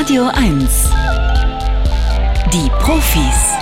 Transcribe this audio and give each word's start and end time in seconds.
Radio 0.00 0.28
1. 0.34 0.90
Die 2.52 2.70
Profis. 2.80 3.52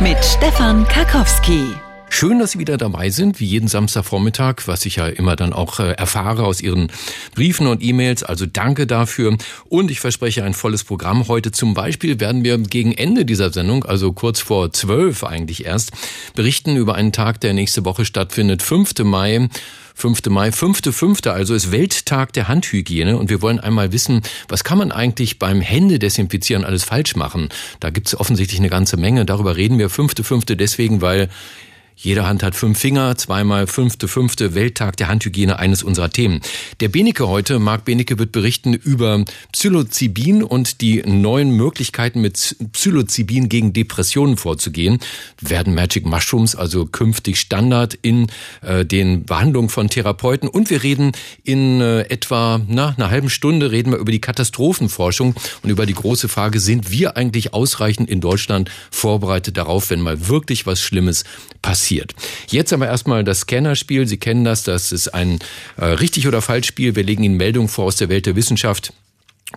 Mit 0.00 0.24
Stefan 0.24 0.84
Karkowski. 0.88 1.74
Schön, 2.08 2.38
dass 2.38 2.52
Sie 2.52 2.58
wieder 2.58 2.76
dabei 2.76 3.10
sind, 3.10 3.40
wie 3.40 3.46
jeden 3.46 3.68
Samstagvormittag, 3.68 4.66
was 4.66 4.84
ich 4.84 4.96
ja 4.96 5.06
immer 5.06 5.36
dann 5.36 5.52
auch 5.52 5.80
äh, 5.80 5.92
erfahre 5.92 6.44
aus 6.44 6.60
Ihren 6.60 6.88
Briefen 7.34 7.66
und 7.66 7.82
E-Mails. 7.82 8.22
Also 8.22 8.46
danke 8.46 8.86
dafür. 8.86 9.36
Und 9.68 9.90
ich 9.90 10.00
verspreche 10.00 10.44
ein 10.44 10.54
volles 10.54 10.84
Programm. 10.84 11.28
Heute 11.28 11.52
zum 11.52 11.74
Beispiel 11.74 12.20
werden 12.20 12.44
wir 12.44 12.58
gegen 12.58 12.92
Ende 12.92 13.24
dieser 13.24 13.52
Sendung, 13.52 13.84
also 13.84 14.12
kurz 14.12 14.40
vor 14.40 14.72
zwölf 14.72 15.24
eigentlich 15.24 15.64
erst, 15.64 15.92
berichten 16.34 16.76
über 16.76 16.94
einen 16.94 17.12
Tag, 17.12 17.40
der 17.40 17.54
nächste 17.54 17.84
Woche 17.84 18.04
stattfindet, 18.04 18.62
5. 18.62 18.98
Mai. 19.04 19.48
5. 19.94 20.26
Mai, 20.30 20.48
5.5. 20.48 21.28
also 21.28 21.54
ist 21.54 21.72
Welttag 21.72 22.32
der 22.32 22.48
Handhygiene 22.48 23.16
und 23.16 23.30
wir 23.30 23.42
wollen 23.42 23.60
einmal 23.60 23.92
wissen, 23.92 24.22
was 24.48 24.64
kann 24.64 24.78
man 24.78 24.92
eigentlich 24.92 25.38
beim 25.38 25.60
Händedesinfizieren 25.60 26.64
alles 26.64 26.84
falsch 26.84 27.16
machen? 27.16 27.48
Da 27.80 27.90
gibt 27.90 28.08
es 28.08 28.18
offensichtlich 28.18 28.60
eine 28.60 28.70
ganze 28.70 28.96
Menge. 28.96 29.24
Darüber 29.24 29.56
reden 29.56 29.78
wir 29.78 29.90
5.5. 29.90 30.54
deswegen, 30.56 31.00
weil 31.00 31.28
jede 31.94 32.26
Hand 32.26 32.42
hat 32.42 32.54
fünf 32.54 32.78
Finger, 32.78 33.16
zweimal 33.16 33.66
fünfte, 33.66 34.08
fünfte 34.08 34.54
Welttag 34.54 34.96
der 34.96 35.08
Handhygiene, 35.08 35.58
eines 35.58 35.82
unserer 35.82 36.10
Themen. 36.10 36.40
Der 36.80 36.88
Benecke 36.88 37.28
heute, 37.28 37.58
Marc 37.58 37.84
Benecke 37.84 38.18
wird 38.18 38.32
berichten 38.32 38.74
über 38.74 39.24
Psilocybin 39.52 40.42
und 40.42 40.80
die 40.80 41.02
neuen 41.04 41.50
Möglichkeiten 41.50 42.20
mit 42.20 42.56
Psilocybin 42.72 43.48
gegen 43.48 43.72
Depressionen 43.72 44.36
vorzugehen. 44.36 44.98
Werden 45.40 45.74
Magic 45.74 46.06
Mushrooms 46.06 46.56
also 46.56 46.86
künftig 46.86 47.38
Standard 47.38 47.94
in 48.00 48.28
äh, 48.62 48.84
den 48.84 49.24
Behandlungen 49.24 49.68
von 49.68 49.88
Therapeuten 49.88 50.48
und 50.48 50.70
wir 50.70 50.82
reden 50.82 51.12
in 51.44 51.80
äh, 51.80 52.00
etwa 52.02 52.60
na, 52.66 52.94
einer 52.96 53.10
halben 53.10 53.30
Stunde 53.30 53.70
reden 53.70 53.92
wir 53.92 53.98
über 53.98 54.12
die 54.12 54.20
Katastrophenforschung 54.20 55.34
und 55.62 55.70
über 55.70 55.86
die 55.86 55.94
große 55.94 56.28
Frage, 56.28 56.58
sind 56.58 56.90
wir 56.90 57.16
eigentlich 57.16 57.54
ausreichend 57.54 58.08
in 58.10 58.20
Deutschland 58.20 58.70
vorbereitet 58.90 59.56
darauf, 59.56 59.90
wenn 59.90 60.00
mal 60.00 60.28
wirklich 60.28 60.66
was 60.66 60.80
Schlimmes 60.80 61.24
passiert? 61.60 61.81
Passiert. 61.82 62.14
Jetzt 62.48 62.72
aber 62.72 62.86
erstmal 62.86 63.24
das 63.24 63.40
Scannerspiel. 63.40 64.06
Sie 64.06 64.16
kennen 64.16 64.44
das, 64.44 64.62
das 64.62 64.92
ist 64.92 65.08
ein 65.08 65.40
äh, 65.76 65.84
richtig 65.84 66.28
oder 66.28 66.40
falsch 66.40 66.68
Spiel. 66.68 66.94
Wir 66.94 67.02
legen 67.02 67.24
Ihnen 67.24 67.36
Meldungen 67.36 67.68
vor 67.68 67.86
aus 67.86 67.96
der 67.96 68.08
Welt 68.08 68.26
der 68.26 68.36
Wissenschaft. 68.36 68.92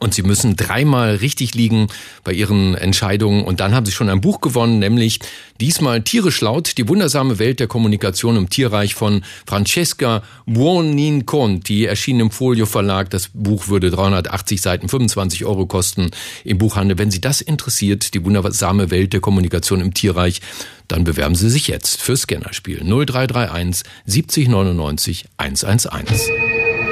Und 0.01 0.13
sie 0.13 0.23
müssen 0.23 0.57
dreimal 0.57 1.15
richtig 1.15 1.53
liegen 1.53 1.87
bei 2.25 2.33
ihren 2.33 2.75
Entscheidungen. 2.75 3.45
Und 3.45 3.61
dann 3.61 3.73
haben 3.73 3.85
sie 3.85 3.93
schon 3.93 4.09
ein 4.09 4.19
Buch 4.19 4.41
gewonnen, 4.41 4.79
nämlich 4.79 5.19
diesmal 5.61 6.01
Tierisch 6.01 6.41
laut, 6.41 6.77
die 6.77 6.89
wundersame 6.89 7.39
Welt 7.39 7.61
der 7.61 7.67
Kommunikation 7.67 8.35
im 8.35 8.49
Tierreich 8.49 8.93
von 8.93 9.23
Francesca 9.45 10.21
Buonin-Conti, 10.47 11.85
erschien 11.85 12.19
im 12.19 12.29
Folio 12.29 12.65
Verlag. 12.65 13.09
Das 13.09 13.29
Buch 13.33 13.69
würde 13.69 13.89
380 13.89 14.61
Seiten, 14.61 14.89
25 14.89 15.45
Euro 15.45 15.65
kosten 15.65 16.11
im 16.43 16.57
Buchhandel. 16.57 16.97
Wenn 16.97 17.11
Sie 17.11 17.21
das 17.21 17.39
interessiert, 17.39 18.13
die 18.13 18.25
wundersame 18.25 18.91
Welt 18.91 19.13
der 19.13 19.21
Kommunikation 19.21 19.79
im 19.79 19.93
Tierreich, 19.93 20.41
dann 20.87 21.03
bewerben 21.03 21.35
Sie 21.35 21.49
sich 21.49 21.67
jetzt 21.67 22.01
fürs 22.01 22.21
Scannerspiel 22.21 22.79
0331 22.83 23.83
70 24.05 24.47
99 24.47 25.25
111. 25.37 26.29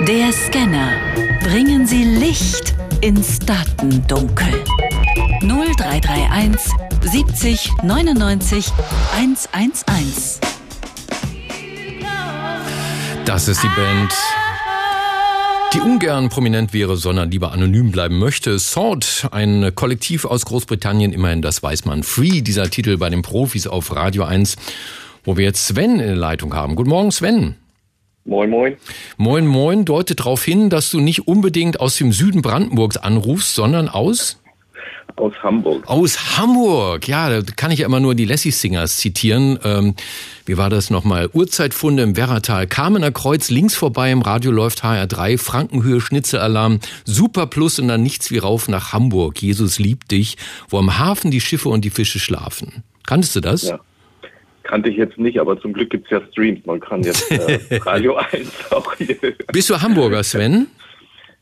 Der 0.08 0.32
Scanner. 0.34 0.92
Bringen 1.42 1.86
Sie 1.86 2.04
Licht 2.04 2.74
ins 3.02 3.40
Datendunkel. 3.40 4.64
0331 5.42 6.72
70 7.02 7.72
99 7.84 8.66
111. 9.16 10.40
Das 13.26 13.48
ist 13.48 13.64
die 13.64 13.68
Band, 13.68 14.14
die 15.74 15.80
ungern 15.80 16.30
prominent 16.30 16.72
wäre, 16.72 16.98
sondern 16.98 17.32
lieber 17.32 17.52
anonym 17.52 17.92
bleiben 17.92 18.20
möchte. 18.20 18.60
Sword, 18.60 19.28
ein 19.32 19.72
Kollektiv 19.74 20.26
aus 20.26 20.46
Großbritannien, 20.46 21.14
immerhin, 21.14 21.42
das 21.42 21.64
weiß 21.64 21.86
man. 21.86 22.04
Free, 22.04 22.42
dieser 22.42 22.70
Titel 22.70 22.98
bei 22.98 23.10
den 23.10 23.24
Profis 23.24 23.66
auf 23.66 23.96
Radio 23.96 24.24
1, 24.24 24.56
wo 25.24 25.36
wir 25.36 25.46
jetzt 25.46 25.66
Sven 25.66 25.94
in 25.94 26.06
der 26.06 26.16
Leitung 26.16 26.54
haben. 26.54 26.76
Guten 26.76 26.90
Morgen, 26.90 27.12
Sven. 27.12 27.56
Moin, 28.26 28.52
moin. 28.52 28.78
Moin, 29.18 29.48
moin 29.48 29.84
deutet 29.84 30.20
darauf 30.20 30.44
hin, 30.44 30.70
dass 30.70 30.92
du 30.92 31.00
nicht 31.00 31.28
unbedingt 31.28 31.80
aus 31.80 31.98
dem 31.98 32.12
Süden 32.12 32.44
Brandenburgs 32.44 32.98
anrufst, 32.98 33.56
sondern 33.56 33.90
aus? 33.90 34.43
Aus 35.16 35.34
Hamburg. 35.44 35.88
Aus 35.88 36.38
Hamburg, 36.38 37.08
ja, 37.08 37.30
da 37.30 37.42
kann 37.56 37.70
ich 37.72 37.80
ja 37.80 37.86
immer 37.86 38.00
nur 38.00 38.16
die 38.16 38.26
Lassie 38.26 38.52
Singers 38.52 38.98
zitieren. 38.98 39.60
Ähm, 39.64 39.96
wie 40.46 40.58
war 40.58 40.70
das 40.70 40.90
nochmal? 40.90 41.30
Uhrzeitfunde 41.32 42.02
im 42.04 42.18
Werratal, 42.18 42.66
Kamener 42.68 43.12
Kreuz, 43.12 43.50
links 43.50 43.76
vorbei 43.76 44.12
im 44.12 44.22
Radio 44.22 44.52
läuft 44.52 44.84
HR3, 44.84 45.38
Frankenhöhe, 45.38 46.02
Schnitzelalarm, 46.02 46.80
Super 47.06 47.46
Plus 47.46 47.80
und 47.80 47.90
dann 47.90 48.02
nichts 48.02 48.32
wie 48.32 48.40
rauf 48.40 48.68
nach 48.68 48.92
Hamburg. 48.92 49.42
Jesus 49.42 49.78
liebt 49.78 50.12
dich, 50.12 50.38
wo 50.68 50.80
am 50.80 50.98
Hafen 50.98 51.30
die 51.30 51.42
Schiffe 51.42 51.70
und 51.70 51.86
die 51.86 51.92
Fische 51.92 52.20
schlafen. 52.20 52.84
Kanntest 53.06 53.36
du 53.36 53.40
das? 53.40 53.64
Ja. 53.64 53.80
Kannte 54.64 54.90
ich 54.90 54.98
jetzt 54.98 55.18
nicht, 55.18 55.40
aber 55.40 55.60
zum 55.60 55.74
Glück 55.74 55.90
gibt 55.90 56.06
es 56.06 56.12
ja 56.12 56.22
Streams. 56.32 56.66
Man 56.66 56.80
kann 56.80 57.04
jetzt 57.04 57.30
äh, 57.30 57.60
Radio 57.86 58.16
1 58.16 58.72
auch 58.72 58.96
hier. 58.96 59.18
Bist 59.52 59.70
du 59.70 59.82
Hamburger, 59.82 60.24
Sven? 60.24 60.68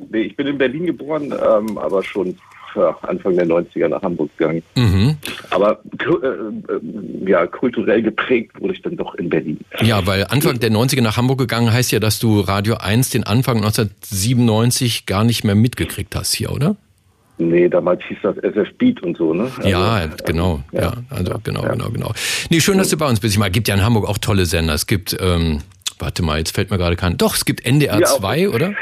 Nee, 0.10 0.24
ich 0.24 0.36
bin 0.36 0.48
in 0.48 0.58
Berlin 0.58 0.88
geboren, 0.88 1.32
ähm, 1.32 1.78
aber 1.78 2.04
schon 2.04 2.36
ja, 2.76 2.98
Anfang 3.02 3.36
der 3.36 3.48
90er 3.48 3.88
nach 3.88 4.02
Hamburg 4.02 4.30
gegangen. 4.38 4.64
Mhm. 4.76 5.18
Aber 5.50 5.82
äh, 6.00 6.28
äh, 6.28 7.30
ja, 7.30 7.48
kulturell 7.48 8.02
geprägt 8.02 8.59
wurde 8.59 8.74
ich 8.74 8.82
dann 8.82 8.98
doch 8.98 9.16
in 9.16 9.30
Berlin. 9.30 9.59
Ja, 9.82 10.06
weil 10.06 10.26
Anfang 10.30 10.59
der 10.59 10.72
90er 10.72 11.02
nach 11.02 11.18
Hamburg 11.18 11.40
gegangen 11.40 11.72
heißt 11.72 11.92
ja, 11.92 12.00
dass 12.00 12.20
du 12.20 12.40
Radio 12.42 12.76
1 12.76 13.09
den 13.09 13.24
Anfang 13.24 13.58
1997 13.58 15.06
gar 15.06 15.24
nicht 15.24 15.44
mehr 15.44 15.56
mitgekriegt 15.56 16.16
hast 16.16 16.34
hier, 16.34 16.52
oder? 16.52 16.76
Nee, 17.38 17.70
damals 17.70 18.02
hieß 18.08 18.18
das 18.22 18.38
SF 18.38 18.68
Beat 18.78 19.02
und 19.02 19.18
so, 19.18 19.34
ne? 19.34 19.52
Also, 19.58 19.68
ja, 19.68 20.06
genau. 20.26 20.62
Ja, 20.72 20.82
ja 20.82 20.94
also 21.09 21.34
genau, 21.44 21.64
ja. 21.64 21.72
genau, 21.72 21.90
genau. 21.90 22.12
Nee, 22.52 22.59
schön, 22.59 22.78
dass 22.78 22.90
du 22.90 22.98
bei 22.98 23.09
uns 23.09 23.20
bist. 23.20 23.34
Ich 23.34 23.40
meine, 23.40 23.52
gibt 23.52 23.68
ja 23.68 23.74
in 23.74 23.84
Hamburg 23.84 24.08
auch 24.08 24.20
tolle 24.20 24.46
Sender. 24.46 24.76
Es 24.76 24.86
gibt, 24.86 25.18
ähm, 25.20 25.59
warte 26.02 26.24
mal, 26.24 26.40
jetzt 26.40 26.56
fällt 26.56 26.72
mir 26.72 26.78
gerade 26.78 26.96
kein. 26.96 27.18
Doch, 27.18 27.36
es 27.36 27.46
gibt 27.46 27.66
NDR 27.66 28.00
ja, 28.00 28.08
2, 28.08 28.50
oder? 28.50 28.74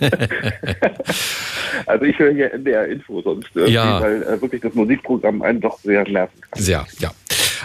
also 1.86 2.04
ich 2.04 2.18
höre 2.18 2.32
hier 2.32 2.52
NDR 2.52 2.86
Info 2.86 3.22
sonst, 3.22 3.48
ja. 3.54 4.00
weil 4.00 4.22
äh, 4.22 4.40
wirklich 4.40 4.60
das 4.62 4.74
Musikprogramm 4.74 5.42
einen 5.42 5.60
doch 5.60 5.78
sehr 5.80 6.08
nerven 6.08 6.40
kann. 6.40 6.62
Sehr, 6.62 6.86
ja. 6.98 7.10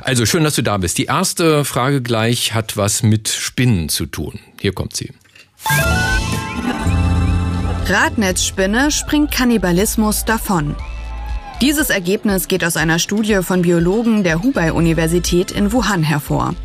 Also 0.02 0.26
schön, 0.26 0.44
dass 0.44 0.56
du 0.56 0.64
da 0.64 0.78
bist. 0.78 0.98
Die 0.98 1.06
erste 1.06 1.66
Frage 1.66 2.02
gleich 2.02 2.54
hat 2.54 2.78
was 2.78 3.04
mit 3.04 3.28
Spinnen 3.28 3.90
zu 3.90 4.06
tun. 4.06 4.40
Hier 4.60 4.74
kommt 4.74 4.96
sie. 4.96 5.12
Radnetzspinne 7.86 8.90
springt 8.92 9.32
Kannibalismus 9.32 10.26
davon. 10.26 10.76
Dieses 11.62 11.92
Ergebnis 11.92 12.48
geht 12.48 12.64
aus 12.64 12.78
einer 12.78 12.98
Studie 12.98 13.42
von 13.44 13.62
Biologen 13.62 14.24
der 14.24 14.42
Hubei-Universität 14.42 15.52
in 15.52 15.72
Wuhan 15.72 16.02
hervor. 16.02 16.56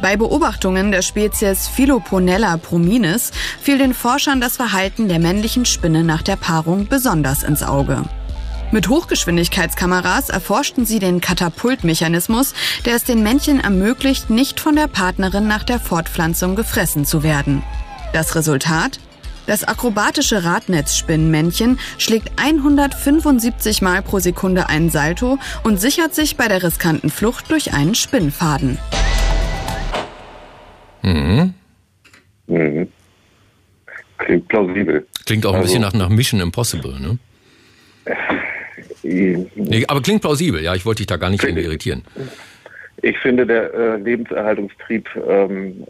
Bei 0.00 0.16
Beobachtungen 0.16 0.92
der 0.92 1.02
Spezies 1.02 1.66
Philoponella 1.66 2.56
prominis 2.56 3.32
fiel 3.60 3.78
den 3.78 3.94
Forschern 3.94 4.40
das 4.40 4.56
Verhalten 4.56 5.08
der 5.08 5.18
männlichen 5.18 5.64
Spinne 5.64 6.04
nach 6.04 6.22
der 6.22 6.36
Paarung 6.36 6.86
besonders 6.86 7.42
ins 7.42 7.64
Auge. 7.64 8.04
Mit 8.70 8.88
Hochgeschwindigkeitskameras 8.88 10.28
erforschten 10.28 10.86
sie 10.86 11.00
den 11.00 11.20
Katapultmechanismus, 11.20 12.54
der 12.84 12.94
es 12.94 13.04
den 13.04 13.22
Männchen 13.22 13.58
ermöglicht, 13.60 14.30
nicht 14.30 14.60
von 14.60 14.76
der 14.76 14.86
Partnerin 14.86 15.48
nach 15.48 15.64
der 15.64 15.80
Fortpflanzung 15.80 16.54
gefressen 16.54 17.04
zu 17.04 17.22
werden. 17.22 17.62
Das 18.12 18.36
Resultat? 18.36 19.00
Das 19.46 19.64
akrobatische 19.64 20.44
Radnetzspinnenmännchen 20.44 21.78
schlägt 21.96 22.38
175 22.38 23.80
Mal 23.80 24.02
pro 24.02 24.18
Sekunde 24.20 24.68
einen 24.68 24.90
Salto 24.90 25.38
und 25.64 25.80
sichert 25.80 26.14
sich 26.14 26.36
bei 26.36 26.46
der 26.46 26.62
riskanten 26.62 27.08
Flucht 27.10 27.50
durch 27.50 27.72
einen 27.72 27.94
Spinnfaden. 27.94 28.78
Mhm. 31.08 31.54
Mhm. 32.46 32.88
Klingt 34.18 34.48
plausibel. 34.48 35.06
Klingt 35.24 35.46
auch 35.46 35.50
ein 35.50 35.60
also, 35.60 35.66
bisschen 35.66 35.82
nach, 35.82 35.92
nach 35.92 36.08
Mission 36.08 36.40
Impossible, 36.40 36.98
ne? 37.00 37.18
Nee, 39.02 39.84
aber 39.86 40.02
klingt 40.02 40.20
plausibel, 40.20 40.62
ja. 40.62 40.74
Ich 40.74 40.84
wollte 40.84 40.98
dich 40.98 41.06
da 41.06 41.16
gar 41.16 41.30
nicht 41.30 41.42
irgendwie 41.42 41.62
irritieren. 41.62 42.02
Ich 43.00 43.16
finde, 43.18 43.46
der 43.46 43.72
äh, 43.72 43.96
Lebenserhaltungstrieb 43.96 45.08
ähm, 45.26 45.86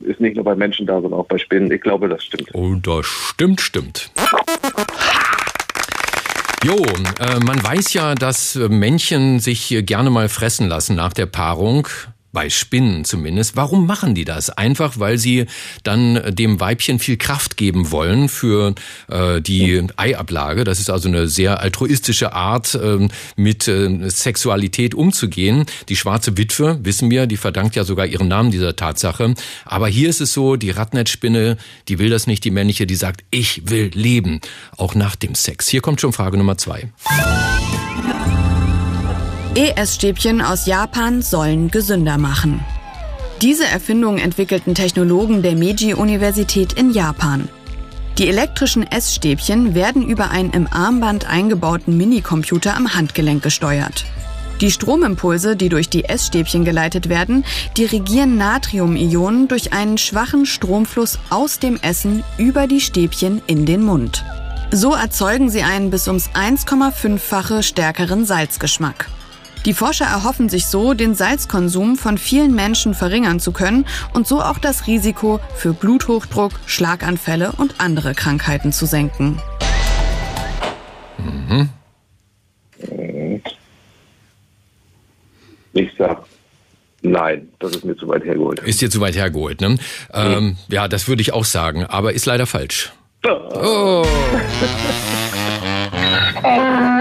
ist 0.00 0.20
nicht 0.20 0.34
nur 0.34 0.44
bei 0.44 0.54
Menschen 0.54 0.86
da, 0.86 1.00
sondern 1.00 1.20
auch 1.20 1.26
bei 1.26 1.38
Spinnen. 1.38 1.70
Ich 1.70 1.82
glaube, 1.82 2.08
das 2.08 2.24
stimmt. 2.24 2.48
Oh, 2.54 2.74
das 2.74 3.06
stimmt, 3.06 3.60
stimmt. 3.60 4.10
Jo, 6.64 6.76
äh, 7.20 7.40
man 7.44 7.62
weiß 7.62 7.92
ja, 7.92 8.14
dass 8.14 8.56
Männchen 8.56 9.38
sich 9.38 9.76
gerne 9.86 10.10
mal 10.10 10.28
fressen 10.28 10.68
lassen 10.68 10.96
nach 10.96 11.12
der 11.12 11.26
Paarung. 11.26 11.86
Bei 12.34 12.50
Spinnen 12.50 13.06
zumindest. 13.06 13.56
Warum 13.56 13.86
machen 13.86 14.14
die 14.14 14.26
das? 14.26 14.50
Einfach, 14.50 14.98
weil 14.98 15.16
sie 15.16 15.46
dann 15.84 16.34
dem 16.34 16.60
Weibchen 16.60 16.98
viel 16.98 17.16
Kraft 17.16 17.56
geben 17.56 17.90
wollen 17.90 18.28
für 18.28 18.74
äh, 19.08 19.40
die 19.40 19.86
Eiablage. 19.96 20.64
Das 20.64 20.80
ist 20.80 20.90
also 20.90 21.08
eine 21.08 21.28
sehr 21.28 21.60
altruistische 21.60 22.34
Art, 22.34 22.74
äh, 22.74 23.08
mit 23.36 23.66
äh, 23.68 24.10
Sexualität 24.10 24.94
umzugehen. 24.94 25.64
Die 25.88 25.96
schwarze 25.96 26.36
Witwe, 26.36 26.78
wissen 26.82 27.10
wir, 27.10 27.26
die 27.26 27.38
verdankt 27.38 27.76
ja 27.76 27.84
sogar 27.84 28.06
ihren 28.06 28.28
Namen 28.28 28.50
dieser 28.50 28.76
Tatsache. 28.76 29.34
Aber 29.64 29.88
hier 29.88 30.10
ist 30.10 30.20
es 30.20 30.32
so, 30.34 30.56
die 30.56 30.70
Radnetzspinne, 30.70 31.56
die 31.88 31.98
will 31.98 32.10
das 32.10 32.26
nicht, 32.26 32.44
die 32.44 32.50
männliche, 32.50 32.86
die 32.86 32.96
sagt, 32.96 33.24
ich 33.30 33.70
will 33.70 33.90
leben, 33.94 34.40
auch 34.76 34.94
nach 34.94 35.16
dem 35.16 35.34
Sex. 35.34 35.68
Hier 35.68 35.80
kommt 35.80 36.00
schon 36.00 36.12
Frage 36.12 36.36
Nummer 36.36 36.58
zwei. 36.58 36.88
ES-Stäbchen 39.56 40.40
aus 40.40 40.66
Japan 40.66 41.22
sollen 41.22 41.70
gesünder 41.70 42.18
machen. 42.18 42.58
Diese 43.40 43.64
Erfindung 43.64 44.18
entwickelten 44.18 44.74
Technologen 44.74 45.42
der 45.42 45.54
Meiji-Universität 45.54 46.72
in 46.72 46.90
Japan. 46.90 47.48
Die 48.18 48.26
elektrischen 48.26 48.82
Essstäbchen 48.82 49.76
werden 49.76 50.08
über 50.08 50.32
einen 50.32 50.50
im 50.50 50.66
Armband 50.66 51.30
eingebauten 51.30 51.96
Minicomputer 51.96 52.76
am 52.76 52.94
Handgelenk 52.94 53.44
gesteuert. 53.44 54.04
Die 54.60 54.72
Stromimpulse, 54.72 55.54
die 55.54 55.68
durch 55.68 55.88
die 55.88 56.04
Essstäbchen 56.04 56.64
geleitet 56.64 57.08
werden, 57.08 57.44
dirigieren 57.76 58.36
Natriumionen 58.36 59.46
durch 59.46 59.72
einen 59.72 59.98
schwachen 59.98 60.46
Stromfluss 60.46 61.20
aus 61.30 61.60
dem 61.60 61.78
Essen 61.80 62.24
über 62.38 62.66
die 62.66 62.80
Stäbchen 62.80 63.40
in 63.46 63.66
den 63.66 63.84
Mund. 63.84 64.24
So 64.72 64.94
erzeugen 64.94 65.48
sie 65.48 65.62
einen 65.62 65.90
bis 65.90 66.08
ums 66.08 66.30
1,5-fache 66.30 67.62
stärkeren 67.62 68.24
Salzgeschmack. 68.24 69.08
Die 69.64 69.72
Forscher 69.72 70.04
erhoffen 70.04 70.50
sich 70.50 70.66
so, 70.66 70.92
den 70.92 71.14
Salzkonsum 71.14 71.96
von 71.96 72.18
vielen 72.18 72.54
Menschen 72.54 72.92
verringern 72.92 73.40
zu 73.40 73.52
können 73.52 73.86
und 74.12 74.26
so 74.26 74.42
auch 74.42 74.58
das 74.58 74.86
Risiko 74.86 75.40
für 75.56 75.72
Bluthochdruck, 75.72 76.52
Schlaganfälle 76.66 77.52
und 77.52 77.80
andere 77.80 78.14
Krankheiten 78.14 78.72
zu 78.72 78.84
senken. 78.84 79.40
Mhm. 81.18 81.70
Ich 85.72 85.90
sag 85.98 86.24
Nein, 87.06 87.48
das 87.58 87.76
ist 87.76 87.84
mir 87.84 87.94
zu 87.96 88.08
weit 88.08 88.24
hergeholt. 88.24 88.60
Ist 88.60 88.80
dir 88.80 88.88
zu 88.88 88.98
weit 88.98 89.14
hergeholt, 89.14 89.60
ne? 89.60 89.76
Ähm, 90.14 90.56
ja, 90.68 90.88
das 90.88 91.06
würde 91.06 91.20
ich 91.20 91.34
auch 91.34 91.44
sagen, 91.44 91.84
aber 91.84 92.14
ist 92.14 92.24
leider 92.24 92.46
falsch. 92.46 92.94
Oh. 93.26 94.06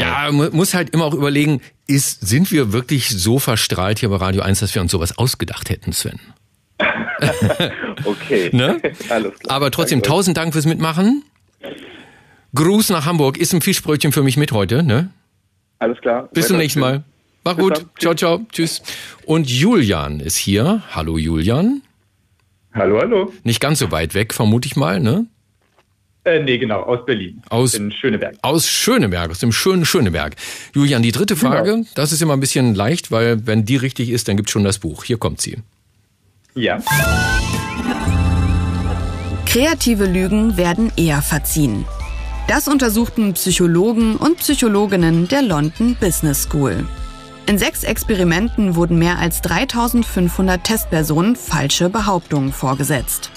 Ja, 0.00 0.30
muss 0.30 0.74
halt 0.74 0.90
immer 0.90 1.04
auch 1.04 1.14
überlegen, 1.14 1.60
ist, 1.86 2.26
sind 2.26 2.50
wir 2.52 2.72
wirklich 2.72 3.08
so 3.10 3.38
verstrahlt 3.38 3.98
hier 3.98 4.08
bei 4.08 4.16
Radio 4.16 4.42
1, 4.42 4.60
dass 4.60 4.74
wir 4.74 4.82
uns 4.82 4.92
sowas 4.92 5.18
ausgedacht 5.18 5.70
hätten, 5.70 5.92
Sven? 5.92 6.20
okay. 8.04 8.50
Ne? 8.52 8.80
Alles 9.08 9.38
klar. 9.38 9.56
Aber 9.56 9.70
trotzdem, 9.70 9.98
Danke. 10.00 10.08
tausend 10.08 10.36
Dank 10.36 10.52
fürs 10.52 10.66
Mitmachen. 10.66 11.24
Gruß 12.54 12.90
nach 12.90 13.06
Hamburg. 13.06 13.36
Ist 13.38 13.52
ein 13.52 13.60
Fischbrötchen 13.60 14.12
für 14.12 14.22
mich 14.22 14.36
mit 14.36 14.52
heute, 14.52 14.82
ne? 14.82 15.10
Alles 15.78 16.00
klar. 16.00 16.28
Bis 16.32 16.48
zum 16.48 16.56
nächsten 16.56 16.80
Mal. 16.80 17.04
Mach 17.44 17.56
gut. 17.56 17.86
Ciao, 17.98 18.14
ciao. 18.14 18.40
Tschüss. 18.52 18.82
Und 19.24 19.48
Julian 19.48 20.20
ist 20.20 20.36
hier. 20.36 20.82
Hallo, 20.90 21.16
Julian. 21.16 21.82
Hallo, 22.74 23.00
hallo. 23.00 23.32
Nicht 23.44 23.60
ganz 23.60 23.78
so 23.78 23.90
weit 23.90 24.14
weg, 24.14 24.34
vermute 24.34 24.66
ich 24.66 24.76
mal, 24.76 25.00
ne? 25.00 25.26
Äh, 26.24 26.42
nee, 26.42 26.58
genau, 26.58 26.82
aus 26.82 27.04
Berlin. 27.06 27.42
Aus 27.48 27.74
in 27.74 27.90
Schöneberg. 27.90 28.36
Aus 28.42 28.68
Schöneberg, 28.68 29.30
aus 29.30 29.38
dem 29.38 29.52
schönen 29.52 29.86
Schöneberg. 29.86 30.36
Julian, 30.74 31.02
die 31.02 31.12
dritte 31.12 31.34
Frage, 31.34 31.72
genau. 31.76 31.86
das 31.94 32.12
ist 32.12 32.20
immer 32.20 32.34
ein 32.34 32.40
bisschen 32.40 32.74
leicht, 32.74 33.10
weil 33.10 33.46
wenn 33.46 33.64
die 33.64 33.76
richtig 33.76 34.10
ist, 34.10 34.28
dann 34.28 34.36
gibt 34.36 34.50
es 34.50 34.52
schon 34.52 34.64
das 34.64 34.78
Buch. 34.78 35.04
Hier 35.04 35.16
kommt 35.16 35.40
sie. 35.40 35.58
Ja. 36.54 36.82
Kreative 39.46 40.04
Lügen 40.04 40.56
werden 40.56 40.92
eher 40.96 41.22
verziehen. 41.22 41.86
Das 42.48 42.68
untersuchten 42.68 43.32
Psychologen 43.32 44.16
und 44.16 44.38
Psychologinnen 44.38 45.26
der 45.28 45.42
London 45.42 45.96
Business 45.98 46.42
School. 46.42 46.86
In 47.46 47.58
sechs 47.58 47.82
Experimenten 47.82 48.76
wurden 48.76 48.98
mehr 48.98 49.18
als 49.18 49.40
3500 49.40 50.62
Testpersonen 50.62 51.34
falsche 51.34 51.88
Behauptungen 51.88 52.52
vorgesetzt. 52.52 53.30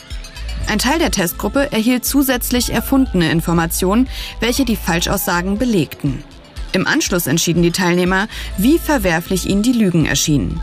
Ein 0.68 0.80
Teil 0.80 1.00
der 1.00 1.12
Testgruppe 1.12 1.72
erhielt 1.72 2.06
zusätzlich 2.06 2.72
erfundene 2.72 3.30
Informationen, 3.32 4.08
welche 4.40 4.66
die 4.66 4.76
Falschaussagen 4.76 5.58
belegten. 5.58 6.24
Im 6.72 6.88
Anschluss 6.88 7.28
entschieden 7.28 7.62
die 7.62 7.72
Teilnehmer, 7.72 8.28
wie 8.58 8.80
verwerflich 8.80 9.48
ihnen 9.48 9.62
die 9.62 9.74
Lügen 9.74 10.06
erschienen. 10.06 10.60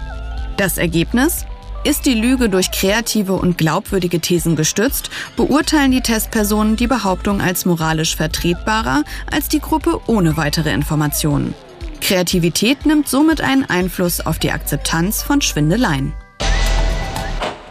Das 0.57 0.79
Ergebnis? 0.79 1.47
Ist 1.83 2.05
die 2.05 2.15
Lüge 2.15 2.51
durch 2.51 2.73
kreative 2.73 3.33
und 3.33 3.57
glaubwürdige 3.57 4.21
Thesen 4.21 4.55
gestützt, 4.55 5.09
beurteilen 5.37 5.93
die 5.93 6.03
Testpersonen 6.03 6.77
die 6.77 6.87
Behauptung 6.87 7.41
als 7.41 7.65
moralisch 7.65 8.17
vertretbarer 8.17 9.05
als 9.33 9.49
die 9.49 9.61
Gruppe 9.61 10.01
ohne 10.07 10.37
weitere 10.37 10.75
Informationen. 10.75 11.55
Kreativität 12.03 12.85
nimmt 12.85 13.09
somit 13.09 13.41
einen 13.41 13.65
Einfluss 13.65 14.21
auf 14.21 14.39
die 14.39 14.51
Akzeptanz 14.51 15.23
von 15.23 15.41
Schwindeleien. 15.41 16.13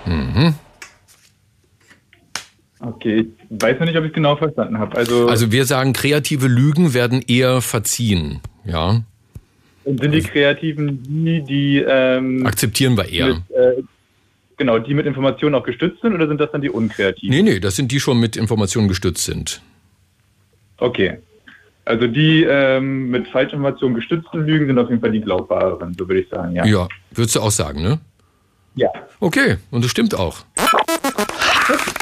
Mhm. 0.06 0.56
Okay, 2.82 3.28
ich 3.50 3.62
weiß 3.62 3.80
noch 3.80 3.86
nicht, 3.86 3.98
ob 3.98 4.04
ich 4.04 4.10
es 4.10 4.16
genau 4.16 4.38
verstanden 4.38 4.80
habe. 4.80 4.96
Also, 4.96 5.28
also 5.28 5.52
wir 5.52 5.66
sagen, 5.66 5.92
kreative 5.92 6.48
Lügen 6.48 6.94
werden 6.94 7.22
eher 7.28 7.62
verziehen, 7.62 8.40
ja. 8.64 9.02
Und 9.84 10.02
sind 10.02 10.12
die 10.12 10.22
Kreativen 10.22 11.04
die, 11.04 11.42
die 11.42 11.78
ähm, 11.80 12.46
akzeptieren 12.46 12.96
wir 12.96 13.10
eher? 13.10 13.28
Mit, 13.28 13.38
äh, 13.52 13.84
genau, 14.56 14.80
die 14.80 14.94
mit 14.94 15.06
Informationen 15.06 15.56
auch 15.56 15.64
gestützt 15.64 16.02
sind 16.02 16.14
oder 16.14 16.28
sind 16.28 16.40
das 16.40 16.52
dann 16.52 16.62
die 16.62 16.70
Unkreativen? 16.70 17.30
Nee, 17.30 17.42
nee, 17.42 17.60
das 17.60 17.76
sind 17.76 17.92
die 17.92 18.00
schon 18.00 18.20
mit 18.20 18.38
Informationen 18.38 18.88
gestützt 18.88 19.26
sind. 19.26 19.62
Okay. 20.78 21.18
Also 21.86 22.08
die 22.08 22.44
ähm, 22.44 23.10
mit 23.10 23.28
Falschinformationen 23.28 23.96
gestützten 23.96 24.46
Lügen 24.46 24.68
sind 24.68 24.78
auf 24.78 24.90
jeden 24.90 25.02
Fall 25.02 25.12
die 25.12 25.22
glaubbareren, 25.22 25.96
so 25.98 26.08
würde 26.08 26.22
ich 26.22 26.30
sagen, 26.30 26.56
ja. 26.56 26.66
Ja, 26.66 26.88
würdest 27.12 27.36
du 27.36 27.42
auch 27.42 27.52
sagen, 27.52 27.82
ne? 27.82 28.00
Ja. 28.76 28.90
Okay, 29.20 29.58
und 29.72 29.84
das 29.84 29.92
stimmt 29.92 30.14
auch. 30.14 30.46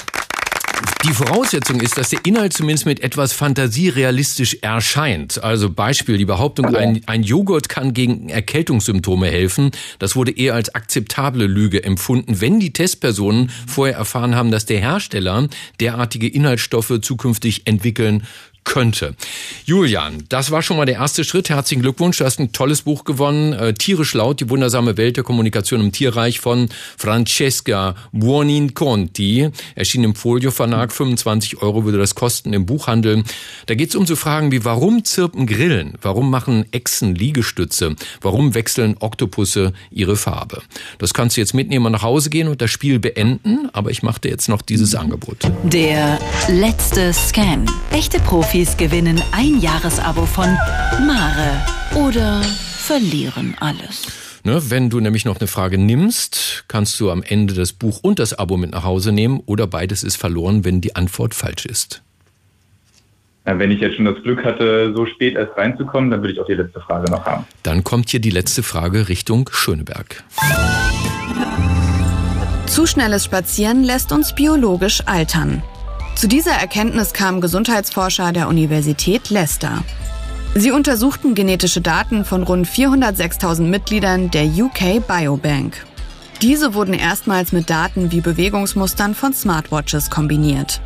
Die 1.07 1.13
Voraussetzung 1.13 1.79
ist, 1.79 1.97
dass 1.97 2.09
der 2.09 2.25
Inhalt 2.25 2.51
zumindest 2.51 2.85
mit 2.85 2.99
etwas 2.99 3.31
Fantasie 3.31 3.87
realistisch 3.87 4.57
erscheint. 4.59 5.41
Also 5.41 5.69
Beispiel, 5.69 6.17
die 6.17 6.25
Behauptung, 6.25 6.75
ein, 6.75 7.01
ein 7.05 7.23
Joghurt 7.23 7.69
kann 7.69 7.93
gegen 7.93 8.27
Erkältungssymptome 8.27 9.27
helfen, 9.27 9.71
das 9.99 10.17
wurde 10.17 10.37
eher 10.37 10.53
als 10.53 10.75
akzeptable 10.75 11.47
Lüge 11.47 11.81
empfunden, 11.81 12.41
wenn 12.41 12.59
die 12.59 12.73
Testpersonen 12.73 13.49
vorher 13.67 13.95
erfahren 13.95 14.35
haben, 14.35 14.51
dass 14.51 14.65
der 14.65 14.81
Hersteller 14.81 15.47
derartige 15.79 16.27
Inhaltsstoffe 16.27 16.99
zukünftig 17.01 17.67
entwickeln 17.67 18.23
könnte. 18.67 19.15
Julian, 19.65 20.25
das 20.29 20.51
war 20.51 20.61
schon 20.61 20.77
mal 20.77 20.85
der 20.85 20.95
erste 20.95 21.23
Schritt. 21.23 21.49
Herzlichen 21.49 21.81
Glückwunsch. 21.81 22.17
Du 22.17 22.25
hast 22.25 22.39
ein 22.39 22.51
tolles 22.51 22.81
Buch 22.81 23.05
gewonnen. 23.05 23.53
Äh, 23.53 23.73
Tierisch 23.73 24.13
laut, 24.13 24.41
die 24.41 24.49
wundersame 24.49 24.97
Welt 24.97 25.15
der 25.15 25.23
Kommunikation 25.23 25.79
im 25.79 25.91
Tierreich 25.93 26.41
von 26.41 26.69
Francesca 26.97 27.95
Buoninconti. 28.11 29.49
Erschien 29.75 30.03
im 30.03 30.15
Folio 30.15 30.51
Verlag. 30.51 30.91
25 30.91 31.61
Euro 31.61 31.85
würde 31.85 31.97
das 31.97 32.13
kosten 32.13 32.53
im 32.53 32.65
Buchhandel. 32.65 33.23
Da 33.67 33.75
geht 33.75 33.89
es 33.89 33.95
um 33.95 34.05
so 34.05 34.17
Fragen 34.17 34.51
wie, 34.51 34.65
warum 34.65 35.05
zirpen 35.05 35.47
Grillen? 35.47 35.93
Warum 36.01 36.29
machen 36.29 36.65
Echsen 36.71 37.15
Liegestütze? 37.15 37.95
Warum 38.21 38.53
wechseln 38.53 38.97
Oktopusse 38.99 39.71
ihre 39.91 40.17
Farbe? 40.17 40.61
Das 40.97 41.13
kannst 41.13 41.37
du 41.37 41.41
jetzt 41.41 41.53
mitnehmen 41.53 41.85
und 41.85 41.93
nach 41.93 42.03
Hause 42.03 42.29
gehen 42.29 42.49
und 42.49 42.61
das 42.61 42.69
Spiel 42.69 42.99
beenden. 42.99 43.69
Aber 43.71 43.91
ich 43.91 44.03
mache 44.03 44.19
dir 44.19 44.29
jetzt 44.29 44.49
noch 44.49 44.61
dieses 44.61 44.93
Angebot. 44.93 45.37
Der 45.63 46.19
letzte 46.49 47.13
Scan. 47.13 47.65
Echte 47.91 48.19
Profis 48.19 48.56
Profis 48.57 48.75
gewinnen 48.75 49.21
ein 49.33 49.59
Jahresabo 49.59 50.25
von 50.25 50.47
Mare 51.05 51.61
oder 51.93 52.41
verlieren 52.41 53.55
alles. 53.59 54.07
Ne, 54.45 54.59
wenn 54.71 54.89
du 54.89 54.99
nämlich 54.99 55.25
noch 55.25 55.39
eine 55.39 55.45
Frage 55.45 55.77
nimmst, 55.77 56.65
kannst 56.67 56.99
du 56.99 57.11
am 57.11 57.21
Ende 57.21 57.53
das 57.53 57.71
Buch 57.71 57.99
und 58.01 58.17
das 58.17 58.33
Abo 58.33 58.57
mit 58.57 58.71
nach 58.71 58.83
Hause 58.83 59.11
nehmen 59.11 59.43
oder 59.45 59.67
beides 59.67 60.03
ist 60.03 60.15
verloren, 60.15 60.65
wenn 60.65 60.81
die 60.81 60.95
Antwort 60.95 61.35
falsch 61.35 61.67
ist. 61.67 62.01
Ja, 63.45 63.59
wenn 63.59 63.69
ich 63.69 63.79
jetzt 63.79 63.97
schon 63.97 64.05
das 64.05 64.23
Glück 64.23 64.43
hatte, 64.43 64.91
so 64.95 65.05
spät 65.05 65.35
erst 65.35 65.55
reinzukommen, 65.55 66.09
dann 66.09 66.21
würde 66.21 66.33
ich 66.33 66.39
auch 66.39 66.47
die 66.47 66.55
letzte 66.55 66.81
Frage 66.81 67.11
noch 67.11 67.27
haben. 67.27 67.45
Dann 67.61 67.83
kommt 67.83 68.09
hier 68.09 68.21
die 68.21 68.31
letzte 68.31 68.63
Frage 68.63 69.07
Richtung 69.07 69.51
Schöneberg. 69.53 70.23
Zu 72.65 72.87
schnelles 72.87 73.23
Spazieren 73.23 73.83
lässt 73.83 74.11
uns 74.11 74.33
biologisch 74.33 75.03
altern. 75.05 75.61
Zu 76.17 76.27
dieser 76.27 76.53
Erkenntnis 76.53 77.13
kamen 77.13 77.41
Gesundheitsforscher 77.41 78.31
der 78.31 78.47
Universität 78.47 79.29
Leicester. 79.29 79.83
Sie 80.55 80.71
untersuchten 80.71 81.35
genetische 81.35 81.79
Daten 81.79 82.25
von 82.25 82.41
rund 82.41 82.67
406.000 82.67 83.61
Mitgliedern 83.61 84.31
der 84.31 84.45
UK 84.47 85.07
Biobank. 85.07 85.85
Diese 86.41 86.73
wurden 86.73 86.95
erstmals 86.95 87.51
mit 87.51 87.69
Daten 87.69 88.11
wie 88.11 88.21
Bewegungsmustern 88.21 89.13
von 89.13 89.31
Smartwatches 89.31 90.09
kombiniert. 90.09 90.81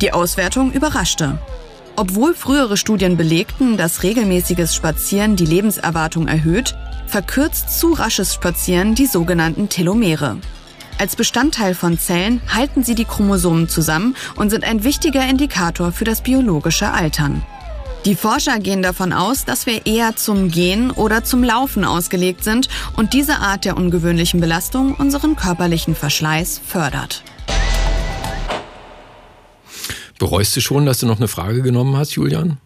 Die 0.00 0.14
Auswertung 0.14 0.72
überraschte. 0.72 1.38
Obwohl 1.94 2.32
frühere 2.32 2.78
Studien 2.78 3.18
belegten, 3.18 3.76
dass 3.76 4.02
regelmäßiges 4.02 4.74
Spazieren 4.74 5.36
die 5.36 5.44
Lebenserwartung 5.44 6.28
erhöht, 6.28 6.74
verkürzt 7.06 7.78
zu 7.78 7.92
rasches 7.92 8.32
Spazieren 8.32 8.94
die 8.94 9.04
sogenannten 9.04 9.68
Telomere. 9.68 10.38
Als 10.98 11.16
Bestandteil 11.16 11.74
von 11.74 11.98
Zellen 11.98 12.40
halten 12.48 12.84
sie 12.84 12.94
die 12.94 13.04
Chromosomen 13.04 13.68
zusammen 13.68 14.14
und 14.36 14.50
sind 14.50 14.64
ein 14.64 14.84
wichtiger 14.84 15.28
Indikator 15.28 15.92
für 15.92 16.04
das 16.04 16.22
biologische 16.22 16.90
Altern. 16.90 17.42
Die 18.04 18.16
Forscher 18.16 18.58
gehen 18.58 18.82
davon 18.82 19.12
aus, 19.12 19.44
dass 19.44 19.66
wir 19.66 19.86
eher 19.86 20.16
zum 20.16 20.50
Gehen 20.50 20.90
oder 20.90 21.22
zum 21.22 21.44
Laufen 21.44 21.84
ausgelegt 21.84 22.42
sind 22.42 22.68
und 22.96 23.12
diese 23.12 23.36
Art 23.36 23.64
der 23.64 23.76
ungewöhnlichen 23.76 24.40
Belastung 24.40 24.94
unseren 24.94 25.36
körperlichen 25.36 25.94
Verschleiß 25.94 26.60
fördert. 26.66 27.22
Bereust 30.18 30.56
du 30.56 30.60
schon, 30.60 30.84
dass 30.84 30.98
du 30.98 31.06
noch 31.06 31.18
eine 31.18 31.28
Frage 31.28 31.62
genommen 31.62 31.96
hast, 31.96 32.12
Julian? 32.12 32.58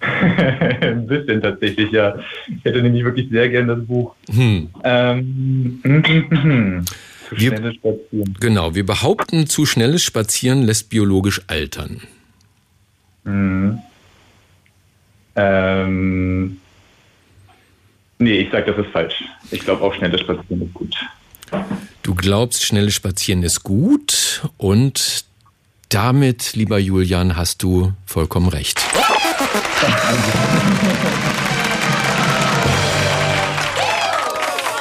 Ein 0.00 1.06
bisschen 1.06 1.42
tatsächlich, 1.42 1.90
ja. 1.92 2.16
Ich 2.46 2.64
hätte 2.64 2.82
nämlich 2.82 3.04
wirklich 3.04 3.28
sehr 3.30 3.48
gern 3.48 3.68
das 3.68 3.84
Buch. 3.84 4.14
Hm. 4.30 4.68
Ähm, 4.84 5.80
zu 7.28 7.38
wir, 7.38 7.50
schnelles 7.50 7.74
Spazieren. 7.76 8.36
Genau, 8.40 8.74
wir 8.74 8.86
behaupten, 8.86 9.46
zu 9.46 9.66
schnelles 9.66 10.02
Spazieren 10.02 10.62
lässt 10.62 10.90
biologisch 10.90 11.42
altern. 11.46 12.02
Hm. 13.24 13.78
Ähm, 15.36 16.60
nee, 18.18 18.40
ich 18.40 18.50
sage, 18.50 18.72
das 18.72 18.84
ist 18.84 18.92
falsch. 18.92 19.22
Ich 19.50 19.60
glaube 19.60 19.82
auch, 19.82 19.94
schnelles 19.94 20.20
Spazieren 20.20 20.62
ist 20.62 20.74
gut. 20.74 20.94
Du 22.02 22.14
glaubst, 22.14 22.64
schnelles 22.64 22.94
Spazieren 22.94 23.42
ist 23.42 23.62
gut 23.62 24.42
und 24.56 25.24
damit, 25.88 26.54
lieber 26.54 26.78
Julian, 26.78 27.36
hast 27.36 27.62
du 27.62 27.92
vollkommen 28.04 28.48
recht. 28.48 28.82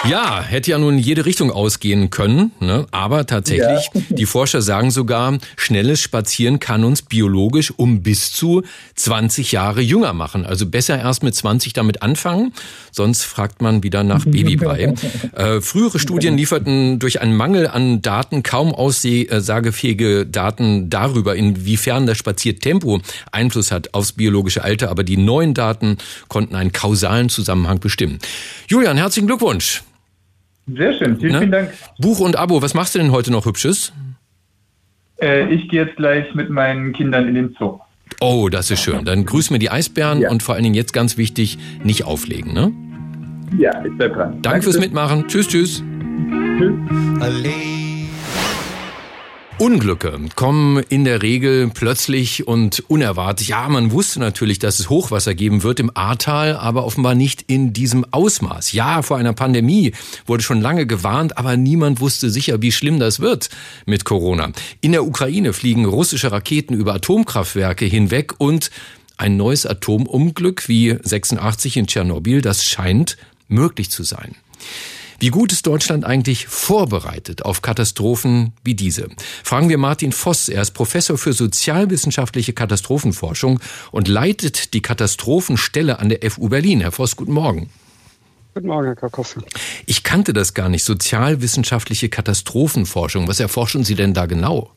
Ja, 0.09 0.41
hätte 0.41 0.71
ja 0.71 0.77
nun 0.77 0.95
in 0.95 0.99
jede 0.99 1.25
Richtung 1.25 1.51
ausgehen 1.51 2.09
können, 2.09 2.51
ne? 2.59 2.85
aber 2.91 3.25
tatsächlich, 3.25 3.89
ja. 3.93 4.01
die 4.09 4.25
Forscher 4.25 4.61
sagen 4.61 4.89
sogar, 4.91 5.37
schnelles 5.57 5.99
Spazieren 6.01 6.59
kann 6.59 6.83
uns 6.83 7.01
biologisch 7.01 7.73
um 7.75 8.01
bis 8.01 8.31
zu 8.31 8.63
20 8.95 9.51
Jahre 9.51 9.81
jünger 9.81 10.13
machen. 10.13 10.45
Also 10.45 10.65
besser 10.65 10.97
erst 10.97 11.23
mit 11.23 11.35
20 11.35 11.73
damit 11.73 12.01
anfangen, 12.01 12.53
sonst 12.91 13.23
fragt 13.23 13.61
man 13.61 13.83
wieder 13.83 14.03
nach 14.03 14.23
Babybrei. 14.25 14.93
äh, 15.35 15.61
frühere 15.61 15.99
Studien 15.99 16.37
lieferten 16.37 16.99
durch 16.99 17.21
einen 17.21 17.35
Mangel 17.35 17.67
an 17.67 18.01
Daten 18.01 18.43
kaum 18.43 18.73
aussagefähige 18.73 20.25
Daten 20.25 20.89
darüber, 20.89 21.35
inwiefern 21.35 22.05
das 22.05 22.17
Spaziertempo 22.17 23.01
Einfluss 23.31 23.71
hat 23.71 23.93
aufs 23.93 24.13
biologische 24.13 24.63
Alter, 24.63 24.89
aber 24.89 25.03
die 25.03 25.17
neuen 25.17 25.53
Daten 25.53 25.97
konnten 26.27 26.55
einen 26.55 26.71
kausalen 26.71 27.29
Zusammenhang 27.29 27.79
bestimmen. 27.79 28.19
Julian, 28.67 28.97
herzlichen 28.97 29.27
Glückwunsch. 29.27 29.83
Sehr 30.67 30.93
schön, 30.93 31.17
vielen, 31.17 31.31
ne? 31.31 31.39
vielen 31.39 31.51
Dank. 31.51 31.69
Buch 31.97 32.19
und 32.19 32.38
Abo, 32.38 32.62
was 32.62 32.74
machst 32.74 32.95
du 32.95 33.00
denn 33.00 33.12
heute 33.12 33.31
noch 33.31 33.45
Hübsches? 33.45 33.93
Äh, 35.21 35.53
ich 35.53 35.69
gehe 35.69 35.86
jetzt 35.86 35.95
gleich 35.95 36.33
mit 36.36 36.50
meinen 36.50 36.93
Kindern 36.93 37.27
in 37.27 37.36
den 37.36 37.55
Zoo. 37.57 37.79
Oh, 38.19 38.50
das 38.50 38.71
ist 38.71 38.81
schön. 38.81 39.05
Dann 39.05 39.25
grüß 39.25 39.51
mir 39.51 39.59
die 39.59 39.69
Eisbären 39.69 40.21
ja. 40.21 40.29
und 40.29 40.43
vor 40.43 40.55
allen 40.55 40.63
Dingen 40.63 40.75
jetzt 40.75 40.93
ganz 40.93 41.17
wichtig, 41.17 41.57
nicht 41.83 42.03
auflegen, 42.05 42.53
ne? 42.53 42.71
Ja, 43.57 43.83
ich 43.86 43.93
bleib 43.97 44.13
dran. 44.13 44.31
Danke, 44.31 44.41
Danke 44.41 44.63
fürs 44.63 44.79
Mitmachen. 44.79 45.27
Tschüss, 45.27 45.47
tschüss. 45.47 45.83
Tschüss. 46.57 47.87
Unglücke 49.59 50.19
kommen 50.35 50.83
in 50.89 51.03
der 51.03 51.23
Regel 51.23 51.71
plötzlich 51.73 52.47
und 52.47 52.83
unerwartet. 52.89 53.47
Ja, 53.47 53.67
man 53.69 53.91
wusste 53.91 54.19
natürlich, 54.19 54.59
dass 54.59 54.77
es 54.77 54.87
Hochwasser 54.87 55.33
geben 55.33 55.63
wird 55.63 55.79
im 55.79 55.89
Ahrtal, 55.95 56.55
aber 56.55 56.85
offenbar 56.85 57.15
nicht 57.15 57.45
in 57.47 57.73
diesem 57.73 58.05
Ausmaß. 58.11 58.73
Ja, 58.73 59.01
vor 59.01 59.17
einer 59.17 59.33
Pandemie 59.33 59.93
wurde 60.27 60.43
schon 60.43 60.61
lange 60.61 60.85
gewarnt, 60.85 61.39
aber 61.39 61.57
niemand 61.57 62.01
wusste 62.01 62.29
sicher, 62.29 62.61
wie 62.61 62.71
schlimm 62.71 62.99
das 62.99 63.19
wird 63.19 63.49
mit 63.87 64.05
Corona. 64.05 64.51
In 64.81 64.91
der 64.91 65.05
Ukraine 65.07 65.53
fliegen 65.53 65.85
russische 65.85 66.31
Raketen 66.31 66.75
über 66.75 66.93
Atomkraftwerke 66.93 67.85
hinweg 67.85 68.35
und 68.37 68.69
ein 69.17 69.37
neues 69.37 69.65
Atomunglück 69.65 70.67
wie 70.67 70.97
86 71.01 71.77
in 71.77 71.87
Tschernobyl, 71.87 72.43
das 72.43 72.63
scheint 72.63 73.17
möglich 73.47 73.89
zu 73.89 74.03
sein. 74.03 74.35
Wie 75.19 75.29
gut 75.29 75.51
ist 75.51 75.65
Deutschland 75.65 76.05
eigentlich 76.05 76.45
vorbereitet 76.45 77.43
auf 77.43 77.63
Katastrophen 77.63 78.53
wie 78.63 78.75
diese? 78.75 79.09
Fragen 79.43 79.67
wir 79.67 79.79
Martin 79.79 80.12
Voss. 80.12 80.47
Er 80.47 80.62
ist 80.62 80.71
Professor 80.71 81.17
für 81.17 81.33
sozialwissenschaftliche 81.33 82.53
Katastrophenforschung 82.53 83.59
und 83.91 84.07
leitet 84.07 84.75
die 84.75 84.81
Katastrophenstelle 84.81 85.97
an 85.97 86.09
der 86.09 86.29
FU 86.29 86.50
Berlin. 86.50 86.81
Herr 86.81 86.91
Voss, 86.91 87.15
guten 87.15 87.31
Morgen. 87.31 87.71
Guten 88.53 88.67
Morgen, 88.67 88.86
Herr 88.86 88.95
Karkoffel. 88.95 89.43
Ich 89.88 90.03
kannte 90.03 90.33
das 90.33 90.53
gar 90.53 90.69
nicht. 90.69 90.83
Sozialwissenschaftliche 90.83 92.09
Katastrophenforschung. 92.09 93.27
Was 93.27 93.39
erforschen 93.39 93.83
Sie 93.83 93.95
denn 93.95 94.13
da 94.13 94.27
genau? 94.27 94.71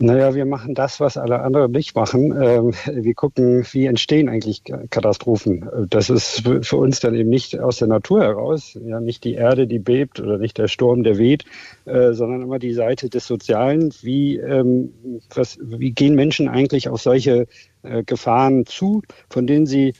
Naja, 0.00 0.32
wir 0.36 0.46
machen 0.46 0.74
das, 0.74 1.00
was 1.00 1.16
alle 1.16 1.40
anderen 1.40 1.72
nicht 1.72 1.96
machen. 1.96 2.30
Ähm, 2.40 2.72
wir 2.86 3.14
gucken, 3.14 3.66
wie 3.72 3.86
entstehen 3.86 4.28
eigentlich 4.28 4.62
Katastrophen. 4.90 5.68
Das 5.90 6.08
ist 6.08 6.48
für 6.62 6.76
uns 6.76 7.00
dann 7.00 7.16
eben 7.16 7.30
nicht 7.30 7.58
aus 7.58 7.78
der 7.78 7.88
Natur 7.88 8.22
heraus, 8.22 8.78
ja, 8.80 9.00
nicht 9.00 9.24
die 9.24 9.34
Erde, 9.34 9.66
die 9.66 9.80
bebt 9.80 10.20
oder 10.20 10.38
nicht 10.38 10.56
der 10.56 10.68
Sturm, 10.68 11.02
der 11.02 11.18
weht, 11.18 11.44
äh, 11.84 12.12
sondern 12.12 12.42
immer 12.42 12.60
die 12.60 12.74
Seite 12.74 13.10
des 13.10 13.26
Sozialen. 13.26 13.92
Wie, 14.02 14.36
ähm, 14.36 14.92
was, 15.34 15.58
wie 15.60 15.90
gehen 15.90 16.14
Menschen 16.14 16.48
eigentlich 16.48 16.88
auf 16.88 17.02
solche 17.02 17.48
äh, 17.82 18.04
Gefahren 18.04 18.66
zu, 18.66 19.02
von 19.28 19.48
denen 19.48 19.66
sie 19.66 19.94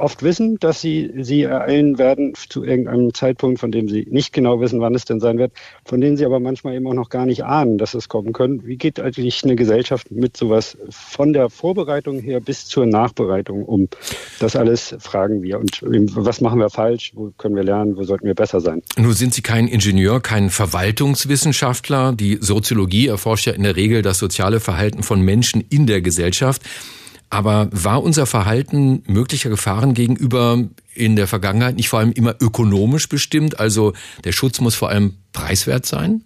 oft 0.00 0.22
wissen, 0.22 0.58
dass 0.58 0.80
sie 0.80 1.12
sie 1.18 1.42
ereilen 1.42 1.98
werden 1.98 2.34
zu 2.34 2.64
irgendeinem 2.64 3.14
Zeitpunkt, 3.14 3.60
von 3.60 3.70
dem 3.70 3.88
sie 3.88 4.06
nicht 4.10 4.32
genau 4.32 4.60
wissen, 4.60 4.80
wann 4.80 4.94
es 4.94 5.04
denn 5.04 5.20
sein 5.20 5.38
wird, 5.38 5.52
von 5.84 6.00
denen 6.00 6.16
sie 6.16 6.24
aber 6.24 6.40
manchmal 6.40 6.74
eben 6.74 6.86
auch 6.86 6.94
noch 6.94 7.10
gar 7.10 7.26
nicht 7.26 7.44
ahnen, 7.44 7.78
dass 7.78 7.94
es 7.94 8.08
kommen 8.08 8.32
können. 8.32 8.66
Wie 8.66 8.76
geht 8.76 9.00
eigentlich 9.00 9.44
eine 9.44 9.56
Gesellschaft 9.56 10.10
mit 10.10 10.36
sowas 10.36 10.76
von 10.90 11.32
der 11.32 11.50
Vorbereitung 11.50 12.20
her 12.20 12.40
bis 12.40 12.66
zur 12.66 12.86
Nachbereitung 12.86 13.64
um? 13.64 13.88
Das 14.38 14.56
alles 14.56 14.96
fragen 14.98 15.42
wir. 15.42 15.58
Und 15.58 15.80
was 16.16 16.40
machen 16.40 16.58
wir 16.58 16.70
falsch? 16.70 17.12
Wo 17.14 17.32
können 17.36 17.56
wir 17.56 17.64
lernen? 17.64 17.96
Wo 17.96 18.02
sollten 18.04 18.26
wir 18.26 18.34
besser 18.34 18.60
sein? 18.60 18.82
Nun 18.96 19.12
sind 19.12 19.34
Sie 19.34 19.42
kein 19.42 19.68
Ingenieur, 19.68 20.20
kein 20.20 20.50
Verwaltungswissenschaftler. 20.50 22.12
Die 22.12 22.38
Soziologie 22.40 23.08
erforscht 23.08 23.46
ja 23.46 23.52
in 23.52 23.62
der 23.62 23.76
Regel 23.76 24.02
das 24.02 24.18
soziale 24.18 24.60
Verhalten 24.60 25.02
von 25.02 25.20
Menschen 25.20 25.64
in 25.68 25.86
der 25.86 26.00
Gesellschaft. 26.00 26.62
Aber 27.30 27.68
war 27.70 28.02
unser 28.02 28.26
Verhalten 28.26 29.04
möglicher 29.06 29.50
Gefahren 29.50 29.94
gegenüber 29.94 30.64
in 30.94 31.14
der 31.14 31.28
Vergangenheit 31.28 31.76
nicht 31.76 31.88
vor 31.88 32.00
allem 32.00 32.12
immer 32.12 32.34
ökonomisch 32.40 33.08
bestimmt? 33.08 33.60
Also 33.60 33.92
der 34.24 34.32
Schutz 34.32 34.60
muss 34.60 34.74
vor 34.74 34.88
allem 34.88 35.14
preiswert 35.32 35.86
sein? 35.86 36.22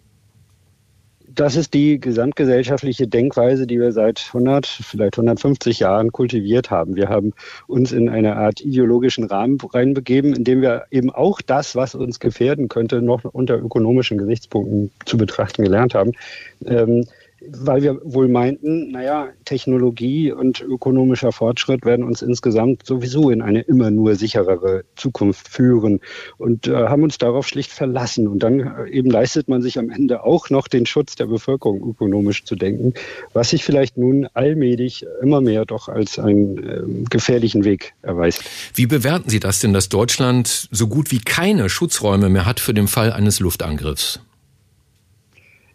Das 1.35 1.57
ist 1.57 1.75
die 1.75 1.99
gesamtgesellschaftliche 1.99 3.09
Denkweise, 3.09 3.67
die 3.67 3.81
wir 3.81 3.91
seit 3.91 4.25
100, 4.29 4.67
vielleicht 4.67 5.19
150 5.19 5.81
Jahren 5.81 6.13
kultiviert 6.13 6.71
haben. 6.71 6.95
Wir 6.95 7.09
haben 7.09 7.33
uns 7.67 7.91
in 7.91 8.09
eine 8.09 8.37
Art 8.37 8.61
ideologischen 8.61 9.25
Rahmen 9.25 9.59
reinbegeben, 9.61 10.35
in 10.35 10.45
dem 10.45 10.63
wir 10.63 10.85
eben 10.93 11.11
auch 11.11 11.41
das, 11.41 11.75
was 11.75 11.97
uns 11.97 12.21
gefährden 12.21 12.69
könnte, 12.69 13.03
noch 13.03 13.25
unter 13.25 13.59
ökonomischen 13.59 14.17
Gesichtspunkten 14.17 14.93
zu 15.07 15.17
betrachten 15.17 15.65
gelernt 15.65 15.95
haben. 15.95 16.13
Ähm, 16.67 17.05
weil 17.51 17.83
wir 17.83 18.01
wohl 18.05 18.29
meinten, 18.29 18.91
naja, 18.93 19.29
Technologie 19.45 20.33
und 20.33 20.61
ökonomischer 20.61 21.33
Fortschritt 21.33 21.85
werden 21.85 22.05
uns 22.05 22.23
insgesamt 22.23 22.87
sowieso 22.87 23.31
in 23.31 23.43
eine 23.43 23.61
immer 23.63 23.91
nur 23.91 24.15
sicherere 24.15 24.85
Zukunft 24.97 25.49
führen 25.49 26.01
und 26.39 26.67
äh, 26.67 26.75
haben 26.75 27.03
uns 27.03 27.19
darauf 27.19 27.47
schlicht 27.47 27.73
verlassen. 27.73 28.29
Und 28.29 28.43
dann 28.43 28.61
äh, 28.61 28.91
eben 28.91 29.11
leistet 29.11 29.49
man 29.49 29.63
sich 29.63 29.79
am 29.79 29.91
Ende 29.91 30.25
auch 30.25 30.51
noch 30.51 30.69
den 30.69 30.87
Schutz 30.87 31.15
der 31.15 31.27
Bevölkerung 31.27 31.83
ökonomisch 31.83 32.45
zu 32.45 32.57
denken, 32.57 32.95
was 33.33 33.51
sich 33.51 33.65
vielleicht 33.65 33.97
nun 33.97 34.27
allmählich 34.35 35.07
immer 35.23 35.41
mehr 35.41 35.65
doch 35.65 35.89
als 35.89 36.19
einen 36.19 36.59
äh, 36.59 37.05
gefährlichen 37.11 37.65
Weg 37.65 37.95
erweist. 38.03 38.43
Wie 38.75 38.87
bewerten 38.87 39.31
Sie 39.31 39.41
das 39.41 39.61
denn, 39.61 39.73
dass 39.73 39.89
Deutschland 39.89 40.69
so 40.71 40.89
gut 40.89 41.11
wie 41.11 41.21
keine 41.21 41.69
Schutzräume 41.69 42.29
mehr 42.29 42.47
hat 42.47 42.61
für 42.61 42.75
den 42.75 42.89
Fall 42.89 43.13
eines 43.13 43.41
Luftangriffs? 43.41 44.21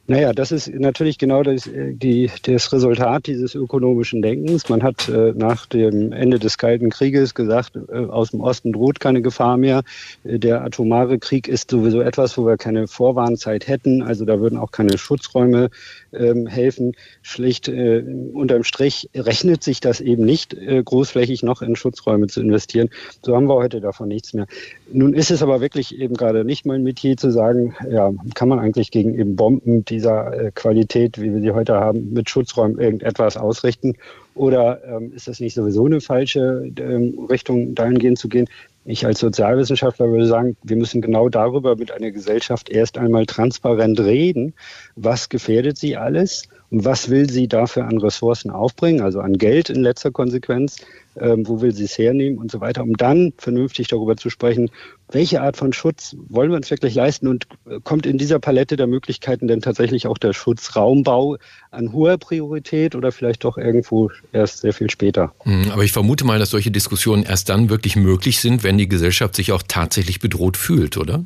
Naja, 0.09 0.33
das 0.33 0.51
ist 0.51 0.73
natürlich 0.73 1.19
genau 1.19 1.43
das, 1.43 1.67
äh, 1.67 1.93
die, 1.93 2.31
das 2.41 2.73
Resultat 2.73 3.27
dieses 3.27 3.53
ökonomischen 3.53 4.23
Denkens. 4.23 4.67
Man 4.67 4.81
hat 4.81 5.07
äh, 5.07 5.33
nach 5.35 5.67
dem 5.67 6.11
Ende 6.13 6.39
des 6.39 6.57
Kalten 6.57 6.89
Krieges 6.89 7.35
gesagt, 7.35 7.75
äh, 7.75 8.05
aus 8.05 8.31
dem 8.31 8.41
Osten 8.41 8.73
droht 8.73 8.99
keine 8.99 9.21
Gefahr 9.21 9.57
mehr. 9.57 9.83
Äh, 10.23 10.39
der 10.39 10.63
atomare 10.63 11.19
Krieg 11.19 11.47
ist 11.47 11.69
sowieso 11.69 12.01
etwas, 12.01 12.39
wo 12.39 12.47
wir 12.47 12.57
keine 12.57 12.87
Vorwarnzeit 12.87 13.67
hätten. 13.67 14.01
Also 14.01 14.25
da 14.25 14.39
würden 14.39 14.57
auch 14.57 14.71
keine 14.71 14.97
Schutzräume 14.97 15.69
ähm, 16.11 16.47
helfen. 16.47 16.93
Schlicht 17.21 17.67
äh, 17.67 18.03
unterm 18.33 18.63
Strich 18.63 19.11
rechnet 19.13 19.63
sich 19.63 19.79
das 19.79 20.01
eben 20.01 20.25
nicht, 20.25 20.55
großflächig 20.55 21.43
noch 21.43 21.61
in 21.61 21.75
Schutzräume 21.75 22.25
zu 22.25 22.41
investieren. 22.41 22.89
So 23.21 23.35
haben 23.35 23.47
wir 23.47 23.55
heute 23.55 23.79
davon 23.79 24.07
nichts 24.07 24.33
mehr. 24.33 24.47
Nun 24.91 25.13
ist 25.13 25.29
es 25.29 25.43
aber 25.43 25.61
wirklich 25.61 25.99
eben 25.99 26.15
gerade 26.15 26.43
nicht 26.43 26.65
mein 26.65 26.81
Metier 26.81 27.15
zu 27.15 27.29
sagen, 27.29 27.75
ja, 27.89 28.11
kann 28.33 28.49
man 28.49 28.57
eigentlich 28.57 28.89
gegen 28.89 29.13
eben 29.13 29.35
Bomben, 29.35 29.85
die 29.85 29.98
dieser 29.99 30.33
äh, 30.33 30.51
Qualität, 30.51 31.21
wie 31.21 31.33
wir 31.33 31.41
sie 31.41 31.51
heute 31.51 31.75
haben, 31.75 32.13
mit 32.13 32.29
Schutzräumen 32.29 32.79
irgendetwas 32.79 33.35
ausrichten. 33.35 33.95
Oder 34.33 34.81
ähm, 34.85 35.11
ist 35.13 35.27
das 35.27 35.41
nicht 35.41 35.55
sowieso 35.55 35.85
eine 35.85 35.99
falsche 35.99 36.71
ähm, 36.79 37.27
Richtung, 37.29 37.75
dahingehend 37.75 38.17
zu 38.17 38.29
gehen? 38.29 38.47
Ich 38.85 39.05
als 39.05 39.19
Sozialwissenschaftler 39.19 40.09
würde 40.09 40.25
sagen, 40.25 40.55
wir 40.63 40.77
müssen 40.77 41.01
genau 41.01 41.27
darüber 41.27 41.75
mit 41.75 41.91
einer 41.91 42.11
Gesellschaft 42.11 42.69
erst 42.69 42.97
einmal 42.97 43.25
transparent 43.25 43.99
reden. 43.99 44.53
Was 44.95 45.27
gefährdet 45.27 45.77
sie 45.77 45.97
alles? 45.97 46.43
Und 46.71 46.85
was 46.85 47.09
will 47.09 47.29
sie 47.29 47.47
dafür 47.47 47.85
an 47.85 47.97
Ressourcen 47.97 48.49
aufbringen, 48.49 49.01
also 49.01 49.19
an 49.19 49.33
Geld 49.33 49.69
in 49.69 49.83
letzter 49.83 50.11
Konsequenz? 50.11 50.77
Ähm, 51.19 51.45
wo 51.45 51.59
will 51.59 51.73
sie 51.73 51.83
es 51.83 51.97
hernehmen 51.97 52.39
und 52.39 52.49
so 52.49 52.61
weiter, 52.61 52.81
um 52.83 52.95
dann 52.95 53.33
vernünftig 53.37 53.89
darüber 53.89 54.15
zu 54.15 54.29
sprechen, 54.29 54.71
welche 55.11 55.41
Art 55.41 55.57
von 55.57 55.73
Schutz 55.73 56.15
wollen 56.27 56.51
wir 56.51 56.57
uns 56.57 56.69
wirklich 56.69 56.95
leisten 56.95 57.27
und 57.27 57.47
äh, 57.69 57.79
kommt 57.83 58.05
in 58.05 58.17
dieser 58.17 58.39
Palette 58.39 58.75
der 58.75 58.87
Möglichkeiten 58.87 59.47
denn 59.47 59.61
tatsächlich 59.61 60.07
auch 60.07 60.17
der 60.17 60.33
Schutzraumbau 60.33 61.37
an 61.71 61.91
hoher 61.93 62.17
Priorität 62.17 62.95
oder 62.95 63.11
vielleicht 63.11 63.43
doch 63.43 63.57
irgendwo 63.57 64.11
erst 64.31 64.59
sehr 64.59 64.73
viel 64.73 64.89
später? 64.89 65.33
Hm, 65.43 65.71
aber 65.71 65.83
ich 65.83 65.91
vermute 65.91 66.25
mal, 66.25 66.39
dass 66.39 66.51
solche 66.51 66.71
Diskussionen 66.71 67.23
erst 67.23 67.49
dann 67.49 67.69
wirklich 67.69 67.95
möglich 67.95 68.39
sind, 68.39 68.63
wenn 68.63 68.77
die 68.77 68.87
Gesellschaft 68.87 69.35
sich 69.35 69.51
auch 69.51 69.63
tatsächlich 69.67 70.19
bedroht 70.19 70.57
fühlt, 70.57 70.97
oder? 70.97 71.23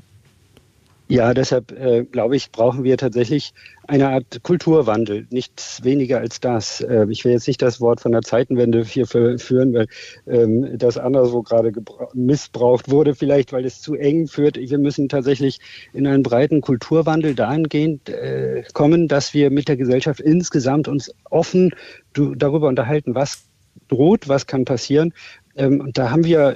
Ja, 1.09 1.33
deshalb 1.33 1.71
äh, 1.73 2.05
glaube 2.05 2.37
ich, 2.37 2.51
brauchen 2.51 2.85
wir 2.85 2.97
tatsächlich 2.97 3.53
eine 3.87 4.09
Art 4.09 4.41
Kulturwandel, 4.41 5.27
nichts 5.31 5.83
weniger 5.83 6.19
als 6.19 6.39
das. 6.39 6.79
Äh, 6.79 7.05
ich 7.09 7.25
will 7.25 7.33
jetzt 7.33 7.47
nicht 7.47 7.61
das 7.61 7.81
Wort 7.81 7.99
von 7.99 8.13
der 8.13 8.21
Zeitenwende 8.21 8.83
hier 8.85 9.05
führen, 9.05 9.73
weil 9.73 9.87
ähm, 10.25 10.77
das 10.77 10.97
anderswo 10.97 11.43
gerade 11.43 11.73
missbraucht 12.13 12.89
wurde, 12.89 13.15
vielleicht 13.15 13.51
weil 13.51 13.65
es 13.65 13.81
zu 13.81 13.95
eng 13.95 14.27
führt. 14.27 14.57
Wir 14.57 14.77
müssen 14.77 15.09
tatsächlich 15.09 15.59
in 15.91 16.07
einen 16.07 16.23
breiten 16.23 16.61
Kulturwandel 16.61 17.35
dahingehend 17.35 18.07
äh, 18.09 18.63
kommen, 18.73 19.09
dass 19.09 19.33
wir 19.33 19.51
mit 19.51 19.67
der 19.67 19.75
Gesellschaft 19.75 20.21
insgesamt 20.21 20.87
uns 20.87 21.13
offen 21.29 21.75
darüber 22.13 22.69
unterhalten, 22.69 23.13
was 23.13 23.43
droht, 23.89 24.29
was 24.29 24.47
kann 24.47 24.63
passieren. 24.63 25.13
Ähm, 25.55 25.81
und 25.81 25.97
da 25.97 26.11
haben 26.11 26.23
wir 26.23 26.55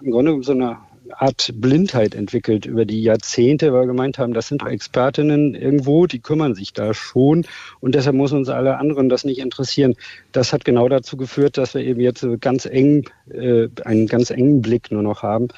im 0.00 0.12
Grunde 0.12 0.42
so 0.44 0.52
eine 0.52 0.78
Art 1.16 1.50
Blindheit 1.54 2.14
entwickelt 2.14 2.66
über 2.66 2.84
die 2.84 3.02
Jahrzehnte, 3.02 3.72
weil 3.72 3.82
wir 3.82 3.86
gemeint 3.88 4.18
haben, 4.18 4.34
das 4.34 4.48
sind 4.48 4.64
Expertinnen 4.64 5.54
irgendwo, 5.54 6.06
die 6.06 6.20
kümmern 6.20 6.54
sich 6.54 6.72
da 6.72 6.94
schon 6.94 7.46
und 7.80 7.94
deshalb 7.94 8.16
muss 8.16 8.32
uns 8.32 8.48
alle 8.48 8.78
anderen 8.78 9.08
das 9.08 9.24
nicht 9.24 9.38
interessieren. 9.38 9.94
Das 10.32 10.52
hat 10.52 10.64
genau 10.64 10.88
dazu 10.88 11.16
geführt, 11.16 11.58
dass 11.58 11.74
wir 11.74 11.82
eben 11.82 12.00
jetzt 12.00 12.26
ganz 12.40 12.66
eng, 12.66 13.04
äh, 13.30 13.68
einen 13.84 14.06
ganz 14.06 14.30
engen 14.30 14.62
Blick 14.62 14.90
nur 14.90 15.02
noch 15.02 15.22
haben. 15.22 15.48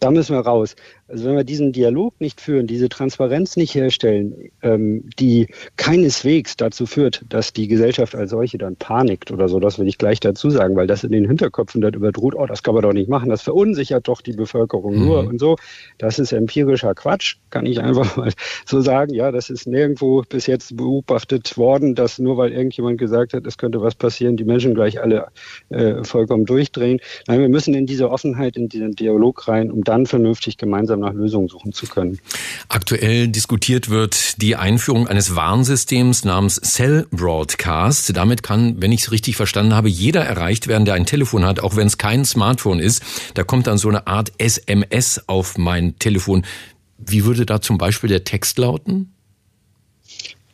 Da 0.00 0.10
müssen 0.12 0.36
wir 0.36 0.40
raus. 0.40 0.76
Also 1.08 1.24
wenn 1.24 1.36
wir 1.36 1.44
diesen 1.44 1.72
Dialog 1.72 2.20
nicht 2.20 2.40
führen, 2.40 2.66
diese 2.66 2.90
Transparenz 2.90 3.56
nicht 3.56 3.74
herstellen, 3.74 4.50
ähm, 4.62 5.08
die 5.18 5.48
keineswegs 5.76 6.56
dazu 6.56 6.84
führt, 6.84 7.24
dass 7.30 7.54
die 7.54 7.66
Gesellschaft 7.66 8.14
als 8.14 8.30
solche 8.30 8.58
dann 8.58 8.76
panikt 8.76 9.30
oder 9.30 9.48
so, 9.48 9.58
das 9.58 9.78
will 9.78 9.88
ich 9.88 9.96
gleich 9.96 10.20
dazu 10.20 10.50
sagen, 10.50 10.76
weil 10.76 10.86
das 10.86 11.04
in 11.04 11.12
den 11.12 11.26
Hinterköpfen 11.26 11.80
dann 11.80 11.94
überdroht, 11.94 12.34
oh, 12.34 12.44
das 12.44 12.62
kann 12.62 12.74
man 12.74 12.82
doch 12.82 12.92
nicht 12.92 13.08
machen, 13.08 13.30
das 13.30 13.40
verunsichert 13.40 14.06
doch 14.06 14.20
die 14.20 14.34
Bevölkerung 14.34 14.96
mhm. 14.96 15.04
nur 15.04 15.26
und 15.26 15.40
so. 15.40 15.56
Das 15.96 16.18
ist 16.18 16.32
empirischer 16.32 16.94
Quatsch, 16.94 17.36
kann 17.48 17.64
ich 17.64 17.80
einfach 17.80 18.16
mal 18.18 18.32
so 18.66 18.82
sagen. 18.82 19.14
Ja, 19.14 19.32
das 19.32 19.48
ist 19.48 19.66
nirgendwo 19.66 20.22
bis 20.28 20.46
jetzt 20.46 20.76
beobachtet 20.76 21.56
worden, 21.56 21.94
dass 21.94 22.18
nur 22.18 22.36
weil 22.36 22.52
irgendjemand 22.52 22.98
gesagt 22.98 23.32
hat, 23.32 23.46
es 23.46 23.56
könnte 23.56 23.80
was 23.80 23.94
passieren, 23.94 24.36
die 24.36 24.44
Menschen 24.44 24.74
gleich 24.74 25.00
alle 25.00 25.28
äh, 25.70 26.04
vollkommen 26.04 26.44
durchdrehen. 26.44 27.00
Nein, 27.26 27.40
wir 27.40 27.48
müssen 27.48 27.72
in 27.72 27.86
diese 27.86 28.10
Offenheit, 28.10 28.58
in 28.58 28.68
diesen 28.68 28.92
Dialog 28.92 29.48
rein, 29.48 29.70
um 29.70 29.84
dann 29.84 30.04
vernünftig 30.04 30.58
gemeinsam 30.58 30.97
gemeinsam 30.98 31.00
nach 31.00 31.12
Lösungen 31.12 31.48
suchen 31.48 31.72
zu 31.72 31.86
können. 31.86 32.18
Aktuell 32.68 33.28
diskutiert 33.28 33.88
wird 33.88 34.40
die 34.42 34.56
Einführung 34.56 35.06
eines 35.06 35.34
Warnsystems 35.34 36.24
namens 36.24 36.60
Cell 36.60 37.06
Broadcast. 37.10 38.16
Damit 38.16 38.42
kann, 38.42 38.80
wenn 38.80 38.92
ich 38.92 39.02
es 39.02 39.12
richtig 39.12 39.36
verstanden 39.36 39.74
habe, 39.74 39.88
jeder 39.88 40.24
erreicht 40.24 40.68
werden, 40.68 40.84
der 40.84 40.94
ein 40.94 41.06
Telefon 41.06 41.44
hat, 41.44 41.60
auch 41.60 41.76
wenn 41.76 41.86
es 41.86 41.98
kein 41.98 42.24
Smartphone 42.24 42.80
ist. 42.80 43.02
Da 43.34 43.44
kommt 43.44 43.66
dann 43.66 43.78
so 43.78 43.88
eine 43.88 44.06
Art 44.06 44.32
SMS 44.38 45.22
auf 45.26 45.58
mein 45.58 45.98
Telefon. 45.98 46.44
Wie 46.98 47.24
würde 47.24 47.46
da 47.46 47.60
zum 47.60 47.78
Beispiel 47.78 48.08
der 48.08 48.24
Text 48.24 48.58
lauten? 48.58 49.14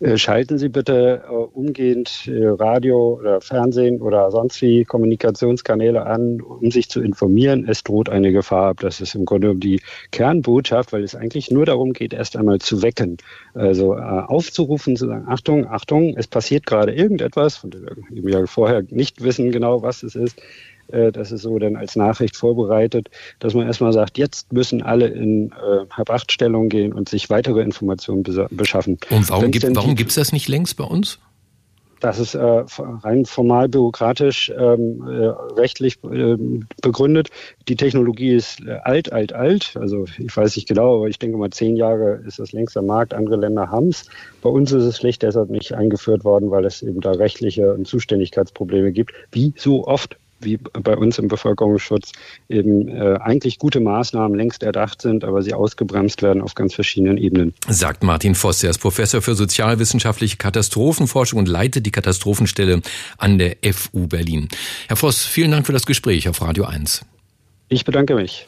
Äh, 0.00 0.18
schalten 0.18 0.58
Sie 0.58 0.68
bitte 0.68 1.22
äh, 1.24 1.32
umgehend 1.32 2.26
äh, 2.26 2.46
Radio 2.46 3.14
oder 3.20 3.40
Fernsehen 3.40 4.00
oder 4.02 4.32
sonst 4.32 4.60
wie 4.60 4.84
Kommunikationskanäle 4.84 6.04
an, 6.04 6.40
um 6.40 6.70
sich 6.72 6.88
zu 6.88 7.00
informieren. 7.00 7.66
Es 7.68 7.84
droht 7.84 8.08
eine 8.08 8.32
Gefahr. 8.32 8.74
Das 8.74 9.00
ist 9.00 9.14
im 9.14 9.24
Grunde 9.24 9.54
die 9.54 9.80
Kernbotschaft, 10.10 10.92
weil 10.92 11.04
es 11.04 11.14
eigentlich 11.14 11.50
nur 11.52 11.64
darum 11.64 11.92
geht, 11.92 12.12
erst 12.12 12.36
einmal 12.36 12.58
zu 12.58 12.82
wecken. 12.82 13.18
Also 13.54 13.94
aufzurufen, 13.94 14.96
zu 14.96 15.06
sagen, 15.06 15.26
Achtung, 15.28 15.66
Achtung, 15.68 16.16
es 16.16 16.26
passiert 16.26 16.66
gerade 16.66 16.92
irgendetwas, 16.92 17.56
von 17.56 17.70
dem 17.70 17.86
wir 18.10 18.46
vorher 18.48 18.82
nicht 18.90 19.22
wissen 19.22 19.52
genau, 19.52 19.82
was 19.82 20.02
es 20.02 20.16
ist. 20.16 20.40
Äh, 20.88 21.12
das 21.12 21.32
ist 21.32 21.42
so 21.42 21.58
dann 21.58 21.76
als 21.76 21.96
Nachricht 21.96 22.36
vorbereitet, 22.36 23.08
dass 23.38 23.54
man 23.54 23.66
erstmal 23.66 23.92
sagt, 23.92 24.18
jetzt 24.18 24.52
müssen 24.52 24.82
alle 24.82 25.06
in 25.08 25.52
äh, 25.52 25.86
Halb-Acht-Stellung 25.90 26.68
gehen 26.68 26.92
und 26.92 27.08
sich 27.08 27.30
weitere 27.30 27.62
Informationen 27.62 28.24
beschaffen. 28.50 28.98
Und 29.10 29.28
warum 29.30 29.50
gibt 29.50 30.10
es 30.10 30.14
das 30.14 30.32
nicht 30.32 30.48
längst 30.48 30.76
bei 30.76 30.84
uns? 30.84 31.18
Das 32.04 32.18
ist 32.18 32.34
äh, 32.34 32.64
rein 33.02 33.24
formal 33.24 33.66
bürokratisch 33.66 34.52
ähm, 34.54 35.02
äh, 35.08 35.28
rechtlich 35.58 35.96
äh, 36.04 36.36
begründet. 36.82 37.30
Die 37.66 37.76
Technologie 37.76 38.34
ist 38.34 38.60
äh, 38.60 38.78
alt, 38.82 39.10
alt, 39.10 39.32
alt. 39.32 39.74
Also 39.80 40.04
ich 40.18 40.36
weiß 40.36 40.54
nicht 40.56 40.68
genau, 40.68 40.96
aber 40.96 41.08
ich 41.08 41.18
denke 41.18 41.38
mal 41.38 41.48
zehn 41.48 41.76
Jahre 41.76 42.20
ist 42.26 42.38
das 42.38 42.52
längst 42.52 42.76
am 42.76 42.84
Markt. 42.84 43.14
Andere 43.14 43.36
Länder 43.36 43.70
haben 43.70 43.88
es. 43.88 44.04
Bei 44.42 44.50
uns 44.50 44.70
ist 44.72 44.84
es 44.84 44.98
schlicht 44.98 45.22
deshalb 45.22 45.48
nicht 45.48 45.72
eingeführt 45.72 46.24
worden, 46.24 46.50
weil 46.50 46.66
es 46.66 46.82
eben 46.82 47.00
da 47.00 47.12
rechtliche 47.12 47.72
und 47.72 47.86
Zuständigkeitsprobleme 47.86 48.92
gibt, 48.92 49.14
wie 49.32 49.54
so 49.56 49.86
oft 49.86 50.18
wie 50.44 50.56
bei 50.56 50.96
uns 50.96 51.18
im 51.18 51.28
Bevölkerungsschutz 51.28 52.12
eben 52.48 52.88
äh, 52.88 53.18
eigentlich 53.20 53.58
gute 53.58 53.80
Maßnahmen 53.80 54.36
längst 54.36 54.62
erdacht 54.62 55.02
sind, 55.02 55.24
aber 55.24 55.42
sie 55.42 55.54
ausgebremst 55.54 56.22
werden 56.22 56.42
auf 56.42 56.54
ganz 56.54 56.74
verschiedenen 56.74 57.18
Ebenen. 57.18 57.54
Sagt 57.68 58.02
Martin 58.02 58.34
Voss, 58.34 58.62
er 58.62 58.70
ist 58.70 58.78
Professor 58.78 59.22
für 59.22 59.34
sozialwissenschaftliche 59.34 60.36
Katastrophenforschung 60.36 61.38
und 61.38 61.48
leitet 61.48 61.86
die 61.86 61.92
Katastrophenstelle 61.92 62.82
an 63.18 63.38
der 63.38 63.56
FU 63.72 64.06
Berlin. 64.06 64.48
Herr 64.88 64.96
Voss, 64.96 65.24
vielen 65.24 65.50
Dank 65.50 65.66
für 65.66 65.72
das 65.72 65.86
Gespräch 65.86 66.28
auf 66.28 66.40
Radio 66.42 66.64
1. 66.64 67.04
Ich 67.68 67.84
bedanke 67.84 68.14
mich. 68.14 68.46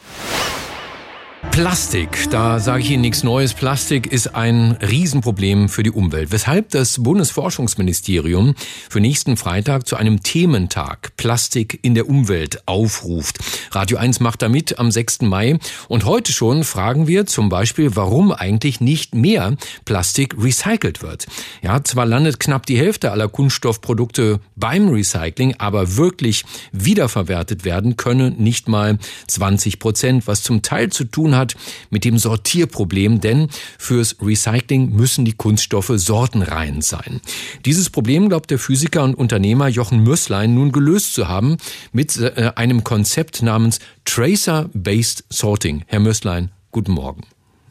Plastik, 1.50 2.28
da 2.30 2.61
sage 2.61 2.82
ich 2.82 2.90
Ihnen 2.90 3.00
nichts 3.00 3.22
Neues. 3.22 3.54
Plastik 3.54 4.06
ist 4.06 4.35
ein 4.35 4.72
Riesenproblem 4.72 5.68
für 5.68 5.82
die 5.82 5.90
Umwelt, 5.90 6.30
weshalb 6.30 6.70
das 6.70 7.02
Bundesforschungsministerium 7.02 8.54
für 8.90 9.00
nächsten 9.00 9.37
Freitag 9.37 9.87
zu 9.87 9.96
einem 9.96 10.22
Thementag 10.22 11.16
Plastik 11.16 11.78
in 11.82 11.94
der 11.94 12.09
Umwelt 12.09 12.66
aufruft. 12.66 13.38
Radio 13.70 13.96
1 13.98 14.20
macht 14.20 14.42
da 14.42 14.48
mit 14.48 14.78
am 14.78 14.90
6. 14.90 15.22
Mai 15.22 15.59
und 15.88 16.04
heute 16.04 16.32
schon 16.32 16.64
fragen 16.64 17.06
wir 17.06 17.26
zum 17.26 17.48
Beispiel, 17.48 17.96
warum 17.96 18.32
eigentlich 18.32 18.80
nicht 18.80 19.14
mehr 19.14 19.56
Plastik 19.85 20.37
recycelt 20.38 21.02
wird. 21.02 21.26
Ja, 21.62 21.82
zwar 21.85 22.04
landet 22.04 22.38
knapp 22.40 22.66
die 22.66 22.78
Hälfte 22.78 23.12
aller 23.12 23.28
Kunststoffprodukte 23.28 24.40
beim 24.56 24.88
Recycling, 24.88 25.54
aber 25.59 25.96
wirklich 25.96 26.44
wiederverwertet 26.72 27.64
werden 27.64 27.96
können 27.96 28.37
nicht 28.38 28.68
mal 28.68 28.98
20 29.28 29.78
Prozent, 29.78 30.26
was 30.26 30.42
zum 30.42 30.62
Teil 30.62 30.90
zu 30.90 31.04
tun 31.04 31.36
hat 31.37 31.55
mit 31.90 32.05
dem 32.05 32.18
Sortierproblem, 32.18 33.20
denn 33.20 33.49
fürs 33.79 34.16
Recycling 34.20 34.90
müssen 34.90 35.25
die 35.25 35.35
Kunststoffe 35.35 35.92
sortenrein 35.94 36.83
sein. 36.83 37.20
Dieses 37.64 37.90
Problem 37.90 38.29
glaubt 38.29 38.51
der 38.51 38.59
Physiker 38.59 39.05
und 39.05 39.14
Unternehmer 39.14 39.68
Jochen 39.68 40.03
Mösslein 40.03 40.55
nun 40.55 40.72
gelöst 40.72 41.14
zu 41.14 41.29
haben 41.29 41.57
mit 41.92 42.16
äh, 42.16 42.53
einem 42.57 42.85
Konzept 42.85 43.42
namens 43.42 43.79
Tracer-Based 44.05 45.25
Sorting. 45.31 45.85
Herr 45.87 46.01
Mösslein, 46.01 46.51
guten 46.70 46.92
Morgen. 46.92 47.22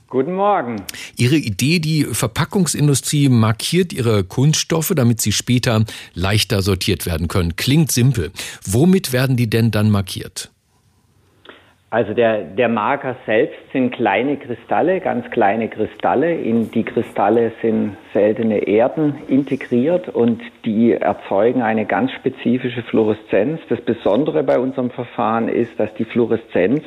Guten 0.08 0.36
Morgen. 0.36 0.84
Ihre 1.18 1.36
Idee, 1.36 1.80
die 1.80 2.06
Verpackungsindustrie 2.06 3.28
markiert 3.28 3.92
ihre 3.92 4.24
Kunststoffe, 4.24 4.94
damit 4.96 5.20
sie 5.20 5.32
später 5.32 5.84
leichter 6.14 6.62
sortiert 6.62 7.06
werden 7.06 7.28
können. 7.28 7.56
Klingt 7.58 7.92
simpel. 7.92 8.32
Womit 8.64 9.12
werden 9.12 9.36
die 9.36 9.50
denn 9.50 9.72
dann 9.72 9.90
markiert? 9.90 10.52
Also 11.92 12.14
der, 12.14 12.42
der 12.42 12.68
Marker 12.68 13.16
selbst 13.26 13.60
sind 13.72 13.92
kleine 13.92 14.38
Kristalle, 14.38 15.00
ganz 15.00 15.30
kleine 15.30 15.70
Kristalle. 15.70 16.34
In 16.34 16.72
die 16.72 16.84
Kristalle 16.84 17.52
sind 17.62 17.96
seltene 18.12 18.68
Erden 18.68 19.16
integriert 19.28 20.10
und 20.10 20.42
die 20.66 20.94
erzeugen 20.94 21.62
eine 21.62 21.86
ganz 21.86 22.12
spezifische 22.12 22.82
Fluoreszenz. 22.82 23.62
Das 23.70 23.80
Besondere 23.82 24.44
bei 24.44 24.60
unserem 24.60 24.90
Verfahren 24.90 25.48
ist, 25.48 25.80
dass 25.80 25.94
die 25.94 26.06
Fluoreszenz 26.06 26.84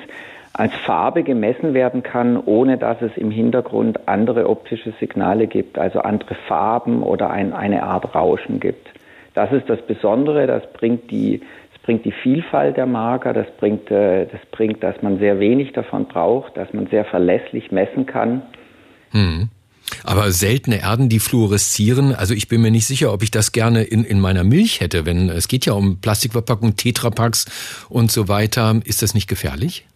als 0.52 0.74
Farbe 0.74 1.22
gemessen 1.22 1.72
werden 1.72 2.02
kann, 2.02 2.36
ohne 2.36 2.76
dass 2.78 3.00
es 3.00 3.16
im 3.16 3.30
Hintergrund 3.30 4.08
andere 4.08 4.48
optische 4.48 4.92
Signale 4.98 5.46
gibt, 5.46 5.78
also 5.78 6.00
andere 6.00 6.34
Farben 6.34 7.04
oder 7.04 7.30
ein, 7.30 7.52
eine 7.52 7.84
Art 7.84 8.14
Rauschen 8.16 8.58
gibt. 8.58 8.88
Das 9.34 9.52
ist 9.52 9.70
das 9.70 9.80
Besondere, 9.82 10.48
das 10.48 10.72
bringt 10.72 11.12
die 11.12 11.42
bringt 11.88 12.04
die 12.04 12.12
Vielfalt 12.12 12.76
der 12.76 12.84
Marker, 12.84 13.32
das 13.32 13.46
bringt, 13.56 13.90
äh, 13.90 14.26
das 14.26 14.42
bringt, 14.52 14.82
dass 14.82 15.00
man 15.00 15.18
sehr 15.18 15.40
wenig 15.40 15.72
davon 15.72 16.04
braucht, 16.04 16.54
dass 16.54 16.70
man 16.74 16.86
sehr 16.88 17.06
verlässlich 17.06 17.72
messen 17.72 18.04
kann. 18.04 18.42
Hm. 19.12 19.48
Aber 20.04 20.30
seltene 20.30 20.82
Erden, 20.82 21.08
die 21.08 21.18
fluoreszieren, 21.18 22.14
also 22.14 22.34
ich 22.34 22.46
bin 22.46 22.60
mir 22.60 22.70
nicht 22.70 22.86
sicher, 22.86 23.10
ob 23.10 23.22
ich 23.22 23.30
das 23.30 23.52
gerne 23.52 23.84
in, 23.84 24.04
in 24.04 24.20
meiner 24.20 24.44
Milch 24.44 24.82
hätte, 24.82 25.06
wenn 25.06 25.30
es 25.30 25.48
geht 25.48 25.64
ja 25.64 25.72
um 25.72 25.98
Plastikverpackung, 26.02 26.76
Tetrapacks 26.76 27.86
und 27.88 28.10
so 28.10 28.28
weiter. 28.28 28.78
Ist 28.84 29.00
das 29.00 29.14
nicht 29.14 29.26
gefährlich? 29.26 29.86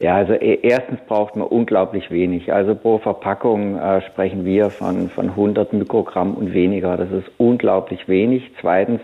Ja, 0.00 0.16
also 0.16 0.34
e, 0.34 0.58
erstens 0.60 1.00
braucht 1.08 1.36
man 1.36 1.48
unglaublich 1.48 2.10
wenig. 2.10 2.52
Also 2.52 2.74
pro 2.74 2.98
Verpackung 2.98 3.78
äh, 3.78 4.02
sprechen 4.02 4.44
wir 4.44 4.68
von, 4.68 5.08
von 5.08 5.30
100 5.30 5.72
Mikrogramm 5.72 6.34
und 6.34 6.52
weniger. 6.52 6.98
Das 6.98 7.10
ist 7.10 7.30
unglaublich 7.38 8.08
wenig. 8.08 8.50
Zweitens 8.60 9.00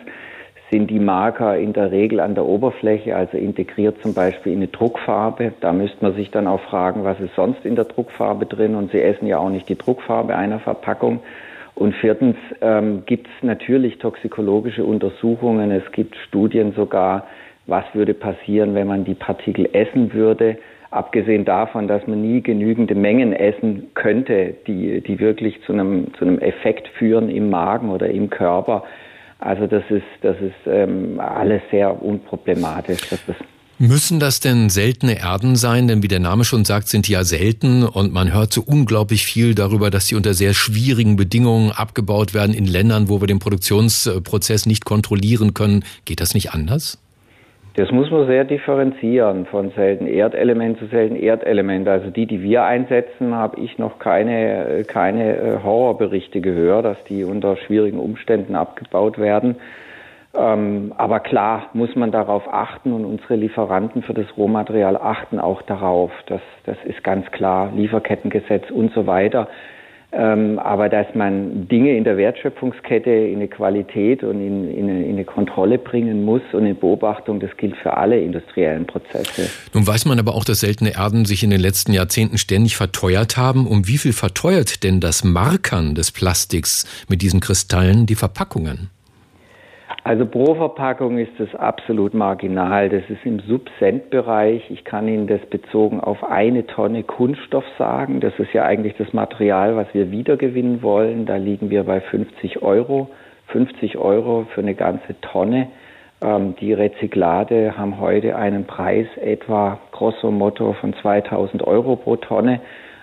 sind 0.71 0.91
die 0.91 1.01
Marker 1.01 1.59
in 1.59 1.73
der 1.73 1.91
Regel 1.91 2.21
an 2.21 2.35
der 2.35 2.47
Oberfläche, 2.47 3.17
also 3.17 3.37
integriert 3.37 4.01
zum 4.03 4.15
Beispiel 4.15 4.53
in 4.53 4.61
eine 4.61 4.69
Druckfarbe. 4.69 5.53
Da 5.61 5.73
müsste 5.73 5.99
man 6.01 6.15
sich 6.15 6.31
dann 6.31 6.47
auch 6.47 6.61
fragen, 6.61 7.03
was 7.03 7.19
ist 7.19 7.35
sonst 7.35 7.65
in 7.65 7.75
der 7.75 7.87
Druckfarbe 7.87 8.47
drin? 8.47 8.77
Und 8.77 8.93
Sie 8.93 9.01
essen 9.01 9.27
ja 9.27 9.39
auch 9.39 9.51
nicht 9.51 9.69
die 9.69 9.77
Druckfarbe 9.77 10.37
einer 10.37 10.61
Verpackung. 10.61 11.21
Und 11.75 11.95
viertens 11.97 12.37
ähm, 12.61 13.03
gibt 13.07 13.27
es 13.27 13.43
natürlich 13.43 13.99
toxikologische 13.99 14.85
Untersuchungen. 14.85 15.71
Es 15.71 15.91
gibt 15.93 16.15
Studien 16.29 16.73
sogar, 16.73 17.27
was 17.67 17.85
würde 17.93 18.15
passieren, 18.15 18.75
wenn 18.75 18.87
man 18.87 19.05
die 19.05 19.15
Partikel 19.15 19.69
essen 19.73 20.13
würde. 20.13 20.59
Abgesehen 20.91 21.45
davon, 21.45 21.89
dass 21.89 22.07
man 22.07 22.21
nie 22.21 22.43
genügende 22.43 22.95
Mengen 22.95 23.33
essen 23.33 23.91
könnte, 23.95 24.55
die, 24.67 25.01
die 25.01 25.19
wirklich 25.21 25.63
zu 25.63 25.73
einem, 25.73 26.13
zu 26.15 26.25
einem 26.25 26.39
Effekt 26.41 26.89
führen 26.89 27.29
im 27.29 27.49
Magen 27.49 27.91
oder 27.91 28.11
im 28.11 28.29
Körper. 28.29 28.85
Also 29.41 29.67
das 29.67 29.83
ist, 29.89 30.05
das 30.21 30.37
ist 30.37 30.67
ähm, 30.67 31.19
alles 31.19 31.63
sehr 31.71 32.03
unproblematisch. 32.03 33.09
Das 33.09 33.19
Müssen 33.83 34.21
das 34.21 34.41
denn 34.41 34.69
seltene 34.69 35.19
Erden 35.19 35.57
sein? 35.57 35.89
Denn 35.89 36.03
wie 36.03 36.09
der 36.09 36.21
Name 36.21 36.45
schon 36.45 36.67
sagt, 36.67 36.89
sind 36.89 37.09
die 37.09 37.13
ja 37.13 37.25
selten 37.25 37.83
und 37.83 38.13
man 38.13 38.31
hört 38.31 38.53
so 38.53 38.61
unglaublich 38.61 39.25
viel 39.25 39.55
darüber, 39.55 39.91
dass 39.91 40.07
sie 40.07 40.17
unter 40.17 40.35
sehr 40.35 40.53
schwierigen 40.53 41.17
Bedingungen 41.17 41.73
abgebaut 41.73 42.35
werden 42.35 42.55
in 42.55 42.67
Ländern, 42.67 43.09
wo 43.09 43.23
wir 43.23 43.27
den 43.27 43.39
Produktionsprozess 43.39 44.67
nicht 44.67 44.85
kontrollieren 44.85 45.55
können. 45.55 45.83
Geht 46.05 46.21
das 46.21 46.35
nicht 46.35 46.53
anders? 46.53 46.99
Das 47.75 47.91
muss 47.93 48.11
man 48.11 48.27
sehr 48.27 48.45
differenzieren 48.45 49.47
von 49.47 49.71
selten 49.71 50.07
Erdelement 50.07 50.79
zu 50.79 50.87
selten 50.87 51.15
Erdelement. 51.15 51.89
Also 51.89 52.11
die, 52.11 52.27
die 52.27 52.43
wir 52.43 52.65
einsetzen, 52.65 53.35
habe 53.35 53.61
ich 53.61 53.79
noch 53.79 53.99
keine, 53.99 54.85
keine 54.89 55.37
äh, 55.37 55.59
Horrorberichte 55.63 56.41
gehört, 56.41 56.85
dass 56.85 57.03
die 57.05 57.23
unter 57.23 57.57
schwierigen 57.57 58.01
Umständen 58.01 58.57
abgebaut 58.57 59.19
werden. 59.19 59.57
Ähm, 60.35 60.93
aber 60.97 61.21
klar 61.21 61.71
muss 61.73 61.95
man 61.95 62.11
darauf 62.11 62.53
achten 62.53 62.93
und 62.93 63.05
unsere 63.05 63.37
Lieferanten 63.37 64.03
für 64.03 64.15
das 64.15 64.27
Rohmaterial 64.37 64.97
achten 64.97 65.39
auch 65.39 65.63
darauf. 65.63 66.11
Das, 66.27 66.41
das 66.67 66.77
ist 66.85 67.05
ganz 67.05 67.31
klar. 67.31 67.73
Lieferkettengesetz 67.75 68.71
und 68.71 68.93
so 68.93 69.07
weiter. 69.07 69.49
Ähm, 70.13 70.59
aber 70.59 70.89
dass 70.89 71.07
man 71.15 71.69
Dinge 71.69 71.97
in 71.97 72.03
der 72.03 72.17
Wertschöpfungskette 72.17 73.11
in 73.11 73.37
eine 73.37 73.47
Qualität 73.47 74.25
und 74.25 74.41
in, 74.41 74.69
in, 74.69 74.91
eine, 74.91 75.05
in, 75.05 75.13
eine, 75.13 75.25
Kontrolle 75.25 75.79
bringen 75.79 76.25
muss 76.25 76.43
und 76.53 76.67
in 76.67 76.77
Beobachtung, 76.77 77.39
das 77.39 77.57
gilt 77.57 77.77
für 77.77 77.97
alle 77.97 78.21
industriellen 78.21 78.87
Prozesse. 78.87 79.49
Nun 79.73 79.87
weiß 79.87 80.07
man 80.07 80.19
aber 80.19 80.35
auch, 80.35 80.45
dass 80.45 80.61
seltene 80.61 80.95
Erden 80.97 81.27
sich 81.27 81.45
in 81.45 81.51
den 81.51 81.61
letzten 81.61 81.93
Jahrzehnten 81.93 82.39
ständig 82.39 82.77
verteuert 82.77 83.37
haben. 83.37 83.69
Um 83.69 83.87
wie 83.87 83.99
viel 83.99 84.13
verteuert 84.13 84.83
denn 84.83 84.99
das 84.99 85.23
Markern 85.23 85.95
des 85.95 86.11
Plastiks 86.11 86.87
mit 87.09 87.23
diesen 87.23 87.39
Kristallen 87.39 88.07
die 88.07 88.17
Verpackungen? 88.17 88.91
Also 90.03 90.25
pro 90.25 90.55
Verpackung 90.55 91.19
ist 91.19 91.33
das 91.39 91.55
absolut 91.55 92.15
marginal. 92.15 92.89
Das 92.89 93.03
ist 93.11 93.25
im 93.25 93.41
Subcent-Bereich. 93.41 94.71
Ich 94.71 94.85
kann 94.85 95.07
Ihnen 95.07 95.27
das 95.27 95.43
bezogen 95.51 96.01
auf 96.01 96.25
eine 96.25 96.67
Tonne 96.67 97.03
Kunststoff 97.03 97.65
sagen. 97.77 98.21
Das 98.21 98.33
ist 98.39 98.55
ja 98.55 98.65
eigentlich 98.65 98.95
das 98.97 99.13
Material, 99.13 99.77
was 99.77 99.89
wir 99.93 100.11
wiedergewinnen 100.11 100.83
wollen. 100.83 101.27
Da 101.27 101.37
liegen 101.37 101.69
wir 101.69 101.85
bei 101.85 102.01
50 102.01 102.63
Euro. 102.63 103.11
50 103.49 103.99
Euro 103.99 104.47
für 104.55 104.63
eine 104.63 104.75
ganze 104.75 105.21
Tonne. 105.21 105.69
Ähm, 106.23 106.55
die 106.59 106.73
Rezyklate 106.73 107.77
haben 107.77 108.01
heute 108.01 108.37
einen 108.37 108.65
Preis 108.65 109.07
etwa 109.21 109.81
grosso 109.93 110.31
modo 110.31 110.73
von 110.75 110.95
2000 110.95 111.67
Euro 111.67 111.97
pro 111.97 112.17
Tonne. 112.17 112.61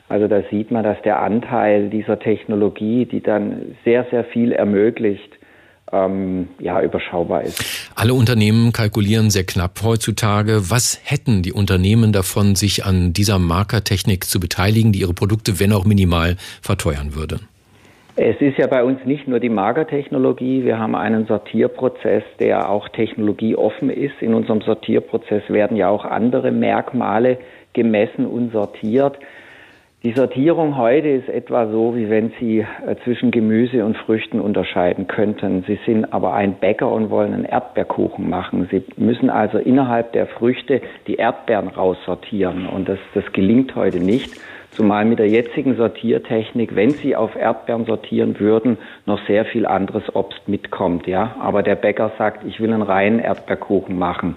Also 0.09 0.27
da 0.27 0.41
sieht 0.49 0.71
man, 0.71 0.83
dass 0.83 0.99
der 1.03 1.21
Anteil 1.21 1.89
dieser 1.89 2.17
Technologie, 2.17 3.05
die 3.05 3.21
dann 3.21 3.75
sehr, 3.83 4.05
sehr 4.05 4.23
viel 4.23 4.51
ermöglicht, 4.51 5.37
ähm, 5.91 6.47
ja, 6.59 6.81
überschaubar 6.81 7.43
ist. 7.43 7.91
Alle 7.95 8.13
Unternehmen 8.13 8.73
kalkulieren 8.73 9.29
sehr 9.29 9.45
knapp 9.45 9.81
heutzutage. 9.83 10.69
Was 10.69 10.99
hätten 11.03 11.43
die 11.43 11.53
Unternehmen 11.53 12.11
davon, 12.11 12.55
sich 12.55 12.85
an 12.85 13.13
dieser 13.13 13.39
Markertechnik 13.39 14.25
zu 14.25 14.39
beteiligen, 14.39 14.91
die 14.91 14.99
ihre 14.99 15.13
Produkte, 15.13 15.59
wenn 15.59 15.71
auch 15.71 15.85
minimal, 15.85 16.35
verteuern 16.61 17.15
würde? 17.15 17.39
Es 18.19 18.35
ist 18.41 18.57
ja 18.57 18.65
bei 18.65 18.83
uns 18.83 19.05
nicht 19.05 19.27
nur 19.27 19.39
die 19.39 19.49
Magertechnologie. 19.49 20.63
Wir 20.63 20.79
haben 20.79 20.95
einen 20.95 21.27
Sortierprozess, 21.27 22.23
der 22.39 22.67
auch 22.67 22.89
technologieoffen 22.89 23.91
ist. 23.91 24.19
In 24.21 24.33
unserem 24.33 24.61
Sortierprozess 24.61 25.43
werden 25.49 25.77
ja 25.77 25.89
auch 25.89 26.03
andere 26.03 26.51
Merkmale 26.51 27.37
gemessen 27.73 28.25
und 28.25 28.51
sortiert. 28.51 29.19
Die 30.03 30.11
Sortierung 30.11 30.77
heute 30.77 31.07
ist 31.07 31.27
etwa 31.27 31.65
so, 31.71 31.95
wie 31.95 32.07
wenn 32.07 32.31
Sie 32.39 32.59
äh, 32.59 32.95
zwischen 33.03 33.31
Gemüse 33.31 33.83
und 33.83 33.97
Früchten 33.97 34.39
unterscheiden 34.39 35.07
könnten. 35.07 35.63
Sie 35.65 35.79
sind 35.87 36.13
aber 36.13 36.35
ein 36.35 36.53
Bäcker 36.59 36.91
und 36.91 37.09
wollen 37.09 37.33
einen 37.33 37.45
Erdbeerkuchen 37.45 38.29
machen. 38.29 38.67
Sie 38.69 38.83
müssen 38.95 39.31
also 39.31 39.57
innerhalb 39.57 40.13
der 40.13 40.27
Früchte 40.27 40.81
die 41.07 41.15
Erdbeeren 41.15 41.69
raussortieren. 41.69 42.67
Und 42.67 42.87
das, 42.87 42.99
das 43.15 43.23
gelingt 43.33 43.75
heute 43.75 43.99
nicht. 43.99 44.39
Zumal 44.69 45.03
mit 45.03 45.17
der 45.17 45.29
jetzigen 45.29 45.75
Sortiertechnik, 45.75 46.75
wenn 46.75 46.91
Sie 46.91 47.15
auf 47.15 47.35
Erdbeeren 47.35 47.85
sortieren 47.85 48.39
würden, 48.39 48.77
noch 49.07 49.19
sehr 49.25 49.45
viel 49.45 49.65
anderes 49.65 50.15
Obst 50.15 50.47
mitkommt, 50.47 51.07
ja. 51.07 51.35
Aber 51.39 51.63
der 51.63 51.75
Bäcker 51.75 52.11
sagt, 52.19 52.45
ich 52.45 52.59
will 52.59 52.71
einen 52.71 52.83
reinen 52.83 53.17
Erdbeerkuchen 53.17 53.97
machen. 53.97 54.35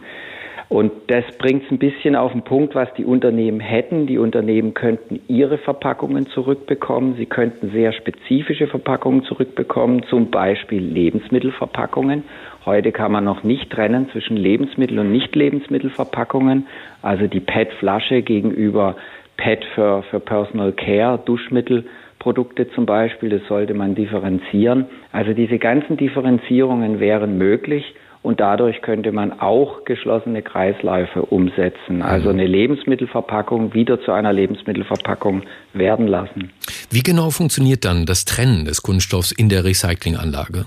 Und 0.71 0.93
das 1.09 1.25
bringt 1.37 1.65
es 1.65 1.71
ein 1.73 1.79
bisschen 1.79 2.15
auf 2.15 2.31
den 2.31 2.43
Punkt, 2.43 2.77
was 2.77 2.89
die 2.95 3.05
Unternehmen 3.05 3.59
hätten. 3.59 4.07
Die 4.07 4.19
Unternehmen 4.19 4.73
könnten 4.73 5.19
ihre 5.27 5.59
Verpackungen 5.59 6.29
zurückbekommen. 6.29 7.17
Sie 7.17 7.27
könnten 7.27 7.73
sehr 7.73 7.93
spezifische 7.93 8.69
Verpackungen 8.69 9.25
zurückbekommen, 9.25 10.05
zum 10.05 10.31
Beispiel 10.31 10.81
Lebensmittelverpackungen. 10.81 12.23
Heute 12.65 12.93
kann 12.93 13.11
man 13.11 13.25
noch 13.25 13.43
nicht 13.43 13.69
trennen 13.71 14.11
zwischen 14.13 14.37
Lebensmittel- 14.37 15.01
und 15.01 15.11
Nicht-Lebensmittelverpackungen. 15.11 16.69
Also 17.03 17.27
die 17.27 17.41
PET-Flasche 17.41 18.23
gegenüber 18.23 18.95
PET 19.39 19.65
für, 19.75 20.05
für 20.05 20.21
Personal 20.21 20.71
Care, 20.71 21.19
Duschmittelprodukte 21.25 22.71
zum 22.77 22.87
Beispiel, 22.87 23.31
das 23.31 23.45
sollte 23.49 23.75
man 23.75 23.97
differenzieren. 23.97 24.87
Also 25.11 25.33
diese 25.33 25.59
ganzen 25.59 25.97
Differenzierungen 25.97 27.01
wären 27.01 27.39
möglich. 27.39 27.93
Und 28.23 28.39
dadurch 28.39 28.83
könnte 28.83 29.13
man 29.13 29.41
auch 29.41 29.85
geschlossene 29.85 30.43
Kreisläufe 30.43 31.23
umsetzen, 31.23 32.03
also 32.03 32.29
eine 32.29 32.47
Lebensmittelverpackung 32.47 33.73
wieder 33.73 34.01
zu 34.03 34.13
einer 34.13 34.33
Lebensmittelverpackung 34.33 35.43
werden 35.73 36.07
lassen. 36.07 36.53
Wie 36.91 37.03
genau 37.03 37.31
funktioniert 37.31 37.87
dann 37.87 38.05
das 38.05 38.27
Trennen 38.27 38.67
des 38.67 38.83
Kunststoffs 38.83 39.33
in 39.33 39.49
der 39.49 39.65
Recyclinganlage? 39.65 40.67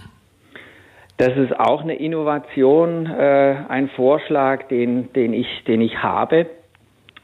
Das 1.17 1.37
ist 1.37 1.59
auch 1.59 1.83
eine 1.83 1.95
Innovation, 1.95 3.05
äh, 3.05 3.55
ein 3.69 3.87
Vorschlag, 3.89 4.67
den, 4.69 5.13
den, 5.13 5.33
ich, 5.33 5.47
den 5.67 5.81
ich 5.81 6.01
habe. 6.01 6.47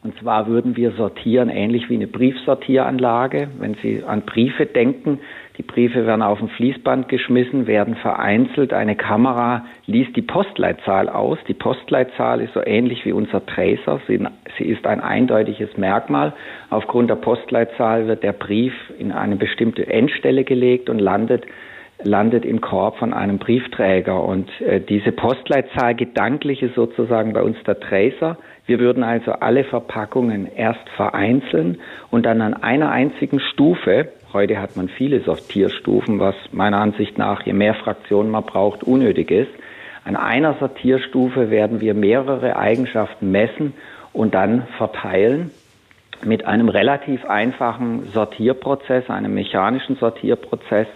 Und 0.04 0.18
zwar 0.20 0.48
würden 0.48 0.78
wir 0.78 0.92
sortieren 0.92 1.50
ähnlich 1.50 1.90
wie 1.90 1.96
eine 1.96 2.08
Briefsortieranlage. 2.08 3.50
Wenn 3.58 3.76
Sie 3.82 4.04
an 4.04 4.22
Briefe 4.22 4.68
denken, 4.68 5.20
die 5.60 5.64
Briefe 5.64 6.08
werden 6.08 6.22
auf 6.22 6.42
ein 6.42 6.48
Fließband 6.48 7.10
geschmissen, 7.10 7.68
werden 7.68 7.96
vereinzelt. 7.96 8.72
Eine 8.72 8.96
Kamera 8.96 9.66
liest 9.88 10.16
die 10.16 10.22
Postleitzahl 10.22 11.10
aus. 11.10 11.38
Die 11.50 11.54
Postleitzahl 11.54 12.40
ist 12.40 12.54
so 12.54 12.62
ähnlich 12.66 13.04
wie 13.04 13.12
unser 13.12 13.46
Tracer. 13.46 14.00
Sie, 14.08 14.64
ist 14.64 14.88
ein 14.88 15.02
eindeutiges 15.02 15.76
Merkmal. 15.76 16.32
Aufgrund 16.70 17.10
der 17.10 17.18
Postleitzahl 17.18 18.08
wird 18.08 18.24
der 18.24 18.32
Brief 18.32 18.72
in 18.98 19.12
eine 19.12 19.36
bestimmte 19.36 19.86
Endstelle 19.86 20.46
gelegt 20.46 20.90
und 20.90 21.00
landet 21.00 21.46
landet 22.02 22.46
im 22.46 22.62
Korb 22.62 22.98
von 22.98 23.14
einem 23.14 23.40
Briefträger. 23.40 24.24
Und 24.24 24.50
äh, 24.62 24.80
diese 24.80 25.12
Postleitzahl 25.12 25.94
gedanklich 25.96 26.64
ist 26.64 26.76
sozusagen 26.76 27.34
bei 27.34 27.42
uns 27.42 27.58
der 27.68 27.82
Tracer. 27.82 28.38
Wir 28.66 28.80
würden 28.80 29.04
also 29.04 29.34
alle 29.34 29.66
Verpackungen 29.66 30.48
erst 30.56 30.88
vereinzeln 30.96 31.80
und 32.12 32.26
dann 32.26 32.40
an 32.40 32.54
einer 32.54 32.92
einzigen 32.92 33.42
Stufe 33.42 34.08
Heute 34.32 34.62
hat 34.62 34.78
man 34.78 34.90
viele 34.90 35.22
Sortierstufen, 35.22 36.20
was 36.20 36.36
meiner 36.52 36.78
Ansicht 36.78 37.18
nach, 37.18 37.42
je 37.42 37.54
mehr 37.54 37.74
Fraktionen 37.74 38.30
man 38.30 38.44
braucht, 38.44 38.84
unnötig 38.84 39.32
ist. 39.32 39.50
An 40.06 40.16
einer 40.16 40.54
Sortierstufe 40.60 41.50
werden 41.50 41.82
wir 41.82 41.96
mehrere 41.96 42.56
Eigenschaften 42.56 43.32
messen 43.32 43.74
und 44.14 44.36
dann 44.36 44.68
verteilen 44.78 45.50
mit 46.24 46.46
einem 46.46 46.70
relativ 46.70 47.26
einfachen 47.26 48.08
Sortierprozess, 48.14 49.10
einem 49.10 49.34
mechanischen 49.34 49.96
Sortierprozess 49.96 50.88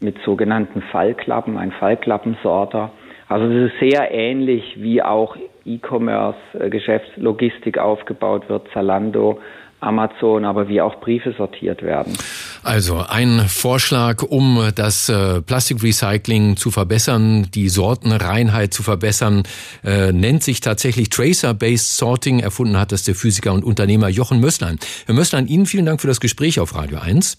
mit 0.00 0.18
sogenannten 0.24 0.82
Fallklappen, 0.82 1.56
ein 1.56 1.70
Fallklappensorter. 1.70 2.90
Also 3.28 3.46
das 3.46 3.72
ist 3.72 3.78
sehr 3.78 4.10
ähnlich 4.10 4.82
wie 4.82 5.00
auch 5.00 5.36
E-Commerce, 5.64 6.38
äh, 6.58 7.78
aufgebaut 7.78 8.48
wird, 8.48 8.68
Zalando, 8.72 9.38
Amazon, 9.80 10.44
aber 10.44 10.68
wie 10.68 10.80
auch 10.80 10.96
Briefe 10.96 11.32
sortiert 11.32 11.82
werden. 11.82 12.14
Also 12.64 13.04
ein 13.06 13.46
Vorschlag, 13.48 14.22
um 14.22 14.70
das 14.74 15.10
äh, 15.10 15.42
Plastikrecycling 15.42 16.56
zu 16.56 16.70
verbessern, 16.70 17.48
die 17.52 17.68
Sortenreinheit 17.68 18.72
zu 18.72 18.82
verbessern, 18.82 19.42
äh, 19.84 20.12
nennt 20.12 20.42
sich 20.42 20.60
tatsächlich 20.60 21.10
Tracer-Based 21.10 21.96
Sorting. 21.96 22.40
Erfunden 22.40 22.78
hat 22.78 22.90
das 22.90 23.02
der 23.02 23.14
Physiker 23.14 23.52
und 23.52 23.64
Unternehmer 23.64 24.08
Jochen 24.08 24.40
Mösslein. 24.40 24.78
Herr 25.04 25.14
Mösslein, 25.14 25.46
Ihnen 25.46 25.66
vielen 25.66 25.84
Dank 25.84 26.00
für 26.00 26.08
das 26.08 26.20
Gespräch 26.20 26.58
auf 26.58 26.74
Radio 26.74 26.98
1. 26.98 27.36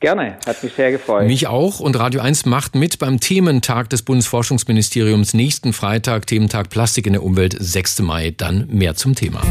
Gerne, 0.00 0.38
hat 0.46 0.64
mich 0.64 0.72
sehr 0.72 0.90
gefreut. 0.90 1.26
Mich 1.26 1.46
auch 1.46 1.78
und 1.78 1.96
Radio 1.96 2.22
1 2.22 2.46
macht 2.46 2.74
mit 2.74 2.98
beim 2.98 3.20
Thementag 3.20 3.90
des 3.90 4.02
Bundesforschungsministeriums 4.02 5.34
nächsten 5.34 5.72
Freitag, 5.72 6.26
Thementag 6.26 6.70
Plastik 6.70 7.06
in 7.06 7.12
der 7.12 7.22
Umwelt, 7.22 7.54
6. 7.56 8.00
Mai, 8.00 8.34
dann 8.36 8.66
mehr 8.68 8.96
zum 8.96 9.14
Thema. 9.14 9.42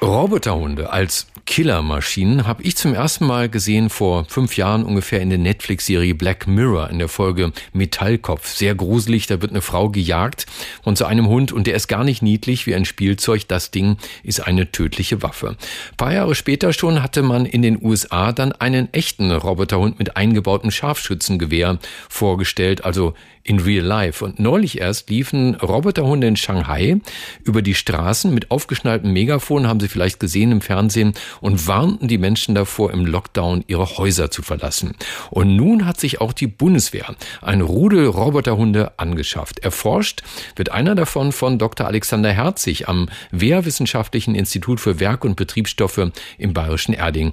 Roboterhunde 0.00 0.90
als 0.92 1.26
Killermaschinen 1.48 2.46
habe 2.46 2.62
ich 2.62 2.76
zum 2.76 2.92
ersten 2.92 3.26
Mal 3.26 3.48
gesehen 3.48 3.88
vor 3.88 4.26
fünf 4.26 4.58
Jahren 4.58 4.84
ungefähr 4.84 5.22
in 5.22 5.30
der 5.30 5.38
Netflix-Serie 5.38 6.14
Black 6.14 6.46
Mirror 6.46 6.90
in 6.90 6.98
der 6.98 7.08
Folge 7.08 7.52
Metallkopf. 7.72 8.54
Sehr 8.54 8.74
gruselig, 8.74 9.28
da 9.28 9.40
wird 9.40 9.52
eine 9.52 9.62
Frau 9.62 9.88
gejagt 9.88 10.44
und 10.84 10.98
zu 10.98 11.06
einem 11.06 11.26
Hund 11.26 11.50
und 11.50 11.66
der 11.66 11.74
ist 11.74 11.88
gar 11.88 12.04
nicht 12.04 12.20
niedlich 12.20 12.66
wie 12.66 12.74
ein 12.74 12.84
Spielzeug. 12.84 13.48
Das 13.48 13.70
Ding 13.70 13.96
ist 14.22 14.46
eine 14.46 14.70
tödliche 14.70 15.22
Waffe. 15.22 15.56
Ein 15.92 15.96
paar 15.96 16.12
Jahre 16.12 16.34
später 16.34 16.74
schon 16.74 17.02
hatte 17.02 17.22
man 17.22 17.46
in 17.46 17.62
den 17.62 17.82
USA 17.82 18.32
dann 18.32 18.52
einen 18.52 18.92
echten 18.92 19.32
Roboterhund 19.32 19.98
mit 19.98 20.18
eingebautem 20.18 20.70
Scharfschützengewehr 20.70 21.78
vorgestellt, 22.10 22.84
also 22.84 23.14
in 23.42 23.58
real 23.58 23.84
life. 23.84 24.22
Und 24.22 24.38
neulich 24.38 24.80
erst 24.80 25.08
liefen 25.08 25.54
Roboterhunde 25.54 26.26
in 26.26 26.36
Shanghai 26.36 27.00
über 27.42 27.62
die 27.62 27.74
Straßen 27.74 28.32
mit 28.32 28.50
aufgeschnalltem 28.50 29.12
Megafon, 29.12 29.66
haben 29.66 29.80
Sie 29.80 29.87
vielleicht 29.88 30.20
gesehen 30.20 30.52
im 30.52 30.60
Fernsehen, 30.60 31.14
und 31.40 31.66
warnten 31.66 32.08
die 32.08 32.18
Menschen 32.18 32.54
davor, 32.54 32.92
im 32.92 33.06
Lockdown 33.06 33.64
ihre 33.66 33.98
Häuser 33.98 34.30
zu 34.30 34.42
verlassen. 34.42 34.94
Und 35.30 35.56
nun 35.56 35.86
hat 35.86 36.00
sich 36.00 36.20
auch 36.20 36.32
die 36.32 36.46
Bundeswehr 36.46 37.14
ein 37.42 37.60
Rudel 37.60 38.06
Roboterhunde 38.06 38.92
angeschafft. 38.98 39.60
Erforscht 39.60 40.22
wird 40.56 40.70
einer 40.70 40.94
davon 40.94 41.32
von 41.32 41.58
Dr. 41.58 41.86
Alexander 41.86 42.32
Herzig 42.32 42.88
am 42.88 43.08
Wehrwissenschaftlichen 43.30 44.34
Institut 44.34 44.80
für 44.80 45.00
Werk- 45.00 45.24
und 45.24 45.36
Betriebsstoffe 45.36 46.10
im 46.38 46.54
bayerischen 46.54 46.94
Erding. 46.94 47.32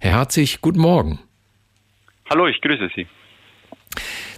Herr 0.00 0.12
Herzig, 0.12 0.60
guten 0.60 0.80
Morgen. 0.80 1.20
Hallo, 2.28 2.46
ich 2.46 2.60
grüße 2.60 2.90
Sie. 2.96 3.06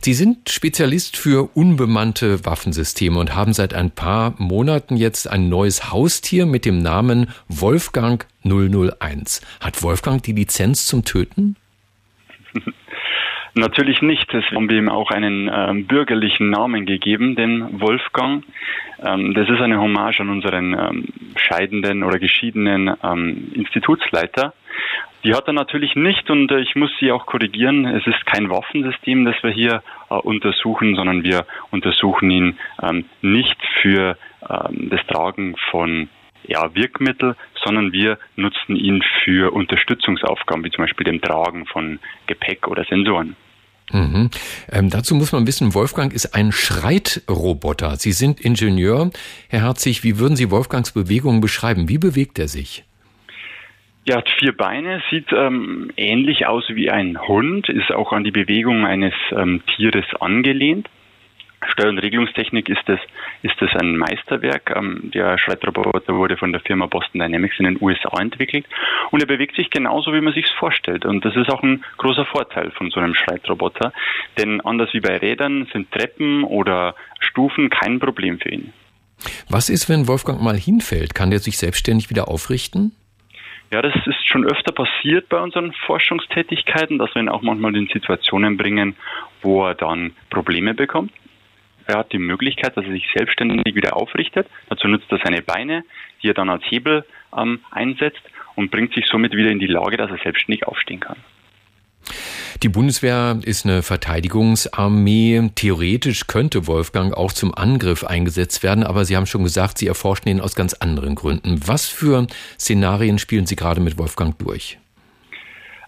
Sie 0.01 0.15
sind 0.15 0.51
Spezialist 0.51 1.17
für 1.17 1.51
unbemannte 1.57 2.45
Waffensysteme 2.45 3.19
und 3.19 3.35
haben 3.35 3.53
seit 3.53 3.75
ein 3.75 3.91
paar 3.91 4.35
Monaten 4.39 4.97
jetzt 4.97 5.31
ein 5.31 5.49
neues 5.49 5.91
Haustier 5.91 6.47
mit 6.47 6.65
dem 6.65 6.79
Namen 6.79 7.29
Wolfgang 7.49 8.27
001. 8.45 9.41
Hat 9.61 9.83
Wolfgang 9.83 10.23
die 10.23 10.33
Lizenz 10.33 10.87
zum 10.87 11.05
Töten? 11.05 11.57
Natürlich 13.55 14.03
nicht. 14.03 14.35
Es 14.35 14.45
haben 14.51 14.69
wir 14.69 14.77
ihm 14.77 14.89
auch 14.89 15.11
einen 15.11 15.49
äh, 15.49 15.83
bürgerlichen 15.83 16.51
Namen 16.51 16.87
gegeben, 16.87 17.37
den 17.37 17.81
Wolfgang. 17.81 18.45
Ähm, 19.01 19.33
das 19.35 19.49
ist 19.49 19.61
eine 19.61 19.81
Hommage 19.81 20.21
an 20.21 20.29
unseren 20.29 20.75
ähm, 20.75 21.09
scheidenden 21.37 22.03
oder 22.03 22.19
geschiedenen 22.19 22.95
ähm, 23.03 23.53
Institutsleiter. 23.55 24.55
Die 25.25 25.35
hat 25.35 25.47
er 25.47 25.55
natürlich 25.55 25.97
nicht 25.97 26.29
und 26.29 26.51
äh, 26.53 26.61
ich 26.61 26.75
muss 26.77 26.91
sie 27.01 27.11
auch 27.11 27.25
korrigieren. 27.25 27.87
Es 27.87 28.07
ist 28.07 28.27
kein 28.27 28.51
Waffensystem, 28.51 29.25
das 29.25 29.35
wir 29.43 29.51
hier 29.51 29.83
äh, 30.11 30.15
untersuchen, 30.15 30.97
sondern 30.97 31.25
wir 31.25 31.47
untersuchen 31.71 32.31
ihn 32.31 32.59
ähm, 32.83 33.07
nicht 33.23 33.57
für 33.81 34.19
ähm, 34.49 34.91
das 34.91 35.01
Tragen 35.07 35.57
von 35.71 36.11
ja, 36.47 36.75
Wirkmittel, 36.75 37.37
sondern 37.65 37.93
wir 37.93 38.19
nutzen 38.37 38.77
ihn 38.77 39.03
für 39.25 39.53
Unterstützungsaufgaben, 39.55 40.63
wie 40.63 40.71
zum 40.71 40.85
Beispiel 40.85 41.05
dem 41.05 41.23
Tragen 41.23 41.65
von 41.67 41.99
Gepäck 42.27 42.69
oder 42.69 42.85
Sensoren. 42.85 43.35
Mhm. 43.93 44.31
Ähm, 44.71 44.91
dazu 44.91 45.15
muss 45.15 45.33
man 45.33 45.47
wissen, 45.47 45.75
Wolfgang 45.75 46.13
ist 46.13 46.35
ein 46.35 46.53
Schreitroboter. 46.53 47.97
Sie 47.97 48.13
sind 48.13 48.41
Ingenieur. 48.41 49.11
Herr 49.49 49.63
Herzig, 49.63 50.05
wie 50.05 50.19
würden 50.19 50.37
Sie 50.37 50.51
Wolfgangs 50.51 50.93
Bewegungen 50.93 51.41
beschreiben? 51.41 51.89
Wie 51.89 51.99
bewegt 51.99 52.39
er 52.39 52.49
sich? 52.49 52.85
Ja, 54.07 54.17
hat 54.17 54.29
vier 54.39 54.55
Beine, 54.55 55.03
sieht 55.11 55.33
ähm, 55.33 55.91
ähnlich 55.97 56.47
aus 56.47 56.65
wie 56.69 56.91
ein 56.91 57.27
Hund, 57.27 57.71
ist 57.71 57.91
auch 57.91 58.13
an 58.13 58.23
die 58.23 58.31
Bewegung 58.31 58.85
eines 58.85 59.15
ähm, 59.33 59.63
Tieres 59.75 60.05
angelehnt. 60.21 60.91
Steuer- 61.73 61.89
und 61.89 61.99
Regelungstechnik 61.99 62.69
ist 62.69 62.83
das, 62.85 63.01
ist 63.41 63.55
das 63.61 63.71
ein 63.81 63.97
Meisterwerk. 63.97 64.75
Ähm, 64.77 65.11
der 65.15 65.39
Schreitroboter 65.39 66.15
wurde 66.15 66.37
von 66.37 66.53
der 66.53 66.61
Firma 66.61 66.85
Boston 66.85 67.21
Dynamics 67.21 67.59
in 67.59 67.65
den 67.65 67.79
USA 67.81 68.21
entwickelt 68.21 68.67
und 69.11 69.21
er 69.21 69.27
bewegt 69.27 69.57
sich 69.57 69.71
genauso, 69.71 70.13
wie 70.13 70.21
man 70.21 70.35
sich 70.35 70.47
vorstellt. 70.59 71.07
Und 71.07 71.25
das 71.25 71.35
ist 71.35 71.49
auch 71.49 71.63
ein 71.63 71.83
großer 71.97 72.27
Vorteil 72.27 72.73
von 72.73 72.91
so 72.91 73.01
einem 73.01 73.15
Schreitroboter, 73.15 73.95
denn 74.37 74.61
anders 74.61 74.93
wie 74.93 75.01
bei 75.01 75.17
Rädern 75.17 75.67
sind 75.73 75.91
Treppen 75.91 76.45
oder 76.45 76.95
Stufen 77.21 77.71
kein 77.71 77.99
Problem 78.01 78.39
für 78.39 78.51
ihn. 78.51 78.75
Was 79.49 79.71
ist, 79.71 79.89
wenn 79.89 80.07
Wolfgang 80.09 80.43
mal 80.43 80.57
hinfällt? 80.57 81.15
Kann 81.15 81.31
der 81.31 81.39
sich 81.39 81.57
selbstständig 81.57 82.11
wieder 82.11 82.29
aufrichten? 82.29 82.93
Ja, 83.71 83.83
das 83.83 83.95
ist 84.07 84.27
schon 84.29 84.47
öfter 84.47 84.73
passiert 84.73 85.29
bei 85.29 85.41
unseren 85.41 85.73
Forschungstätigkeiten, 85.73 86.99
dass 86.99 87.15
wir 87.15 87.23
ihn 87.23 87.29
auch 87.29 87.43
manchmal 87.43 87.75
in 87.77 87.89
Situationen 87.89 88.57
bringen, 88.57 88.95
wo 89.43 89.67
er 89.67 89.75
dann 89.75 90.13
Probleme 90.31 90.75
bekommt. 90.75 91.13
Er 91.87 91.99
hat 91.99 92.13
die 92.13 92.19
Möglichkeit, 92.19 92.77
dass 92.77 92.85
er 92.85 92.93
sich 92.93 93.07
selbstständig 93.15 93.75
wieder 93.75 93.97
aufrichtet. 93.97 94.47
Dazu 94.69 94.89
nutzt 94.89 95.11
er 95.11 95.21
seine 95.23 95.43
Beine, 95.43 95.85
die 96.23 96.29
er 96.29 96.35
dann 96.35 96.49
als 96.49 96.63
Hebel 96.65 97.05
ähm, 97.37 97.61
einsetzt 97.71 98.23
und 98.55 98.71
bringt 98.71 98.95
sich 98.95 99.07
somit 99.07 99.35
wieder 99.35 99.51
in 99.51 99.59
die 99.59 99.67
Lage, 99.67 99.97
dass 99.97 100.11
er 100.11 100.19
selbstständig 100.19 100.67
aufstehen 100.67 101.01
kann. 101.01 101.17
Die 102.63 102.69
Bundeswehr 102.69 103.39
ist 103.45 103.67
eine 103.67 103.83
Verteidigungsarmee. 103.83 105.51
Theoretisch 105.55 106.27
könnte 106.27 106.67
Wolfgang 106.67 107.15
auch 107.15 107.33
zum 107.33 107.55
Angriff 107.55 108.05
eingesetzt 108.05 108.63
werden, 108.63 108.85
aber 108.85 109.05
Sie 109.05 109.17
haben 109.17 109.27
schon 109.27 109.43
gesagt, 109.45 109.79
Sie 109.79 109.87
erforschen 109.87 110.29
ihn 110.29 110.41
aus 110.41 110.55
ganz 110.55 110.75
anderen 110.75 111.15
Gründen. 111.15 111.61
Was 111.67 111.89
für 111.89 112.27
Szenarien 112.59 113.19
spielen 113.19 113.47
Sie 113.47 113.57
gerade 113.57 113.81
mit 113.81 113.99
Wolfgang 113.99 114.39
durch? 114.39 114.79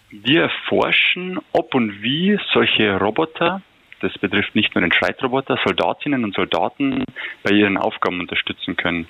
Wir 0.09 0.43
erforschen, 0.43 1.39
ob 1.51 1.75
und 1.75 2.01
wie 2.01 2.39
solche 2.53 2.97
Roboter, 2.97 3.61
das 4.01 4.13
betrifft 4.19 4.55
nicht 4.55 4.73
nur 4.73 4.81
den 4.81 4.93
Schreitroboter, 4.93 5.59
Soldatinnen 5.65 6.23
und 6.23 6.35
Soldaten 6.35 7.03
bei 7.43 7.51
ihren 7.51 7.77
Aufgaben 7.77 8.19
unterstützen 8.19 8.75
können. 8.77 9.07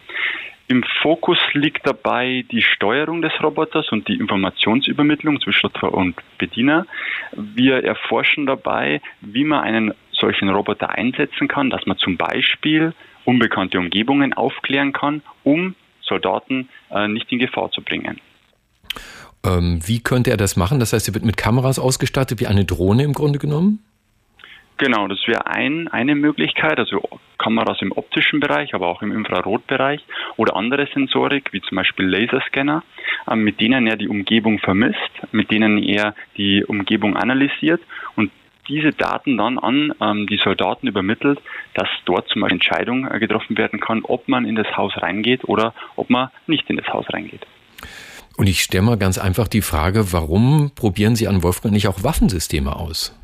Im 0.69 0.83
Fokus 1.01 1.37
liegt 1.53 1.87
dabei 1.87 2.43
die 2.51 2.61
Steuerung 2.61 3.21
des 3.21 3.31
Roboters 3.41 3.89
und 3.91 4.07
die 4.09 4.15
Informationsübermittlung 4.15 5.39
zwischen 5.39 5.67
Roboter 5.67 5.93
und 5.93 6.15
Bediener. 6.37 6.85
Wir 7.31 7.83
erforschen 7.85 8.45
dabei, 8.45 9.01
wie 9.21 9.45
man 9.45 9.61
einen 9.63 9.93
solchen 10.11 10.49
Roboter 10.49 10.89
einsetzen 10.89 11.47
kann, 11.47 11.69
dass 11.69 11.85
man 11.85 11.97
zum 11.97 12.17
Beispiel 12.17 12.93
unbekannte 13.23 13.79
Umgebungen 13.79 14.33
aufklären 14.33 14.91
kann, 14.91 15.21
um 15.43 15.75
Soldaten 16.01 16.67
äh, 16.91 17.07
nicht 17.07 17.31
in 17.31 17.39
Gefahr 17.39 17.71
zu 17.71 17.81
bringen. 17.81 18.19
Ähm, 19.45 19.79
wie 19.85 20.01
könnte 20.01 20.31
er 20.31 20.37
das 20.37 20.57
machen? 20.57 20.79
Das 20.79 20.91
heißt, 20.91 21.07
er 21.07 21.13
wird 21.13 21.25
mit 21.25 21.37
Kameras 21.37 21.79
ausgestattet, 21.79 22.39
wie 22.39 22.47
eine 22.47 22.65
Drohne 22.65 23.03
im 23.03 23.13
Grunde 23.13 23.39
genommen? 23.39 23.79
Genau, 24.77 25.07
das 25.07 25.19
wäre 25.25 25.47
ein, 25.47 25.87
eine 25.87 26.13
Möglichkeit, 26.13 26.77
also 26.77 27.01
Kameras 27.39 27.81
im 27.81 27.91
optischen 27.91 28.39
Bereich, 28.39 28.75
aber 28.75 28.87
auch 28.87 29.01
im 29.01 29.11
Infrarotbereich 29.11 30.01
oder 30.35 30.55
andere 30.55 30.87
Sensorik, 30.93 31.51
wie 31.51 31.61
zum 31.61 31.77
Beispiel 31.77 32.05
Laserscanner, 32.05 32.83
ähm, 33.29 33.43
mit 33.43 33.59
denen 33.59 33.87
er 33.87 33.95
die 33.95 34.07
Umgebung 34.07 34.59
vermisst, 34.59 34.99
mit 35.31 35.49
denen 35.49 35.81
er 35.81 36.13
die 36.37 36.63
Umgebung 36.63 37.17
analysiert 37.17 37.81
und 38.15 38.31
diese 38.67 38.91
Daten 38.91 39.37
dann 39.37 39.57
an 39.57 39.93
ähm, 39.99 40.27
die 40.27 40.37
Soldaten 40.37 40.87
übermittelt, 40.87 41.39
dass 41.73 41.87
dort 42.05 42.27
zum 42.29 42.41
Beispiel 42.41 42.57
Entscheidung 42.57 43.07
äh, 43.07 43.17
getroffen 43.19 43.57
werden 43.57 43.79
kann, 43.79 44.01
ob 44.03 44.27
man 44.27 44.45
in 44.45 44.55
das 44.55 44.67
Haus 44.77 44.93
reingeht 44.97 45.45
oder 45.45 45.73
ob 45.95 46.09
man 46.11 46.29
nicht 46.45 46.69
in 46.69 46.77
das 46.77 46.87
Haus 46.87 47.05
reingeht. 47.11 47.47
Und 48.35 48.47
ich 48.47 48.61
stelle 48.61 48.83
mal 48.83 48.97
ganz 48.97 49.17
einfach 49.17 49.47
die 49.47 49.61
Frage, 49.61 50.13
warum 50.13 50.71
probieren 50.75 51.15
Sie 51.15 51.27
an 51.27 51.41
Wolfgang 51.41 51.73
nicht 51.73 51.87
auch 51.87 52.03
Waffensysteme 52.03 52.75
aus? 52.75 53.17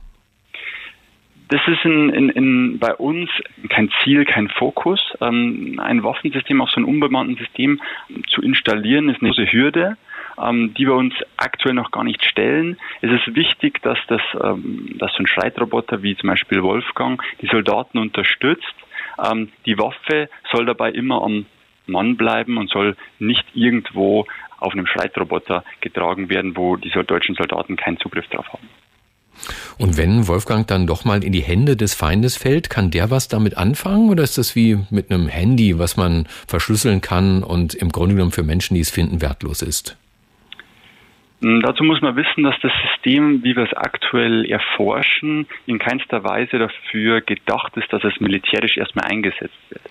Das 1.54 1.62
ist 1.68 1.86
in, 1.86 2.10
in, 2.10 2.30
in 2.30 2.80
bei 2.80 2.96
uns 2.96 3.30
kein 3.70 3.92
Ziel, 4.02 4.26
kein 4.26 4.50
Fokus. 4.50 5.00
Ähm, 5.22 5.80
ein 5.80 6.04
Waffensystem 6.04 6.60
auf 6.62 6.72
so 6.72 6.78
einem 6.78 6.88
unbemannten 6.88 7.38
System 7.38 7.80
zu 8.28 8.42
installieren, 8.42 9.08
ist 9.08 9.22
eine 9.22 9.30
große 9.30 9.52
Hürde, 9.52 9.96
ähm, 10.42 10.74
die 10.74 10.88
wir 10.88 10.96
uns 10.96 11.13
aktuell 11.38 11.76
noch 11.76 11.92
gar 11.92 12.04
nicht 12.04 12.26
stellen. 12.26 12.80
Es 13.02 13.12
ist 13.12 13.36
wichtig, 13.36 13.84
dass, 13.84 14.00
das, 14.08 14.22
ähm, 14.44 14.96
dass 14.98 15.13
so 15.13 15.20
ein 15.20 15.28
Schreitroboter 15.28 16.02
wie 16.02 16.18
zum 16.18 16.30
Beispiel 16.30 16.63
Wolfgang 16.63 17.22
die 17.39 17.48
Soldaten 17.48 18.00
unterstützt. 18.00 18.74
Ähm, 19.24 19.52
die 19.68 19.78
Waffe 19.78 20.30
soll 20.52 20.66
dabei 20.66 20.89
immer 20.89 21.22
am 21.22 21.46
Mann 21.86 22.18
bleiben 22.18 22.58
und 22.58 22.72
soll 22.72 22.96
nicht 23.20 23.46
irgendwo 23.54 24.26
auf 24.58 24.74
einem 24.74 24.88
Schreitroboter 24.88 25.63
getragen 25.82 26.30
werden, 26.32 26.58
wo 26.58 26.78
die 26.78 26.89
deutschen 26.89 27.36
Soldaten 27.36 27.76
keinen 27.76 28.00
Zugriff 28.00 28.28
drauf 28.30 28.52
haben. 28.52 28.68
Und 29.78 29.98
wenn 29.98 30.28
Wolfgang 30.28 30.67
dann 30.67 30.88
doch 30.88 31.06
mal 31.06 31.24
in 31.24 31.32
die 31.32 31.41
Hände 31.41 31.76
des 31.76 31.93
Feindes 31.93 32.38
fällt, 32.38 32.69
kann 32.69 32.91
der 32.91 33.12
was 33.12 33.28
damit 33.28 33.58
anfangen 33.58 34.10
oder 34.10 34.24
ist 34.24 34.38
das 34.38 34.56
wie 34.56 34.80
mit 34.89 35.12
einem 35.12 35.28
Handy, 35.28 35.80
was 35.80 35.98
man 35.98 36.28
verschlüsseln 36.48 37.02
kann 37.02 37.43
und 37.43 37.74
im 37.74 37.89
Grunde 37.89 38.15
genommen 38.15 38.32
für 38.32 38.43
Menschen, 38.43 38.76
die 38.76 38.82
es 38.82 38.91
finden, 38.91 39.22
wertlos 39.22 39.62
ist? 39.62 39.98
Hm, 41.43 41.62
dazu 41.62 41.84
muss 41.84 42.02
man 42.02 42.15
wissen, 42.15 42.43
dass 42.43 42.56
das 42.62 42.72
System, 42.89 43.43
wie 43.43 43.56
wir 43.56 43.63
es 43.63 43.74
aktuell 43.74 44.46
erforschen, 44.50 45.46
in 45.65 45.78
keinster 45.78 46.24
Weise 46.24 46.58
dafür 46.58 47.19
gedacht 47.19 47.76
ist, 47.76 47.91
dass 47.91 48.04
es 48.06 48.19
militärisch 48.22 48.78
erstmal 48.78 49.12
eingesetzt 49.12 49.60
wird. 49.69 49.82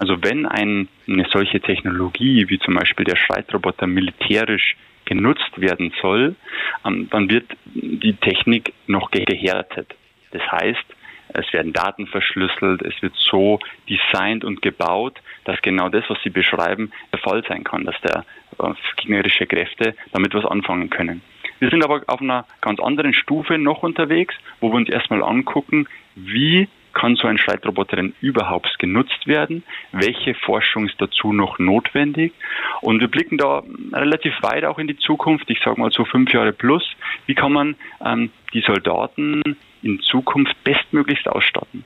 Also 0.00 0.16
wenn 0.22 0.46
ein, 0.46 0.88
eine 1.06 1.26
solche 1.30 1.60
Technologie 1.60 2.48
wie 2.48 2.58
zum 2.58 2.74
Beispiel 2.74 3.04
der 3.04 3.16
Streitroboter 3.16 3.86
militärisch 3.86 4.76
genutzt 5.06 5.58
werden 5.58 5.92
soll, 6.02 6.36
ähm, 6.84 7.08
dann 7.10 7.30
wird 7.30 7.46
die 7.74 8.14
Technik 8.14 8.74
noch 8.86 9.10
gehärtet. 9.10 9.94
Das 10.32 10.42
heißt, 10.52 10.84
es 11.28 11.52
werden 11.52 11.72
Daten 11.72 12.06
verschlüsselt, 12.06 12.82
es 12.82 13.00
wird 13.02 13.14
so 13.16 13.58
designt 13.88 14.44
und 14.44 14.62
gebaut, 14.62 15.20
dass 15.44 15.60
genau 15.62 15.88
das, 15.88 16.04
was 16.08 16.18
Sie 16.22 16.30
beschreiben, 16.30 16.92
der 17.12 17.20
Fall 17.20 17.42
sein 17.48 17.64
kann, 17.64 17.84
dass 17.84 18.00
der 18.02 18.24
äh, 18.58 18.72
gegnerische 18.96 19.46
Kräfte 19.46 19.94
damit 20.12 20.34
was 20.34 20.44
anfangen 20.44 20.90
können. 20.90 21.22
Wir 21.58 21.70
sind 21.70 21.84
aber 21.84 22.02
auf 22.06 22.20
einer 22.20 22.46
ganz 22.60 22.80
anderen 22.80 23.14
Stufe 23.14 23.58
noch 23.58 23.82
unterwegs, 23.82 24.34
wo 24.60 24.70
wir 24.70 24.76
uns 24.76 24.90
erstmal 24.90 25.22
angucken, 25.22 25.88
wie 26.14 26.68
kann 26.96 27.14
so 27.16 27.28
ein 27.28 27.36
Streitroboter 27.36 27.96
denn 27.96 28.14
überhaupt 28.22 28.78
genutzt 28.78 29.26
werden? 29.26 29.62
Welche 29.92 30.34
Forschung 30.34 30.86
ist 30.86 30.98
dazu 30.98 31.32
noch 31.34 31.58
notwendig? 31.58 32.32
Und 32.80 33.00
wir 33.00 33.08
blicken 33.08 33.36
da 33.36 33.62
relativ 33.92 34.32
weit 34.40 34.64
auch 34.64 34.78
in 34.78 34.88
die 34.88 34.96
Zukunft, 34.96 35.50
ich 35.50 35.60
sage 35.62 35.78
mal 35.78 35.90
so 35.92 36.06
fünf 36.06 36.32
Jahre 36.32 36.52
plus. 36.52 36.82
Wie 37.26 37.34
kann 37.34 37.52
man 37.52 37.76
ähm, 38.02 38.30
die 38.54 38.62
Soldaten 38.62 39.42
in 39.82 40.00
Zukunft 40.00 40.56
bestmöglichst 40.64 41.28
ausstatten? 41.28 41.84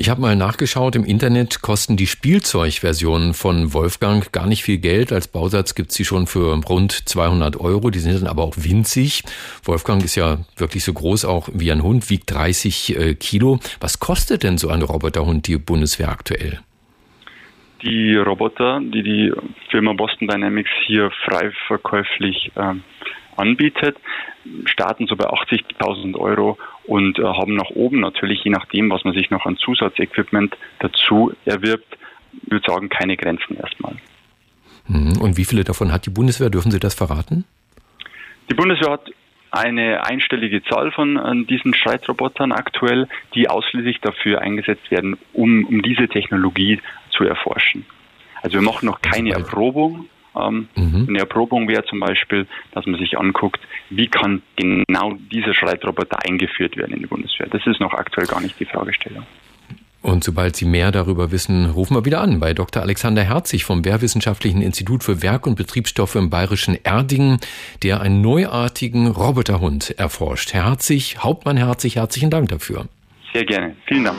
Ich 0.00 0.08
habe 0.08 0.20
mal 0.20 0.36
nachgeschaut, 0.36 0.94
im 0.94 1.04
Internet 1.04 1.60
kosten 1.60 1.96
die 1.96 2.06
Spielzeugversionen 2.06 3.34
von 3.34 3.74
Wolfgang 3.74 4.30
gar 4.30 4.46
nicht 4.46 4.62
viel 4.62 4.78
Geld. 4.78 5.10
Als 5.12 5.26
Bausatz 5.26 5.74
gibt's 5.74 5.96
sie 5.96 6.04
schon 6.04 6.28
für 6.28 6.54
rund 6.68 6.92
200 6.92 7.58
Euro. 7.58 7.90
Die 7.90 7.98
sind 7.98 8.14
dann 8.14 8.28
aber 8.28 8.44
auch 8.44 8.54
winzig. 8.58 9.24
Wolfgang 9.64 10.04
ist 10.04 10.14
ja 10.14 10.38
wirklich 10.56 10.84
so 10.84 10.92
groß 10.92 11.24
auch 11.24 11.48
wie 11.52 11.72
ein 11.72 11.82
Hund, 11.82 12.10
wiegt 12.10 12.32
30 12.32 12.96
äh, 12.96 13.14
Kilo. 13.16 13.58
Was 13.80 13.98
kostet 13.98 14.44
denn 14.44 14.56
so 14.56 14.68
ein 14.68 14.82
Roboterhund 14.82 15.48
die 15.48 15.56
Bundeswehr 15.56 16.10
aktuell? 16.10 16.60
Die 17.82 18.14
Roboter, 18.14 18.80
die 18.80 19.02
die 19.02 19.32
Firma 19.68 19.94
Boston 19.94 20.28
Dynamics 20.28 20.70
hier 20.86 21.10
frei 21.24 21.50
verkäuflich 21.66 22.52
äh, 22.54 22.74
anbietet, 23.38 23.96
starten 24.64 25.06
so 25.06 25.16
bei 25.16 25.26
80.000 25.26 26.16
Euro 26.16 26.58
und 26.86 27.18
äh, 27.18 27.22
haben 27.22 27.54
nach 27.54 27.70
oben 27.70 28.00
natürlich, 28.00 28.44
je 28.44 28.50
nachdem, 28.50 28.90
was 28.90 29.04
man 29.04 29.14
sich 29.14 29.30
noch 29.30 29.46
an 29.46 29.56
Zusatzequipment 29.56 30.56
dazu 30.78 31.32
erwirbt, 31.44 31.96
würde 32.46 32.66
sagen, 32.66 32.88
keine 32.88 33.16
Grenzen 33.16 33.56
erstmal. 33.56 33.96
Mhm. 34.86 35.18
Und 35.20 35.36
wie 35.36 35.44
viele 35.44 35.64
davon 35.64 35.92
hat 35.92 36.06
die 36.06 36.10
Bundeswehr? 36.10 36.50
Dürfen 36.50 36.70
Sie 36.70 36.80
das 36.80 36.94
verraten? 36.94 37.44
Die 38.50 38.54
Bundeswehr 38.54 38.92
hat 38.92 39.10
eine 39.50 40.04
einstellige 40.04 40.62
Zahl 40.64 40.92
von 40.92 41.16
äh, 41.16 41.44
diesen 41.46 41.74
Streitrobotern 41.74 42.52
aktuell, 42.52 43.08
die 43.34 43.48
ausschließlich 43.48 44.00
dafür 44.00 44.40
eingesetzt 44.40 44.90
werden, 44.90 45.16
um, 45.32 45.64
um 45.64 45.82
diese 45.82 46.08
Technologie 46.08 46.80
zu 47.10 47.24
erforschen. 47.24 47.86
Also 48.42 48.54
wir 48.58 48.62
machen 48.62 48.86
noch 48.86 49.00
keine 49.00 49.32
Erprobung, 49.32 50.08
ähm, 50.36 50.68
mhm. 50.76 51.06
Eine 51.08 51.18
Erprobung 51.20 51.68
wäre 51.68 51.84
zum 51.84 52.00
Beispiel, 52.00 52.46
dass 52.72 52.86
man 52.86 52.98
sich 52.98 53.18
anguckt, 53.18 53.60
wie 53.90 54.08
kann 54.08 54.42
genau 54.56 55.14
dieser 55.32 55.54
Streitroboter 55.54 56.18
eingeführt 56.24 56.76
werden 56.76 56.94
in 56.94 57.00
die 57.00 57.06
Bundeswehr. 57.06 57.48
Das 57.50 57.66
ist 57.66 57.80
noch 57.80 57.94
aktuell 57.94 58.26
gar 58.26 58.40
nicht 58.40 58.58
die 58.60 58.64
Fragestellung. 58.64 59.26
Und 60.00 60.22
sobald 60.22 60.54
Sie 60.54 60.64
mehr 60.64 60.92
darüber 60.92 61.32
wissen, 61.32 61.66
rufen 61.70 61.96
wir 61.96 62.04
wieder 62.04 62.20
an 62.20 62.38
bei 62.38 62.54
Dr. 62.54 62.82
Alexander 62.82 63.24
Herzig 63.24 63.64
vom 63.64 63.84
Wehrwissenschaftlichen 63.84 64.62
Institut 64.62 65.02
für 65.02 65.22
Werk- 65.22 65.46
und 65.46 65.56
Betriebsstoffe 65.56 66.14
im 66.14 66.30
bayerischen 66.30 66.78
Erdingen, 66.84 67.40
der 67.82 68.00
einen 68.00 68.20
neuartigen 68.20 69.08
Roboterhund 69.08 69.98
erforscht. 69.98 70.54
Herr 70.54 70.66
Herzig, 70.66 71.18
Hauptmann 71.18 71.56
Herzig, 71.56 71.96
herzlichen 71.96 72.30
Dank 72.30 72.48
dafür. 72.48 72.86
Sehr 73.32 73.44
gerne. 73.44 73.74
Vielen 73.86 74.04
Dank. 74.04 74.18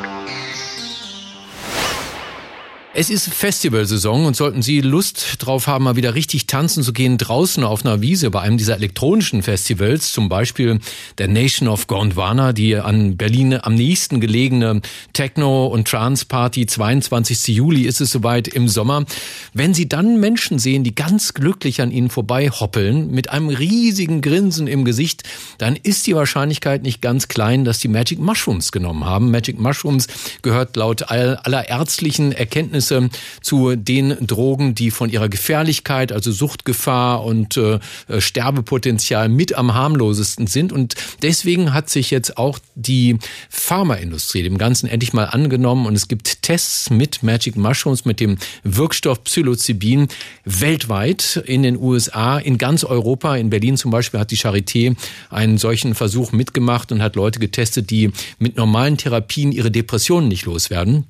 Es 3.01 3.09
ist 3.09 3.29
Festivalsaison 3.29 4.25
und 4.25 4.35
sollten 4.35 4.61
Sie 4.61 4.81
Lust 4.81 5.37
drauf 5.39 5.67
haben, 5.67 5.85
mal 5.85 5.95
wieder 5.95 6.15
richtig 6.15 6.47
tanzen 6.47 6.83
zu 6.83 6.91
gehen 6.91 7.17
draußen 7.17 7.63
auf 7.63 7.85
einer 7.85 8.01
Wiese 8.01 8.29
bei 8.29 8.41
einem 8.41 8.57
dieser 8.57 8.75
elektronischen 8.75 9.41
Festivals, 9.41 10.11
zum 10.11 10.27
Beispiel 10.27 10.79
der 11.17 11.29
Nation 11.29 11.69
of 11.69 11.87
Gondwana, 11.87 12.51
die 12.51 12.75
an 12.75 13.15
Berlin 13.15 13.57
am 13.57 13.75
nächsten 13.75 14.19
gelegene 14.19 14.81
Techno- 15.13 15.67
und 15.67 15.87
Trance-Party, 15.87 16.65
22. 16.65 17.55
Juli 17.55 17.83
ist 17.83 18.01
es 18.01 18.11
soweit 18.11 18.49
im 18.49 18.67
Sommer. 18.67 19.05
Wenn 19.53 19.73
Sie 19.73 19.87
dann 19.87 20.19
Menschen 20.19 20.59
sehen, 20.59 20.83
die 20.83 20.93
ganz 20.93 21.33
glücklich 21.33 21.81
an 21.81 21.91
Ihnen 21.91 22.09
vorbei 22.09 22.49
hoppeln, 22.49 23.11
mit 23.11 23.29
einem 23.29 23.47
riesigen 23.47 24.19
Grinsen 24.19 24.67
im 24.67 24.83
Gesicht, 24.83 25.23
dann 25.57 25.77
ist 25.77 26.05
die 26.05 26.15
Wahrscheinlichkeit 26.15 26.83
nicht 26.83 27.01
ganz 27.01 27.29
klein, 27.29 27.63
dass 27.63 27.79
die 27.79 27.87
Magic 27.87 28.19
Mushrooms 28.19 28.73
genommen 28.73 29.05
haben. 29.05 29.31
Magic 29.31 29.57
Mushrooms 29.57 30.07
gehört 30.41 30.75
laut 30.75 31.09
aller 31.09 31.69
ärztlichen 31.69 32.33
Erkenntnissen 32.33 32.88
Erkenntnisse 32.89 33.09
zu 33.41 33.75
den 33.75 34.15
Drogen, 34.25 34.75
die 34.75 34.91
von 34.91 35.09
ihrer 35.09 35.29
Gefährlichkeit, 35.29 36.11
also 36.11 36.31
Suchtgefahr 36.31 37.23
und 37.23 37.57
äh, 37.57 37.79
Sterbepotenzial 38.17 39.29
mit 39.29 39.55
am 39.55 39.73
harmlosesten 39.73 40.47
sind. 40.47 40.71
Und 40.71 40.95
deswegen 41.21 41.73
hat 41.73 41.89
sich 41.89 42.11
jetzt 42.11 42.37
auch 42.37 42.59
die 42.75 43.17
Pharmaindustrie 43.49 44.43
dem 44.43 44.57
Ganzen 44.57 44.87
endlich 44.87 45.13
mal 45.13 45.25
angenommen 45.25 45.85
und 45.85 45.95
es 45.95 46.07
gibt 46.07 46.41
Tests 46.41 46.89
mit 46.89 47.23
Magic 47.23 47.55
Mushrooms, 47.55 48.05
mit 48.05 48.19
dem 48.19 48.37
Wirkstoff 48.63 49.23
Psilocybin 49.23 50.07
weltweit 50.45 51.41
in 51.45 51.63
den 51.63 51.77
USA, 51.77 52.37
in 52.37 52.57
ganz 52.57 52.83
Europa. 52.83 53.35
In 53.35 53.49
Berlin 53.49 53.77
zum 53.77 53.91
Beispiel 53.91 54.19
hat 54.19 54.31
die 54.31 54.37
Charité 54.37 54.95
einen 55.29 55.57
solchen 55.57 55.95
Versuch 55.95 56.31
mitgemacht 56.31 56.91
und 56.91 57.01
hat 57.01 57.15
Leute 57.15 57.39
getestet, 57.39 57.89
die 57.89 58.11
mit 58.37 58.57
normalen 58.57 58.97
Therapien 58.97 59.51
ihre 59.51 59.71
Depressionen 59.71 60.27
nicht 60.27 60.45
loswerden. 60.45 61.05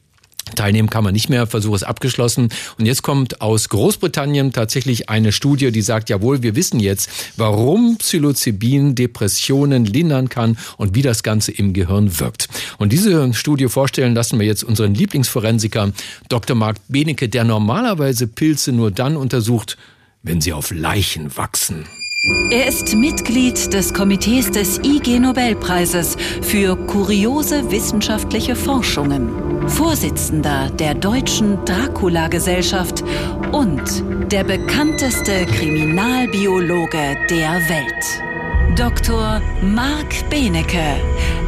Teilnehmen 0.55 0.89
kann 0.89 1.03
man 1.03 1.13
nicht 1.13 1.29
mehr, 1.29 1.47
Versuch 1.47 1.75
ist 1.75 1.83
abgeschlossen. 1.83 2.49
Und 2.77 2.85
jetzt 2.85 3.01
kommt 3.01 3.41
aus 3.41 3.69
Großbritannien 3.69 4.51
tatsächlich 4.51 5.09
eine 5.09 5.31
Studie, 5.31 5.71
die 5.71 5.81
sagt, 5.81 6.09
jawohl, 6.09 6.43
wir 6.43 6.55
wissen 6.55 6.79
jetzt, 6.79 7.09
warum 7.37 7.97
Psilocybin 7.97 8.95
Depressionen 8.95 9.85
lindern 9.85 10.29
kann 10.29 10.57
und 10.77 10.95
wie 10.95 11.01
das 11.01 11.23
Ganze 11.23 11.51
im 11.51 11.73
Gehirn 11.73 12.19
wirkt. 12.19 12.47
Und 12.77 12.93
diese 12.93 13.33
Studie 13.33 13.67
vorstellen 13.67 14.13
lassen 14.13 14.39
wir 14.39 14.45
jetzt 14.45 14.63
unseren 14.63 14.93
Lieblingsforensiker 14.93 15.91
Dr. 16.29 16.55
Marc 16.55 16.77
Benecke, 16.87 17.29
der 17.29 17.43
normalerweise 17.43 18.27
Pilze 18.27 18.71
nur 18.71 18.91
dann 18.91 19.17
untersucht, 19.17 19.77
wenn 20.23 20.41
sie 20.41 20.53
auf 20.53 20.71
Leichen 20.71 21.35
wachsen. 21.37 21.85
Er 22.51 22.67
ist 22.67 22.95
Mitglied 22.95 23.73
des 23.73 23.93
Komitees 23.93 24.51
des 24.51 24.79
IG 24.79 25.19
Nobelpreises 25.19 26.17
für 26.41 26.75
kuriose 26.75 27.71
wissenschaftliche 27.71 28.57
Forschungen, 28.57 29.69
Vorsitzender 29.69 30.69
der 30.71 30.95
Deutschen 30.95 31.63
Dracula-Gesellschaft 31.63 33.05
und 33.53 34.03
der 34.33 34.43
bekannteste 34.43 35.45
Kriminalbiologe 35.45 37.15
der 37.29 37.53
Welt. 37.69 38.77
Dr. 38.77 39.41
Marc 39.63 40.29
Benecke, 40.29 40.97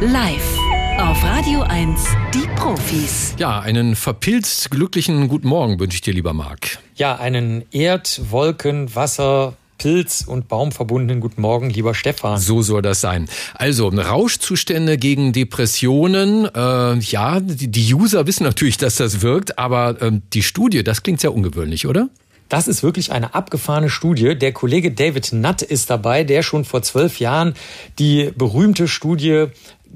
live 0.00 0.58
auf 0.98 1.22
Radio 1.22 1.60
1, 1.62 2.00
die 2.32 2.48
Profis. 2.56 3.34
Ja, 3.36 3.60
einen 3.60 3.94
verpilzt 3.94 4.70
glücklichen 4.70 5.28
guten 5.28 5.48
Morgen 5.48 5.78
wünsche 5.78 5.96
ich 5.96 6.00
dir, 6.00 6.14
lieber 6.14 6.32
Marc. 6.32 6.78
Ja, 6.96 7.16
einen 7.16 7.64
Erd-, 7.72 8.22
Wolken-, 8.30 8.94
Wasser-, 8.94 9.54
Pilz- 9.82 10.24
und 10.24 10.46
Baumverbundenen 10.46 11.20
Guten 11.20 11.40
Morgen, 11.40 11.68
lieber 11.68 11.92
Stefan. 11.92 12.38
So 12.38 12.62
soll 12.62 12.82
das 12.82 13.00
sein. 13.00 13.28
Also 13.54 13.88
Rauschzustände 13.88 14.96
gegen 14.96 15.32
Depressionen. 15.32 16.44
Äh, 16.54 16.98
ja, 17.00 17.40
die, 17.40 17.66
die, 17.66 17.92
User 17.92 18.28
wissen 18.28 18.44
natürlich, 18.44 18.76
dass 18.76 18.94
das 18.94 19.22
wirkt, 19.22 19.58
aber 19.58 20.00
äh, 20.00 20.12
die 20.32 20.44
Studie, 20.44 20.84
das 20.84 21.02
klingt 21.02 21.20
sehr 21.20 21.34
ungewöhnlich, 21.34 21.88
oder? 21.88 22.10
Das 22.48 22.68
ist 22.68 22.84
wirklich 22.84 23.10
eine 23.10 23.34
abgefahrene 23.34 23.90
Studie. 23.90 24.38
Der 24.38 24.52
Kollege 24.52 24.92
David 24.92 25.32
Nutt 25.32 25.62
ist 25.62 25.90
dabei, 25.90 26.22
der 26.22 26.44
schon 26.44 26.64
vor 26.64 26.82
zwölf 26.82 27.18
Jahren 27.18 27.54
die 27.98 28.30
berühmte 28.36 28.86
Studie 28.86 29.46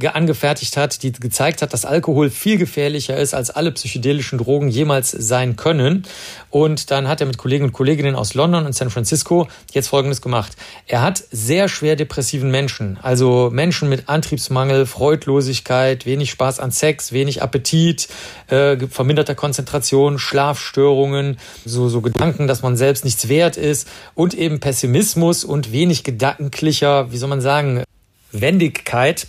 angefertigt 0.05 0.77
hat, 0.77 1.03
die 1.03 1.13
gezeigt 1.13 1.63
hat, 1.63 1.73
dass 1.73 1.85
Alkohol 1.85 2.31
viel 2.31 2.59
gefährlicher 2.59 3.17
ist, 3.17 3.35
als 3.35 3.51
alle 3.51 3.73
psychedelischen 3.73 4.39
Drogen 4.39 4.69
jemals 4.69 5.11
sein 5.11 5.57
können. 5.57 6.05
Und 6.51 6.91
dann 6.91 7.09
hat 7.09 7.21
er 7.21 7.27
mit 7.27 7.39
Kollegen 7.39 7.65
und 7.65 7.73
Kolleginnen 7.73 8.15
aus 8.15 8.35
London 8.35 8.67
und 8.67 8.75
San 8.75 8.91
Francisco 8.91 9.49
jetzt 9.73 9.89
Folgendes 9.89 10.21
gemacht. 10.21 10.57
Er 10.87 11.03
hat 11.03 11.23
sehr 11.31 11.69
schwer 11.69 11.97
depressiven 11.97 12.51
Menschen, 12.51 12.99
also 13.03 13.51
Menschen 13.53 13.89
mit 13.89 14.09
Antriebsmangel, 14.09 14.87
Freudlosigkeit, 14.87 16.07
wenig 16.07 16.31
Spaß 16.31 16.61
an 16.61 16.71
Sex, 16.71 17.13
wenig 17.13 17.43
Appetit, 17.43 18.09
äh, 18.49 18.77
verminderter 18.89 19.35
Konzentration, 19.35 20.19
Schlafstörungen, 20.19 21.39
so, 21.65 21.89
so 21.89 22.01
Gedanken, 22.01 22.47
dass 22.47 22.63
man 22.63 22.77
selbst 22.77 23.05
nichts 23.05 23.29
wert 23.29 23.57
ist 23.57 23.89
und 24.15 24.35
eben 24.35 24.61
Pessimismus 24.61 25.44
und 25.44 25.73
wenig 25.73 26.05
gedanklicher, 26.05 27.13
wie 27.13 27.17
soll 27.17 27.29
man 27.29 27.40
sagen, 27.40 27.83
Wendigkeit 28.33 29.27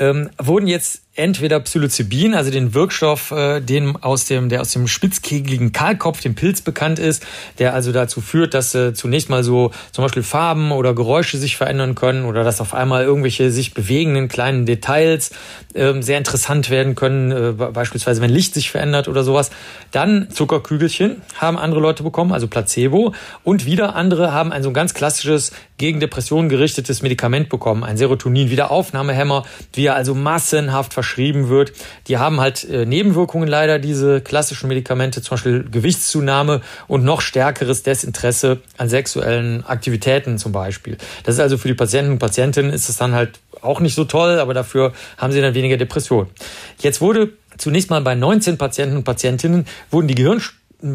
ähm, 0.00 0.30
wurden 0.38 0.66
jetzt 0.66 1.02
entweder 1.20 1.60
Psilocybin, 1.60 2.34
also 2.34 2.50
den 2.50 2.74
Wirkstoff, 2.74 3.30
äh, 3.30 3.60
den 3.60 3.96
aus 3.96 4.24
dem, 4.24 4.48
der 4.48 4.60
aus 4.60 4.70
dem 4.70 4.88
spitzkegeligen 4.88 5.72
Kahlkopf, 5.72 6.20
dem 6.20 6.34
Pilz 6.34 6.62
bekannt 6.62 6.98
ist, 6.98 7.24
der 7.58 7.74
also 7.74 7.92
dazu 7.92 8.20
führt, 8.20 8.54
dass 8.54 8.74
äh, 8.74 8.94
zunächst 8.94 9.30
mal 9.30 9.44
so 9.44 9.70
zum 9.92 10.04
Beispiel 10.04 10.22
Farben 10.22 10.72
oder 10.72 10.94
Geräusche 10.94 11.38
sich 11.38 11.56
verändern 11.56 11.94
können 11.94 12.24
oder 12.24 12.42
dass 12.42 12.60
auf 12.60 12.74
einmal 12.74 13.04
irgendwelche 13.04 13.50
sich 13.50 13.74
bewegenden 13.74 14.28
kleinen 14.28 14.66
Details 14.66 15.30
äh, 15.74 16.00
sehr 16.00 16.18
interessant 16.18 16.70
werden 16.70 16.94
können, 16.94 17.30
äh, 17.30 17.52
beispielsweise 17.52 18.20
wenn 18.22 18.30
Licht 18.30 18.54
sich 18.54 18.70
verändert 18.70 19.06
oder 19.06 19.22
sowas. 19.22 19.50
Dann 19.92 20.30
Zuckerkügelchen 20.30 21.22
haben 21.36 21.58
andere 21.58 21.80
Leute 21.80 22.02
bekommen, 22.02 22.32
also 22.32 22.48
Placebo. 22.48 23.14
Und 23.44 23.66
wieder 23.66 23.94
andere 23.94 24.32
haben 24.32 24.52
ein 24.52 24.62
so 24.62 24.72
ganz 24.72 24.94
klassisches 24.94 25.52
gegen 25.78 25.98
Depressionen 25.98 26.48
gerichtetes 26.48 27.02
Medikament 27.02 27.48
bekommen, 27.48 27.84
ein 27.84 27.96
Serotonin-Wiederaufnahmehämmer, 27.96 29.44
wie 29.72 29.86
er 29.86 29.94
also 29.94 30.14
massenhaft 30.14 30.92
verschrieben 31.10 31.48
wird. 31.48 31.72
Die 32.06 32.18
haben 32.18 32.40
halt 32.40 32.64
äh, 32.64 32.86
Nebenwirkungen 32.86 33.48
leider, 33.48 33.80
diese 33.80 34.20
klassischen 34.20 34.68
Medikamente, 34.68 35.22
zum 35.22 35.34
Beispiel 35.34 35.64
Gewichtszunahme 35.68 36.60
und 36.86 37.04
noch 37.04 37.20
stärkeres 37.20 37.82
Desinteresse 37.82 38.58
an 38.78 38.88
sexuellen 38.88 39.64
Aktivitäten 39.66 40.38
zum 40.38 40.52
Beispiel. 40.52 40.96
Das 41.24 41.34
ist 41.34 41.40
also 41.40 41.58
für 41.58 41.68
die 41.68 41.74
Patienten 41.74 42.12
und 42.12 42.18
Patientinnen 42.20 42.72
ist 42.72 42.88
es 42.88 42.96
dann 42.96 43.12
halt 43.12 43.40
auch 43.60 43.80
nicht 43.80 43.94
so 43.94 44.04
toll, 44.04 44.38
aber 44.38 44.54
dafür 44.54 44.92
haben 45.18 45.32
sie 45.32 45.40
dann 45.40 45.54
weniger 45.54 45.76
Depression. 45.76 46.28
Jetzt 46.78 47.00
wurde 47.00 47.30
zunächst 47.58 47.90
mal 47.90 48.00
bei 48.00 48.14
19 48.14 48.56
Patienten 48.56 48.96
und 48.96 49.04
Patientinnen 49.04 49.66
wurden 49.90 50.06
die 50.06 50.14
Gehirn 50.14 50.40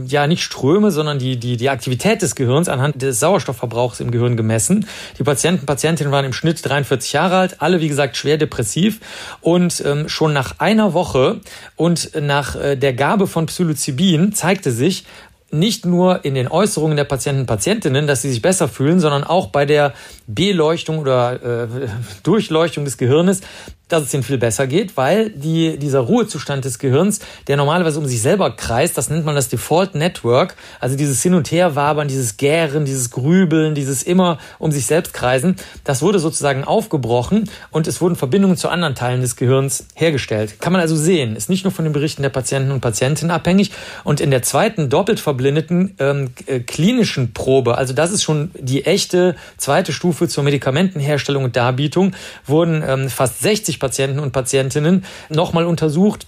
ja 0.07 0.27
nicht 0.27 0.43
Ströme, 0.43 0.91
sondern 0.91 1.19
die, 1.19 1.38
die, 1.38 1.57
die 1.57 1.69
Aktivität 1.69 2.21
des 2.21 2.36
Gehirns 2.36 2.69
anhand 2.69 3.01
des 3.01 3.19
Sauerstoffverbrauchs 3.19 3.99
im 3.99 4.11
Gehirn 4.11 4.38
gemessen. 4.38 4.88
Die 5.19 5.23
Patienten, 5.23 5.65
Patientinnen 5.65 6.11
waren 6.11 6.25
im 6.25 6.33
Schnitt 6.33 6.67
43 6.67 7.13
Jahre 7.13 7.38
alt, 7.38 7.61
alle 7.61 7.81
wie 7.81 7.88
gesagt 7.88 8.17
schwer 8.17 8.38
depressiv 8.38 8.99
und 9.41 9.83
ähm, 9.86 10.09
schon 10.09 10.33
nach 10.33 10.59
einer 10.59 10.93
Woche 10.93 11.41
und 11.75 12.11
nach 12.19 12.55
äh, 12.55 12.75
der 12.75 12.93
Gabe 12.93 13.27
von 13.27 13.45
Psilocybin 13.45 14.33
zeigte 14.33 14.71
sich, 14.71 15.05
nicht 15.51 15.86
nur 15.86 16.25
in 16.25 16.36
den 16.36 16.47
Äußerungen 16.47 16.97
der 16.97 17.03
Patienten 17.03 17.45
Patientinnen, 17.45 18.07
dass 18.07 18.21
sie 18.21 18.29
sich 18.29 18.41
besser 18.41 18.67
fühlen, 18.67 18.99
sondern 18.99 19.23
auch 19.23 19.47
bei 19.47 19.65
der 19.65 19.93
Beleuchtung 20.28 20.99
oder 20.99 21.63
äh, 21.63 21.67
Durchleuchtung 22.23 22.86
des 22.86 22.97
Gehirnes, 22.97 23.41
dass 23.88 24.03
es 24.03 24.13
ihnen 24.13 24.23
viel 24.23 24.38
besser 24.38 24.65
geht, 24.65 24.97
weil 24.97 25.30
die, 25.30 25.78
dieser 25.78 25.99
Ruhezustand 25.99 26.65
des 26.65 26.80
Gehirns, 26.80 27.19
der 27.47 27.57
normalerweise 27.57 27.99
um 27.99 28.05
sich 28.05 28.21
selber 28.21 28.55
kreist, 28.55 28.97
das 28.97 29.09
nennt 29.09 29.26
man 29.26 29.36
das 29.36 29.49
Default 29.49 29.93
Network, 29.93 30.55
also 30.80 30.95
dieses 30.95 31.21
Hin- 31.21 31.36
und 31.36 31.51
Herwabern, 31.51 32.07
dieses 32.07 32.38
Gären, 32.38 32.86
dieses 32.86 33.11
Grübeln, 33.11 33.76
dieses 33.76 34.01
immer 34.01 34.39
um 34.57 34.71
sich 34.71 34.86
selbst 34.88 35.13
kreisen, 35.13 35.55
das 35.84 36.01
wurde 36.01 36.17
sozusagen 36.17 36.63
aufgebrochen 36.63 37.49
und 37.69 37.88
es 37.88 38.01
wurden 38.01 38.15
Verbindungen 38.15 38.57
zu 38.57 38.69
anderen 38.69 38.95
Teilen 38.95 39.21
des 39.21 39.36
Gehirns 39.36 39.86
hergestellt. 39.93 40.59
Kann 40.59 40.73
man 40.73 40.82
also 40.82 40.95
sehen, 40.95 41.36
ist 41.36 41.49
nicht 41.49 41.63
nur 41.63 41.71
von 41.71 41.86
den 41.86 41.93
Berichten 41.93 42.23
der 42.23 42.30
Patienten 42.30 42.71
und 42.71 42.82
Patientinnen 42.82 43.32
abhängig 43.32 43.71
und 44.03 44.19
in 44.19 44.32
der 44.32 44.41
zweiten 44.41 44.89
doppelt 44.89 45.19
verblindeten 45.19 45.95
ähm, 45.99 46.32
äh, 46.47 46.59
klinischen 46.59 47.34
Probe, 47.34 47.78
also 47.78 47.93
das 47.93 48.11
ist 48.11 48.23
schon 48.23 48.49
die 48.55 48.86
echte 48.86 49.36
zweite 49.57 49.93
Stufe 49.93 50.14
zur 50.16 50.43
Medikamentenherstellung 50.43 51.43
und 51.43 51.55
Darbietung, 51.55 52.13
wurden 52.45 52.84
ähm, 52.88 53.09
fast 53.09 53.41
60 53.41 53.80
Patienten 53.80 54.20
und 54.20 54.32
Patientinnen 54.32 55.05
nochmal 55.30 55.66
untersucht 55.66 56.28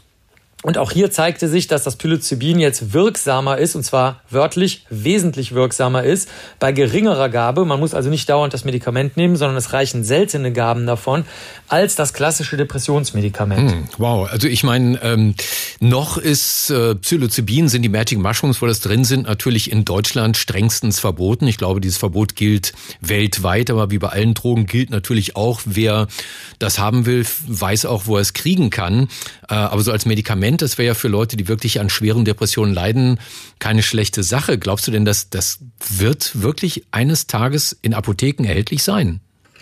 und 0.64 0.80
auch 0.80 0.92
hier 0.92 1.12
zeigte 1.12 1.48
sich, 1.48 1.68
dass 1.68 1.84
das 1.84 1.98
Psilocybin 1.98 2.60
jetzt 2.60 2.92
wirksamer 2.92 3.60
ist, 3.60 3.76
und 3.76 3.84
zwar 3.84 4.22
wörtlich 4.32 4.88
wesentlich 4.90 5.54
wirksamer 5.54 6.04
ist, 6.04 6.30
bei 6.60 6.72
geringerer 6.72 7.30
Gabe. 7.30 7.64
Man 7.64 7.80
muss 7.80 7.94
also 7.94 8.10
nicht 8.10 8.28
dauernd 8.28 8.56
das 8.56 8.66
Medikament 8.66 9.18
nehmen, 9.18 9.36
sondern 9.36 9.56
es 9.56 9.72
reichen 9.72 10.04
seltene 10.04 10.52
Gaben 10.52 10.88
davon, 10.88 11.26
als 11.68 11.96
das 11.96 12.12
klassische 12.12 12.58
Depressionsmedikament. 12.58 13.72
Hm, 13.72 13.84
wow, 14.00 14.28
also 14.28 14.48
ich 14.48 14.64
meine, 14.64 15.00
ähm, 15.04 15.36
noch 15.80 16.18
ist 16.18 16.72
äh, 16.72 16.96
Psilocybin, 16.96 17.68
sind 17.70 17.84
die 17.84 17.90
Magic 17.90 18.18
Mushrooms, 18.18 18.60
wo 18.60 18.66
das 18.66 18.80
drin 18.80 19.06
sind, 19.06 19.28
natürlich 19.28 19.72
in 19.72 19.86
Deutschland 19.86 20.38
strengstens 20.38 21.00
verboten. 21.00 21.46
Ich 21.46 21.60
glaube, 21.60 21.82
dieses 21.82 22.00
Verbot 22.00 22.36
gilt 22.36 22.74
weltweit, 23.00 23.70
aber 23.70 23.92
wie 23.92 24.00
bei 24.00 24.10
allen 24.10 24.34
Drogen 24.34 24.66
gilt 24.66 24.90
natürlich 24.90 25.36
auch, 25.36 25.62
wer 25.66 26.08
das 26.58 26.80
haben 26.80 27.06
will, 27.06 27.28
weiß 27.46 27.86
auch, 27.86 28.08
wo 28.08 28.16
er 28.16 28.22
es 28.22 28.34
kriegen 28.34 28.72
kann. 28.72 29.08
Äh, 29.50 29.54
aber 29.54 29.84
so 29.84 29.92
als 29.92 30.08
Medikament 30.08 30.47
Medikament, 30.48 30.62
das 30.62 30.78
wäre 30.78 30.88
ja 30.88 30.94
für 30.94 31.08
Leute, 31.10 31.36
die 31.38 31.48
wirklich 31.48 31.80
an 31.80 31.90
schweren 31.90 32.26
Depressionen 32.26 32.74
leiden, 32.74 33.20
keine 33.60 33.84
schlechte 33.84 34.24
Sache. 34.24 34.58
Glaubst 34.58 34.88
du 34.88 34.92
denn, 34.92 35.06
dass 35.06 35.30
das 35.30 35.60
wird 35.90 36.42
wirklich 36.42 36.86
eines 36.92 37.28
Tages 37.28 37.78
in 37.82 37.94
Apotheken 37.94 38.46
erhältlich 38.46 38.84
sein? 38.84 39.20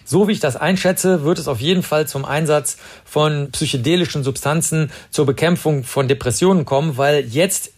So 0.08 0.28
wie 0.28 0.34
ich 0.34 0.40
das 0.40 0.56
einschätze, 0.56 1.24
wird 1.24 1.40
es 1.40 1.48
auf 1.48 1.60
jeden 1.60 1.82
Fall 1.82 2.08
zum 2.08 2.26
Einsatz 2.26 2.78
von 3.04 3.50
psychedelischen 3.52 4.24
Substanzen 4.24 4.92
zur 5.10 5.26
Bekämpfung 5.26 5.84
von 5.84 6.08
Depressionen 6.08 6.66
kommen, 6.66 6.98
weil 6.98 7.26
jetzt 7.26 7.72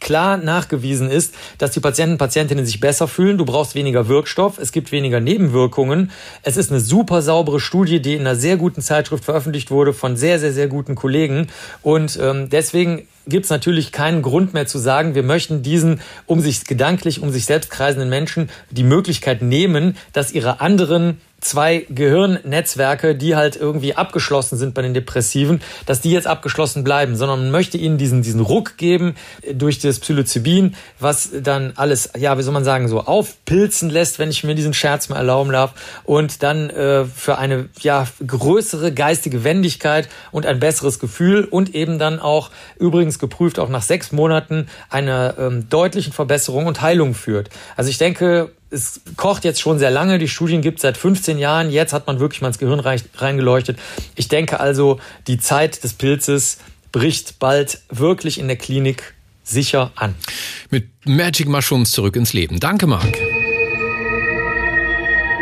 klar 0.00 0.36
nachgewiesen 0.36 1.10
ist, 1.10 1.34
dass 1.58 1.72
die 1.72 1.80
Patienten 1.80 2.12
und 2.12 2.18
Patientinnen 2.18 2.66
sich 2.66 2.80
besser 2.80 3.08
fühlen. 3.08 3.38
Du 3.38 3.44
brauchst 3.44 3.74
weniger 3.74 4.08
Wirkstoff, 4.08 4.58
es 4.58 4.72
gibt 4.72 4.92
weniger 4.92 5.20
Nebenwirkungen. 5.20 6.10
Es 6.42 6.56
ist 6.56 6.70
eine 6.70 6.80
super 6.80 7.22
saubere 7.22 7.60
Studie, 7.60 8.00
die 8.00 8.14
in 8.14 8.20
einer 8.20 8.36
sehr 8.36 8.56
guten 8.56 8.82
Zeitschrift 8.82 9.24
veröffentlicht 9.24 9.70
wurde 9.70 9.92
von 9.92 10.16
sehr, 10.16 10.38
sehr, 10.38 10.52
sehr 10.52 10.68
guten 10.68 10.94
Kollegen. 10.94 11.48
Und 11.82 12.18
ähm, 12.22 12.48
deswegen 12.50 13.06
gibt 13.26 13.44
es 13.44 13.50
natürlich 13.50 13.92
keinen 13.92 14.22
Grund 14.22 14.54
mehr 14.54 14.66
zu 14.66 14.78
sagen, 14.78 15.14
wir 15.14 15.22
möchten 15.22 15.62
diesen 15.62 16.00
um 16.26 16.40
sich 16.40 16.64
gedanklich, 16.64 17.22
um 17.22 17.30
sich 17.30 17.46
selbst 17.46 17.70
kreisenden 17.70 18.10
Menschen 18.10 18.50
die 18.70 18.84
Möglichkeit 18.84 19.42
nehmen, 19.42 19.96
dass 20.12 20.32
ihre 20.32 20.60
anderen 20.60 21.20
zwei 21.44 21.86
Gehirnnetzwerke, 21.90 23.14
die 23.14 23.36
halt 23.36 23.56
irgendwie 23.56 23.94
abgeschlossen 23.94 24.56
sind 24.56 24.74
bei 24.74 24.82
den 24.82 24.94
Depressiven, 24.94 25.60
dass 25.84 26.00
die 26.00 26.10
jetzt 26.10 26.26
abgeschlossen 26.26 26.84
bleiben, 26.84 27.16
sondern 27.16 27.40
man 27.40 27.50
möchte 27.50 27.76
ihnen 27.76 27.98
diesen, 27.98 28.22
diesen 28.22 28.40
Ruck 28.40 28.78
geben 28.78 29.14
durch 29.52 29.78
das 29.78 29.98
Psilocybin, 30.00 30.74
was 30.98 31.30
dann 31.42 31.74
alles, 31.76 32.10
ja, 32.16 32.38
wie 32.38 32.42
soll 32.42 32.54
man 32.54 32.64
sagen, 32.64 32.88
so 32.88 33.00
aufpilzen 33.00 33.90
lässt, 33.90 34.18
wenn 34.18 34.30
ich 34.30 34.42
mir 34.42 34.54
diesen 34.54 34.72
Scherz 34.72 35.10
mal 35.10 35.16
erlauben 35.16 35.52
darf, 35.52 35.74
und 36.04 36.42
dann 36.42 36.70
äh, 36.70 37.04
für 37.04 37.36
eine, 37.36 37.68
ja, 37.80 38.06
größere 38.26 38.92
geistige 38.92 39.44
Wendigkeit 39.44 40.08
und 40.32 40.46
ein 40.46 40.60
besseres 40.60 40.98
Gefühl 40.98 41.44
und 41.44 41.74
eben 41.74 41.98
dann 41.98 42.20
auch, 42.20 42.50
übrigens 42.78 43.18
geprüft, 43.18 43.58
auch 43.58 43.68
nach 43.68 43.82
sechs 43.82 44.12
Monaten 44.12 44.66
eine 44.88 45.34
ähm, 45.38 45.68
deutlichen 45.68 46.12
Verbesserung 46.12 46.66
und 46.66 46.80
Heilung 46.80 47.14
führt. 47.14 47.50
Also 47.76 47.90
ich 47.90 47.98
denke, 47.98 48.50
es 48.74 49.00
kocht 49.16 49.44
jetzt 49.44 49.60
schon 49.60 49.78
sehr 49.78 49.90
lange, 49.90 50.18
die 50.18 50.28
Studien 50.28 50.60
gibt 50.60 50.78
es 50.78 50.82
seit 50.82 50.96
15 50.96 51.38
Jahren, 51.38 51.70
jetzt 51.70 51.92
hat 51.92 52.06
man 52.06 52.20
wirklich 52.20 52.42
mal 52.42 52.48
ins 52.48 52.58
Gehirn 52.58 52.80
reingeleuchtet. 52.80 53.78
Ich 54.16 54.28
denke 54.28 54.60
also, 54.60 54.98
die 55.26 55.38
Zeit 55.38 55.82
des 55.84 55.94
Pilzes 55.94 56.58
bricht 56.92 57.38
bald 57.38 57.80
wirklich 57.88 58.38
in 58.38 58.48
der 58.48 58.56
Klinik 58.56 59.14
sicher 59.42 59.92
an. 59.94 60.14
Mit 60.70 60.88
Magic 61.04 61.48
Mushrooms 61.48 61.92
zurück 61.92 62.16
ins 62.16 62.32
Leben. 62.32 62.60
Danke, 62.60 62.86
Marc. 62.86 63.18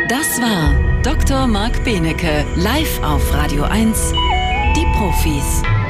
Das 0.09 0.39
war 0.41 1.01
Dr. 1.03 1.47
Marc 1.47 1.83
Benecke, 1.83 2.45
live 2.55 3.01
auf 3.03 3.33
Radio 3.33 3.63
1, 3.63 4.13
die 4.75 4.85
Profis. 4.97 5.82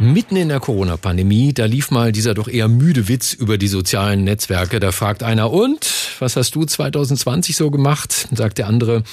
Mitten 0.00 0.34
in 0.34 0.48
der 0.48 0.58
Corona-Pandemie, 0.58 1.52
da 1.52 1.66
lief 1.66 1.92
mal 1.92 2.10
dieser 2.10 2.34
doch 2.34 2.48
eher 2.48 2.66
müde 2.66 3.06
Witz 3.06 3.32
über 3.32 3.58
die 3.58 3.68
sozialen 3.68 4.24
Netzwerke. 4.24 4.80
Da 4.80 4.90
fragt 4.90 5.22
einer, 5.22 5.52
und, 5.52 5.88
was 6.18 6.34
hast 6.34 6.56
du 6.56 6.64
2020 6.64 7.56
so 7.56 7.70
gemacht? 7.70 8.28
Sagt 8.32 8.58
der 8.58 8.66
andere, 8.66 9.04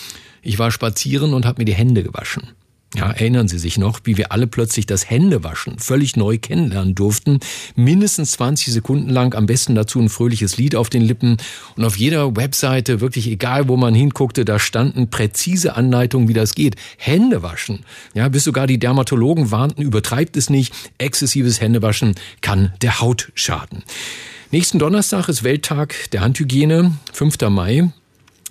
ich 0.42 0.58
war 0.58 0.72
spazieren 0.72 1.36
und 1.36 1.46
habe 1.46 1.62
mir 1.62 1.66
die 1.66 1.76
Hände 1.76 2.02
gewaschen. 2.02 2.50
Ja, 2.94 3.10
erinnern 3.10 3.48
Sie 3.48 3.58
sich 3.58 3.78
noch, 3.78 4.02
wie 4.04 4.18
wir 4.18 4.34
alle 4.34 4.48
plötzlich 4.48 4.86
das 4.86 5.10
Händewaschen 5.10 5.80
völlig 5.80 6.18
neu 6.18 6.38
kennenlernen 6.38 6.94
durften. 6.94 7.40
Mindestens 7.76 8.34
20 8.34 8.74
Sekunden 8.74 9.10
lang, 9.10 9.34
am 9.34 9.46
besten 9.46 9.76
dazu 9.76 10.02
ein 10.02 10.10
fröhliches 10.10 10.58
Lied 10.58 10.76
auf 10.76 10.90
den 10.90 11.02
Lippen. 11.02 11.38
Und 11.78 11.86
auf 11.86 11.96
jeder 11.96 12.36
Webseite, 12.36 13.00
wirklich 13.00 13.28
egal 13.28 13.70
wo 13.70 13.78
man 13.78 13.96
hinguckte, 13.96 14.44
da 14.44 14.60
standen 14.60 15.10
präzise 15.10 15.78
Anleitungen, 15.78 16.28
wie 16.28 16.34
das 16.34 16.54
geht. 16.54 16.76
Händewaschen. 16.98 17.86
Ja, 18.14 18.28
bis 18.28 18.44
sogar 18.44 18.68
die 18.68 18.80
Dermatologen 18.80 19.52
warnten, 19.52 19.84
übertreibt 19.84 20.36
es 20.36 20.50
nicht. 20.50 20.74
Exzessives 20.98 21.62
Händewaschen 21.62 22.16
kann 22.42 22.74
der 22.82 23.00
Haut 23.00 23.32
schaden. 23.36 23.84
Nächsten 24.52 24.80
Donnerstag 24.80 25.30
ist 25.30 25.46
Welttag 25.46 25.96
der 26.12 26.20
Handhygiene, 26.20 26.92
5. 27.14 27.38
Mai. 27.50 27.90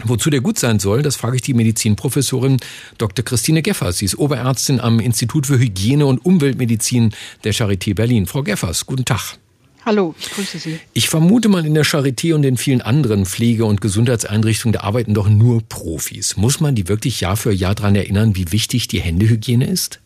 Wozu 0.05 0.31
der 0.31 0.41
gut 0.41 0.59
sein 0.59 0.79
soll, 0.79 1.03
das 1.03 1.17
frage 1.17 1.37
ich 1.37 1.43
die 1.43 1.55
Medizinprofessorin 1.55 2.59
Dr. 2.99 3.25
Christine 3.25 3.63
Geffers. 3.63 3.99
Sie 3.99 4.05
ist 4.05 4.19
Oberärztin 4.19 4.81
am 4.81 5.01
Institut 5.01 5.47
für 5.47 5.59
Hygiene 5.59 6.07
und 6.07 6.25
Umweltmedizin 6.25 7.13
der 7.45 7.55
Charité 7.55 7.95
Berlin. 7.95 8.27
Frau 8.27 8.43
Geffers, 8.43 8.87
guten 8.87 9.05
Tag. 9.05 9.39
Hallo, 9.85 10.15
ich 10.19 10.31
grüße 10.31 10.59
Sie. 10.59 10.79
Ich 10.93 11.09
vermute 11.09 11.49
mal, 11.49 11.65
in 11.65 11.73
der 11.73 11.87
Charité 11.87 12.35
und 12.35 12.45
in 12.45 12.59
vielen 12.59 12.83
anderen 12.83 13.25
Pflege- 13.25 13.65
und 13.65 13.81
Gesundheitseinrichtungen, 13.81 14.75
da 14.75 14.81
arbeiten 14.81 15.15
doch 15.15 15.29
nur 15.29 15.63
Profis. 15.67 16.37
Muss 16.37 16.61
man 16.61 16.75
die 16.75 16.89
wirklich 16.89 17.23
Jahr 17.23 17.37
für 17.37 17.53
Jahr 17.53 17.75
daran 17.75 17.97
erinnern, 17.97 18.37
wie 18.37 18.53
wichtig 18.53 18.89
die 18.89 19.01
Händehygiene 19.01 19.67
ist? 19.67 20.01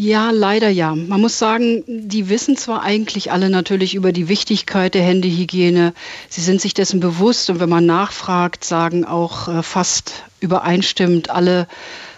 Ja, 0.00 0.30
leider 0.30 0.68
ja. 0.68 0.94
Man 0.94 1.20
muss 1.20 1.40
sagen, 1.40 1.82
die 1.88 2.28
wissen 2.28 2.56
zwar 2.56 2.82
eigentlich 2.82 3.32
alle 3.32 3.50
natürlich 3.50 3.96
über 3.96 4.12
die 4.12 4.28
Wichtigkeit 4.28 4.94
der 4.94 5.02
Händehygiene. 5.02 5.92
Sie 6.28 6.40
sind 6.40 6.60
sich 6.60 6.72
dessen 6.72 7.00
bewusst 7.00 7.50
und 7.50 7.58
wenn 7.58 7.68
man 7.68 7.84
nachfragt, 7.84 8.62
sagen 8.62 9.04
auch 9.04 9.48
äh, 9.48 9.60
fast 9.64 10.22
übereinstimmend 10.38 11.30
alle 11.30 11.66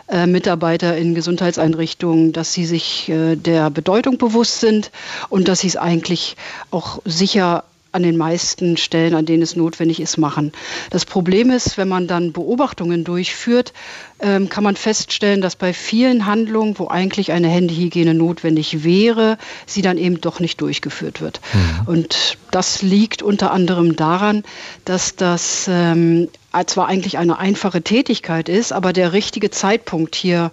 äh, 0.08 0.26
Mitarbeiter 0.26 0.94
in 0.98 1.14
Gesundheitseinrichtungen, 1.14 2.34
dass 2.34 2.52
sie 2.52 2.66
sich 2.66 3.08
äh, 3.08 3.36
der 3.36 3.70
Bedeutung 3.70 4.18
bewusst 4.18 4.60
sind 4.60 4.90
und 5.30 5.48
dass 5.48 5.60
sie 5.60 5.68
es 5.68 5.78
eigentlich 5.78 6.36
auch 6.70 7.00
sicher 7.06 7.64
an 7.92 8.02
den 8.02 8.16
meisten 8.16 8.76
Stellen, 8.76 9.14
an 9.14 9.26
denen 9.26 9.42
es 9.42 9.56
notwendig 9.56 10.00
ist, 10.00 10.16
machen. 10.16 10.52
Das 10.90 11.04
Problem 11.04 11.50
ist, 11.50 11.76
wenn 11.76 11.88
man 11.88 12.06
dann 12.06 12.32
Beobachtungen 12.32 13.04
durchführt, 13.04 13.72
ähm, 14.20 14.48
kann 14.48 14.64
man 14.64 14.76
feststellen, 14.76 15.40
dass 15.40 15.56
bei 15.56 15.72
vielen 15.72 16.26
Handlungen, 16.26 16.78
wo 16.78 16.88
eigentlich 16.88 17.32
eine 17.32 17.48
Händehygiene 17.48 18.14
notwendig 18.14 18.84
wäre, 18.84 19.38
sie 19.66 19.82
dann 19.82 19.98
eben 19.98 20.20
doch 20.20 20.40
nicht 20.40 20.60
durchgeführt 20.60 21.20
wird. 21.20 21.40
Mhm. 21.52 21.88
Und 21.88 22.38
das 22.50 22.82
liegt 22.82 23.22
unter 23.22 23.50
anderem 23.50 23.96
daran, 23.96 24.44
dass 24.84 25.16
das 25.16 25.66
ähm, 25.68 26.28
zwar 26.66 26.88
eigentlich 26.88 27.18
eine 27.18 27.38
einfache 27.38 27.82
Tätigkeit 27.82 28.48
ist, 28.48 28.72
aber 28.72 28.92
der 28.92 29.12
richtige 29.12 29.50
Zeitpunkt 29.50 30.14
hier 30.14 30.50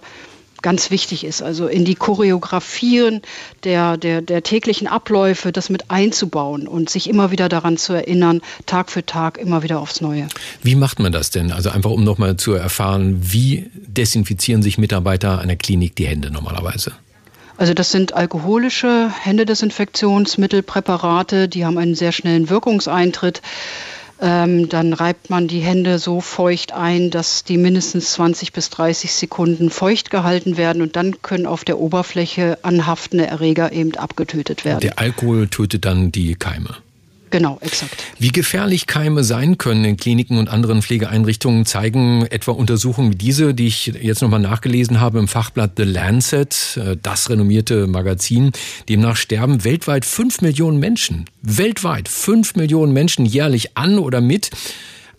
ganz 0.62 0.90
wichtig 0.90 1.24
ist. 1.24 1.42
Also 1.42 1.66
in 1.66 1.84
die 1.84 1.94
Choreografien 1.94 3.22
der, 3.64 3.96
der, 3.96 4.22
der 4.22 4.42
täglichen 4.42 4.86
Abläufe, 4.86 5.52
das 5.52 5.70
mit 5.70 5.90
einzubauen 5.90 6.68
und 6.68 6.90
sich 6.90 7.08
immer 7.08 7.30
wieder 7.30 7.48
daran 7.48 7.76
zu 7.76 7.92
erinnern, 7.92 8.40
Tag 8.66 8.90
für 8.90 9.06
Tag 9.06 9.38
immer 9.38 9.62
wieder 9.62 9.80
aufs 9.80 10.00
Neue. 10.00 10.28
Wie 10.62 10.74
macht 10.74 10.98
man 10.98 11.12
das 11.12 11.30
denn? 11.30 11.52
Also 11.52 11.70
einfach 11.70 11.90
um 11.90 12.04
nochmal 12.04 12.36
zu 12.36 12.52
erfahren, 12.52 13.18
wie 13.20 13.70
desinfizieren 13.74 14.62
sich 14.62 14.78
Mitarbeiter 14.78 15.40
einer 15.40 15.56
Klinik 15.56 15.96
die 15.96 16.06
Hände 16.06 16.30
normalerweise? 16.30 16.92
Also 17.58 17.74
das 17.74 17.90
sind 17.90 18.14
alkoholische 18.14 19.12
Händedesinfektionsmittelpräparate, 19.20 21.48
die 21.48 21.66
haben 21.66 21.76
einen 21.76 21.96
sehr 21.96 22.12
schnellen 22.12 22.50
Wirkungseintritt. 22.50 23.42
Ähm, 24.20 24.68
dann 24.68 24.92
reibt 24.92 25.30
man 25.30 25.46
die 25.46 25.60
Hände 25.60 25.98
so 25.98 26.20
feucht 26.20 26.72
ein, 26.72 27.10
dass 27.10 27.44
die 27.44 27.56
mindestens 27.56 28.12
20 28.12 28.52
bis 28.52 28.70
30 28.70 29.12
Sekunden 29.12 29.70
feucht 29.70 30.10
gehalten 30.10 30.56
werden 30.56 30.82
und 30.82 30.96
dann 30.96 31.22
können 31.22 31.46
auf 31.46 31.64
der 31.64 31.78
Oberfläche 31.78 32.58
anhaftende 32.62 33.26
Erreger 33.26 33.72
eben 33.72 33.94
abgetötet 33.94 34.64
werden. 34.64 34.80
Der 34.80 34.98
Alkohol 34.98 35.48
tötet 35.48 35.84
dann 35.84 36.10
die 36.10 36.34
Keime. 36.34 36.76
Genau, 37.30 37.58
exakt. 37.60 38.04
Wie 38.18 38.30
gefährlich 38.30 38.86
Keime 38.86 39.24
sein 39.24 39.58
können 39.58 39.84
in 39.84 39.96
Kliniken 39.96 40.38
und 40.38 40.48
anderen 40.48 40.82
Pflegeeinrichtungen, 40.82 41.66
zeigen 41.66 42.26
etwa 42.26 42.52
Untersuchungen 42.52 43.12
wie 43.12 43.16
diese, 43.16 43.54
die 43.54 43.66
ich 43.66 43.86
jetzt 43.86 44.22
nochmal 44.22 44.40
nachgelesen 44.40 45.00
habe 45.00 45.18
im 45.18 45.28
Fachblatt 45.28 45.72
The 45.76 45.84
Lancet, 45.84 46.76
äh, 46.76 46.96
das 47.00 47.30
renommierte 47.30 47.86
Magazin. 47.86 48.52
Demnach 48.88 49.16
sterben 49.16 49.64
weltweit 49.64 50.04
fünf 50.04 50.40
Millionen 50.40 50.78
Menschen, 50.78 51.26
weltweit 51.42 52.08
fünf 52.08 52.56
Millionen 52.56 52.92
Menschen 52.92 53.26
jährlich 53.26 53.76
an 53.76 53.98
oder 53.98 54.20
mit 54.20 54.50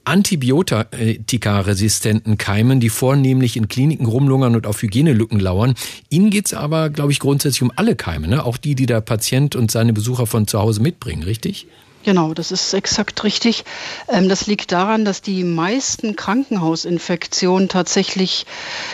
Antibiotikaresistenten 0.10 2.38
Keimen, 2.38 2.80
die 2.80 2.90
vornehmlich 2.90 3.58
in 3.58 3.68
Kliniken 3.68 4.08
rumlungern 4.08 4.56
und 4.56 4.66
auf 4.66 4.82
Hygienelücken 4.82 5.40
lauern. 5.40 5.76
Ihnen 6.10 6.32
geht's 6.32 6.56
aber, 6.56 6.90
glaube 6.90 7.12
ich, 7.12 7.20
grundsätzlich 7.20 7.62
um 7.62 7.72
alle 7.76 7.96
Keime, 7.96 8.28
ne? 8.28 8.44
auch 8.44 8.58
die, 8.58 8.74
die 8.74 8.88
der 8.88 9.02
Patient 9.02 9.56
und 9.56 9.70
seine 9.70 9.94
Besucher 9.94 10.26
von 10.26 10.48
zu 10.48 10.58
Hause 10.60 10.82
mitbringen, 10.82 11.22
richtig? 11.24 11.68
Genau, 12.04 12.34
das 12.34 12.54
ist 12.54 12.74
exakt 12.74 13.26
richtig. 13.26 13.66
Ähm, 14.08 14.30
das 14.30 14.48
liegt 14.48 14.72
daran, 14.72 15.04
dass 15.04 15.22
die 15.22 15.44
meisten 15.44 16.16
Krankenhausinfektionen 16.16 17.68
tatsächlich 17.68 18.46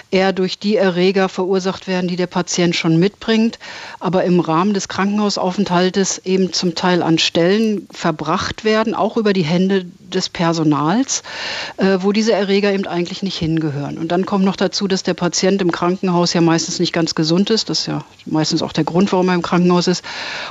eher 0.09 0.33
durch 0.33 0.57
die 0.57 0.75
Erreger 0.75 1.29
verursacht 1.29 1.87
werden, 1.87 2.07
die 2.07 2.15
der 2.15 2.25
Patient 2.25 2.75
schon 2.75 2.97
mitbringt, 2.97 3.59
aber 3.99 4.23
im 4.23 4.39
Rahmen 4.39 4.73
des 4.73 4.87
Krankenhausaufenthaltes 4.87 6.17
eben 6.25 6.51
zum 6.51 6.73
Teil 6.73 7.03
an 7.03 7.19
Stellen 7.19 7.87
verbracht 7.91 8.63
werden, 8.63 8.95
auch 8.95 9.17
über 9.17 9.33
die 9.33 9.45
Hände 9.45 9.85
des 10.15 10.29
Personals, 10.29 11.23
äh, 11.77 11.99
wo 11.99 12.11
diese 12.11 12.33
Erreger 12.33 12.73
eben 12.73 12.87
eigentlich 12.87 13.21
nicht 13.23 13.37
hingehören. 13.37 13.97
Und 13.97 14.11
dann 14.11 14.25
kommt 14.25 14.45
noch 14.45 14.55
dazu, 14.55 14.87
dass 14.87 15.03
der 15.03 15.13
Patient 15.13 15.61
im 15.61 15.71
Krankenhaus 15.71 16.33
ja 16.33 16.41
meistens 16.41 16.79
nicht 16.79 16.93
ganz 16.93 17.15
gesund 17.15 17.49
ist. 17.49 17.69
Das 17.69 17.81
ist 17.81 17.85
ja 17.87 18.03
meistens 18.25 18.61
auch 18.61 18.71
der 18.71 18.83
Grund, 18.83 19.11
warum 19.11 19.29
er 19.29 19.35
im 19.35 19.41
Krankenhaus 19.41 19.87
ist. 19.87 20.03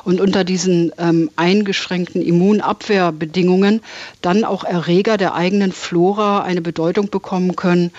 Und 0.04 0.20
unter 0.20 0.44
diesen 0.44 0.92
ähm, 0.98 1.30
eingeschränkten 1.36 2.22
Immun 2.22 2.44
Immunabwehrbedingungen 2.44 3.80
dann 4.20 4.44
auch 4.44 4.64
Erreger 4.64 5.16
der 5.16 5.34
eigenen 5.34 5.72
Flora 5.72 6.42
eine 6.42 6.60
Bedeutung 6.60 7.10
bekommen 7.10 7.56
können, 7.56 7.90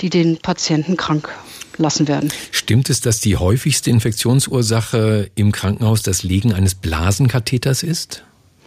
die 0.00 0.10
den 0.10 0.38
Patienten 0.38 0.96
krank 0.96 1.30
lassen 1.76 2.06
werden. 2.06 2.32
Stimmt 2.52 2.90
es, 2.90 3.00
dass 3.00 3.20
die 3.20 3.36
häufigste 3.36 3.90
Infektionsursache 3.90 5.30
im 5.34 5.52
Krankenhaus 5.52 6.02
das 6.02 6.22
Legen 6.22 6.52
eines 6.52 6.74
Blasenkatheters 6.74 7.82
ist? 7.82 8.22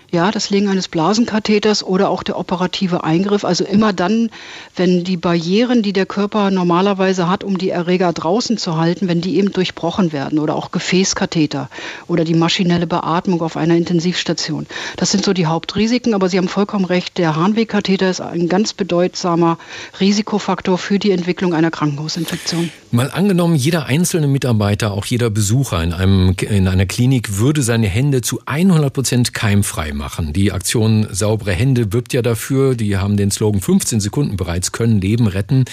Ja, 0.09 0.31
das 0.31 0.49
Legen 0.49 0.69
eines 0.69 0.87
Blasenkatheters 0.87 1.83
oder 1.83 2.09
auch 2.09 2.23
der 2.23 2.39
operative 2.39 3.03
Eingriff. 3.03 3.43
Also 3.43 3.65
immer 3.65 3.91
dann, 3.91 4.29
wenn 4.75 5.03
die 5.03 5.17
Barrieren, 5.17 5.83
die 5.83 5.91
der 5.91 6.05
Körper 6.05 6.49
normalerweise 6.49 7.29
hat, 7.29 7.43
um 7.43 7.57
die 7.57 7.71
Erreger 7.71 8.13
draußen 8.13 8.57
zu 8.57 8.77
halten, 8.77 9.09
wenn 9.09 9.19
die 9.19 9.35
eben 9.35 9.51
durchbrochen 9.51 10.13
werden 10.13 10.39
oder 10.39 10.55
auch 10.55 10.71
Gefäßkatheter 10.71 11.69
oder 12.07 12.23
die 12.23 12.35
maschinelle 12.35 12.87
Beatmung 12.87 13.41
auf 13.41 13.57
einer 13.57 13.75
Intensivstation. 13.75 14.65
Das 14.95 15.11
sind 15.11 15.25
so 15.25 15.33
die 15.33 15.45
Hauptrisiken, 15.45 16.13
aber 16.13 16.29
Sie 16.29 16.37
haben 16.37 16.47
vollkommen 16.47 16.85
recht, 16.85 17.17
der 17.17 17.35
Harnwegkatheter 17.35 18.09
ist 18.09 18.21
ein 18.21 18.47
ganz 18.47 18.71
bedeutsamer 18.71 19.57
Risikofaktor 19.99 20.77
für 20.77 20.99
die 20.99 21.11
Entwicklung 21.11 21.53
einer 21.53 21.69
Krankenhausinfektion. 21.69 22.71
Mal 22.91 23.11
angenommen, 23.11 23.55
jeder 23.55 23.87
einzelne 23.87 24.27
Mitarbeiter, 24.27 24.93
auch 24.93 25.03
jeder 25.03 25.29
Besucher 25.29 25.83
in, 25.83 25.91
einem, 25.91 26.33
in 26.39 26.69
einer 26.69 26.85
Klinik 26.85 27.37
würde 27.37 27.61
seine 27.61 27.87
Hände 27.87 28.21
zu 28.21 28.39
100 28.45 28.93
Prozent 28.93 29.33
keimfrei 29.33 29.96
machen. 29.97 30.33
Die 30.33 30.51
Aktion 30.51 31.07
Saubere 31.11 31.51
Hände 31.51 31.91
wirbt 31.91 32.13
ja 32.13 32.21
dafür. 32.21 32.75
Die 32.75 32.97
haben 32.97 33.17
den 33.17 33.31
Slogan 33.31 33.61
15 33.61 33.99
Sekunden 33.99 34.37
bereits, 34.37 34.71
können 34.71 35.01
Leben 35.01 35.27
retten. 35.27 35.65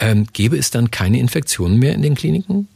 Ähm, 0.00 0.26
gäbe 0.32 0.56
es 0.56 0.70
dann 0.70 0.90
keine 0.90 1.18
Infektionen 1.18 1.78
mehr 1.78 1.94
in 1.94 2.02
den 2.02 2.14
Kliniken? 2.14 2.68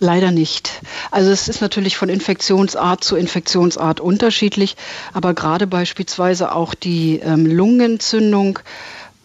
Leider 0.00 0.30
nicht. 0.30 0.82
Also 1.10 1.30
es 1.30 1.48
ist 1.48 1.60
natürlich 1.60 1.96
von 1.96 2.08
Infektionsart 2.08 3.04
zu 3.04 3.16
Infektionsart 3.16 4.00
unterschiedlich, 4.00 4.76
aber 5.12 5.34
gerade 5.34 5.66
beispielsweise 5.66 6.52
auch 6.52 6.74
die 6.74 7.20
ähm, 7.20 7.46
Lungenentzündung 7.46 8.58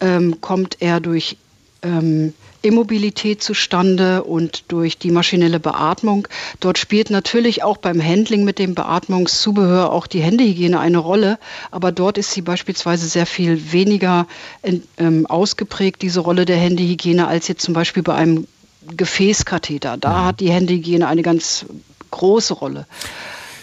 ähm, 0.00 0.40
kommt 0.40 0.80
eher 0.80 1.00
durch 1.00 1.36
ähm, 1.82 2.34
Immobilität 2.62 3.42
zustande 3.42 4.24
und 4.24 4.64
durch 4.68 4.98
die 4.98 5.10
maschinelle 5.10 5.60
Beatmung. 5.60 6.28
Dort 6.60 6.78
spielt 6.78 7.10
natürlich 7.10 7.62
auch 7.62 7.78
beim 7.78 8.02
Handling 8.02 8.44
mit 8.44 8.58
dem 8.58 8.74
Beatmungszubehör 8.74 9.92
auch 9.92 10.06
die 10.06 10.20
Händehygiene 10.20 10.78
eine 10.78 10.98
Rolle, 10.98 11.38
aber 11.70 11.92
dort 11.92 12.18
ist 12.18 12.32
sie 12.32 12.42
beispielsweise 12.42 13.06
sehr 13.06 13.26
viel 13.26 13.72
weniger 13.72 14.26
in, 14.62 14.82
ähm, 14.98 15.26
ausgeprägt, 15.26 16.02
diese 16.02 16.20
Rolle 16.20 16.44
der 16.44 16.56
Händehygiene, 16.56 17.26
als 17.26 17.48
jetzt 17.48 17.62
zum 17.62 17.74
Beispiel 17.74 18.02
bei 18.02 18.14
einem 18.14 18.46
Gefäßkatheter. 18.96 19.96
Da 19.96 20.10
mhm. 20.20 20.24
hat 20.26 20.40
die 20.40 20.50
Händehygiene 20.50 21.06
eine 21.06 21.22
ganz 21.22 21.66
große 22.10 22.54
Rolle. 22.54 22.86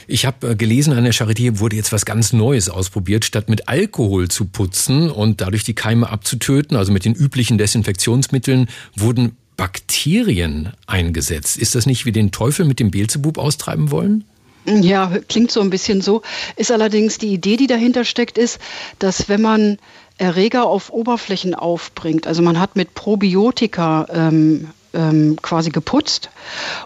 Ich 0.08 0.26
habe 0.26 0.52
äh, 0.52 0.56
gelesen, 0.56 0.94
an 0.94 1.04
der 1.04 1.14
Charité 1.14 1.60
wurde 1.60 1.76
jetzt 1.76 1.92
was 1.92 2.06
ganz 2.06 2.34
Neues 2.34 2.70
ausprobiert. 2.70 3.26
Statt 3.26 3.50
mit 3.50 3.68
Alkohol 3.68 4.30
zu 4.30 4.46
putzen 4.46 5.12
und 5.12 5.42
dadurch 5.42 5.66
die 5.66 5.76
Keime 5.76 6.10
abzutöten, 6.10 6.78
also 6.78 6.92
mit 6.92 7.06
den 7.06 7.14
üblichen 7.14 7.58
Desinfektionsmitteln, 7.58 8.70
wurden 8.96 9.36
Bakterien 9.58 10.72
eingesetzt. 10.86 11.58
Ist 11.58 11.76
das 11.76 11.86
nicht 11.86 12.06
wie 12.06 12.12
den 12.12 12.32
Teufel 12.32 12.66
mit 12.66 12.80
dem 12.80 12.92
Beelzebub 12.92 13.38
austreiben 13.38 13.92
wollen? 13.92 14.24
Ja, 14.66 15.12
klingt 15.28 15.52
so 15.52 15.62
ein 15.62 15.70
bisschen 15.70 16.02
so. 16.02 16.22
Ist 16.56 16.72
allerdings 16.72 17.18
die 17.18 17.34
Idee, 17.34 17.58
die 17.58 17.68
dahinter 17.68 18.06
steckt, 18.06 18.38
ist, 18.38 18.60
dass 19.00 19.30
wenn 19.30 19.42
man 19.42 19.78
Erreger 20.18 20.66
auf 20.66 20.92
Oberflächen 20.92 21.54
aufbringt, 21.54 22.28
also 22.28 22.42
man 22.42 22.60
hat 22.60 22.76
mit 22.76 22.94
Probiotika 22.94 24.08
ähm, 24.12 24.68
ähm, 24.98 25.38
quasi 25.42 25.70
geputzt 25.70 26.30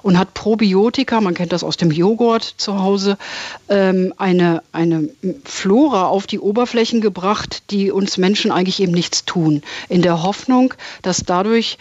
und 0.04 0.20
hat 0.20 0.34
Probiotika, 0.34 1.22
man 1.22 1.34
kennt 1.34 1.54
das 1.54 1.64
aus 1.64 1.78
dem 1.78 1.92
Joghurt 1.92 2.44
zu 2.44 2.80
Hause, 2.80 3.18
ähm, 3.70 4.14
eine, 4.18 4.62
eine 4.74 5.10
Flora 5.46 6.08
auf 6.08 6.28
die 6.28 6.40
Oberflächen 6.40 7.02
gebracht, 7.02 7.64
die 7.72 7.90
uns 7.90 8.18
Menschen 8.18 8.52
eigentlich 8.52 8.82
eben 8.82 8.92
nichts 8.92 9.26
tun. 9.26 9.64
In 9.88 10.02
der 10.02 10.22
Hoffnung, 10.22 10.74
dass 11.02 11.24
dadurch 11.24 11.78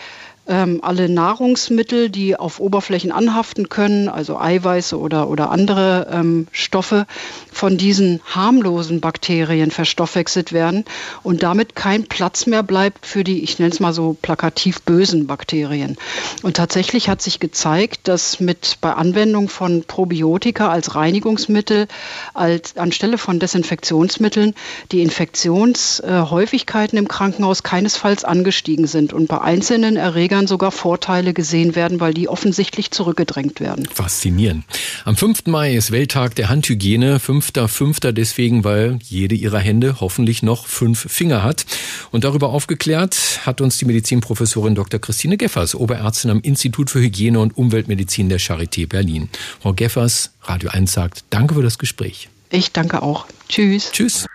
ähm, 0.50 0.80
alle 0.82 1.08
Nahrungsmittel, 1.08 2.10
die 2.10 2.36
auf 2.36 2.58
Oberflächen 2.60 3.12
anhaften 3.12 3.68
können, 3.68 4.08
also 4.08 4.38
Eiweiße 4.38 4.98
oder, 4.98 5.28
oder 5.28 5.50
andere 5.50 6.08
ähm, 6.12 6.48
Stoffe, 6.50 7.06
von 7.52 7.78
diesen 7.78 8.20
harmlosen 8.24 9.00
Bakterien 9.00 9.70
verstoffwechselt 9.70 10.52
werden 10.52 10.84
und 11.22 11.44
damit 11.44 11.76
kein 11.76 12.04
Platz 12.04 12.46
mehr 12.46 12.64
bleibt 12.64 13.06
für 13.06 13.22
die, 13.22 13.42
ich 13.42 13.58
nenne 13.60 13.70
es 13.70 13.80
mal 13.80 13.92
so 13.92 14.16
plakativ 14.20 14.82
bösen 14.82 15.26
Bakterien. 15.28 15.96
Und 16.42 16.56
tatsächlich 16.56 17.08
hat 17.08 17.22
sich 17.22 17.38
gezeigt, 17.38 18.08
dass 18.08 18.40
mit 18.40 18.78
bei 18.80 18.92
Anwendung 18.92 19.48
von 19.48 19.84
Probiotika 19.84 20.68
als 20.68 20.96
Reinigungsmittel 20.96 21.86
als 22.34 22.76
anstelle 22.76 23.18
von 23.18 23.38
Desinfektionsmitteln 23.38 24.54
die 24.90 25.02
Infektionshäufigkeiten 25.02 26.98
im 26.98 27.06
Krankenhaus 27.06 27.62
keinesfalls 27.62 28.24
angestiegen 28.24 28.88
sind 28.88 29.12
und 29.12 29.28
bei 29.28 29.40
einzelnen 29.40 29.96
Erregern 29.96 30.39
Kindern 30.40 30.46
sogar 30.46 30.72
Vorteile 30.72 31.34
gesehen 31.34 31.74
werden, 31.74 32.00
weil 32.00 32.14
die 32.14 32.28
offensichtlich 32.28 32.90
zurückgedrängt 32.90 33.60
werden. 33.60 33.86
Faszinierend. 33.92 34.64
Am 35.04 35.16
5. 35.16 35.46
Mai 35.46 35.74
ist 35.74 35.90
Welttag 35.90 36.34
der 36.34 36.48
Handhygiene. 36.48 37.18
5.5. 37.18 38.12
deswegen, 38.12 38.64
weil 38.64 38.98
jede 39.02 39.34
ihrer 39.34 39.58
Hände 39.58 40.00
hoffentlich 40.00 40.42
noch 40.42 40.66
fünf 40.66 41.10
Finger 41.10 41.42
hat. 41.42 41.66
Und 42.10 42.24
darüber 42.24 42.48
aufgeklärt 42.48 43.40
hat 43.44 43.60
uns 43.60 43.76
die 43.76 43.84
Medizinprofessorin 43.84 44.74
Dr. 44.74 44.98
Christine 44.98 45.36
Geffers, 45.36 45.74
Oberärztin 45.74 46.30
am 46.30 46.40
Institut 46.40 46.88
für 46.88 47.00
Hygiene 47.00 47.38
und 47.38 47.56
Umweltmedizin 47.58 48.30
der 48.30 48.40
Charité 48.40 48.88
Berlin. 48.88 49.28
Frau 49.60 49.74
Geffers, 49.74 50.30
Radio 50.44 50.70
1 50.70 50.90
sagt, 50.90 51.24
danke 51.28 51.54
für 51.54 51.62
das 51.62 51.78
Gespräch. 51.78 52.30
Ich 52.50 52.72
danke 52.72 53.02
auch. 53.02 53.26
Tschüss. 53.48 53.92
Tschüss. 53.92 54.26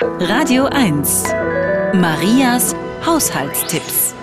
Radio 0.00 0.64
1. 0.64 1.24
Marias 1.94 2.74
Haushaltstipps. 3.06 4.14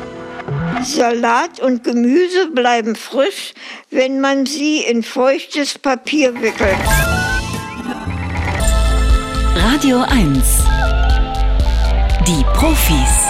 Salat 0.83 1.59
und 1.59 1.83
Gemüse 1.83 2.47
bleiben 2.51 2.95
frisch, 2.95 3.53
wenn 3.91 4.21
man 4.21 4.45
sie 4.45 4.79
in 4.79 5.03
feuchtes 5.03 5.77
Papier 5.77 6.33
wickelt. 6.41 6.77
Radio 9.55 9.99
1. 10.01 10.63
Die 12.27 12.43
Profis. 12.53 13.25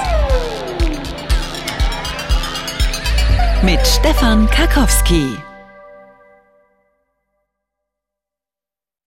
Mit 3.64 3.86
Stefan 3.86 4.50
Karkowski. 4.50 5.38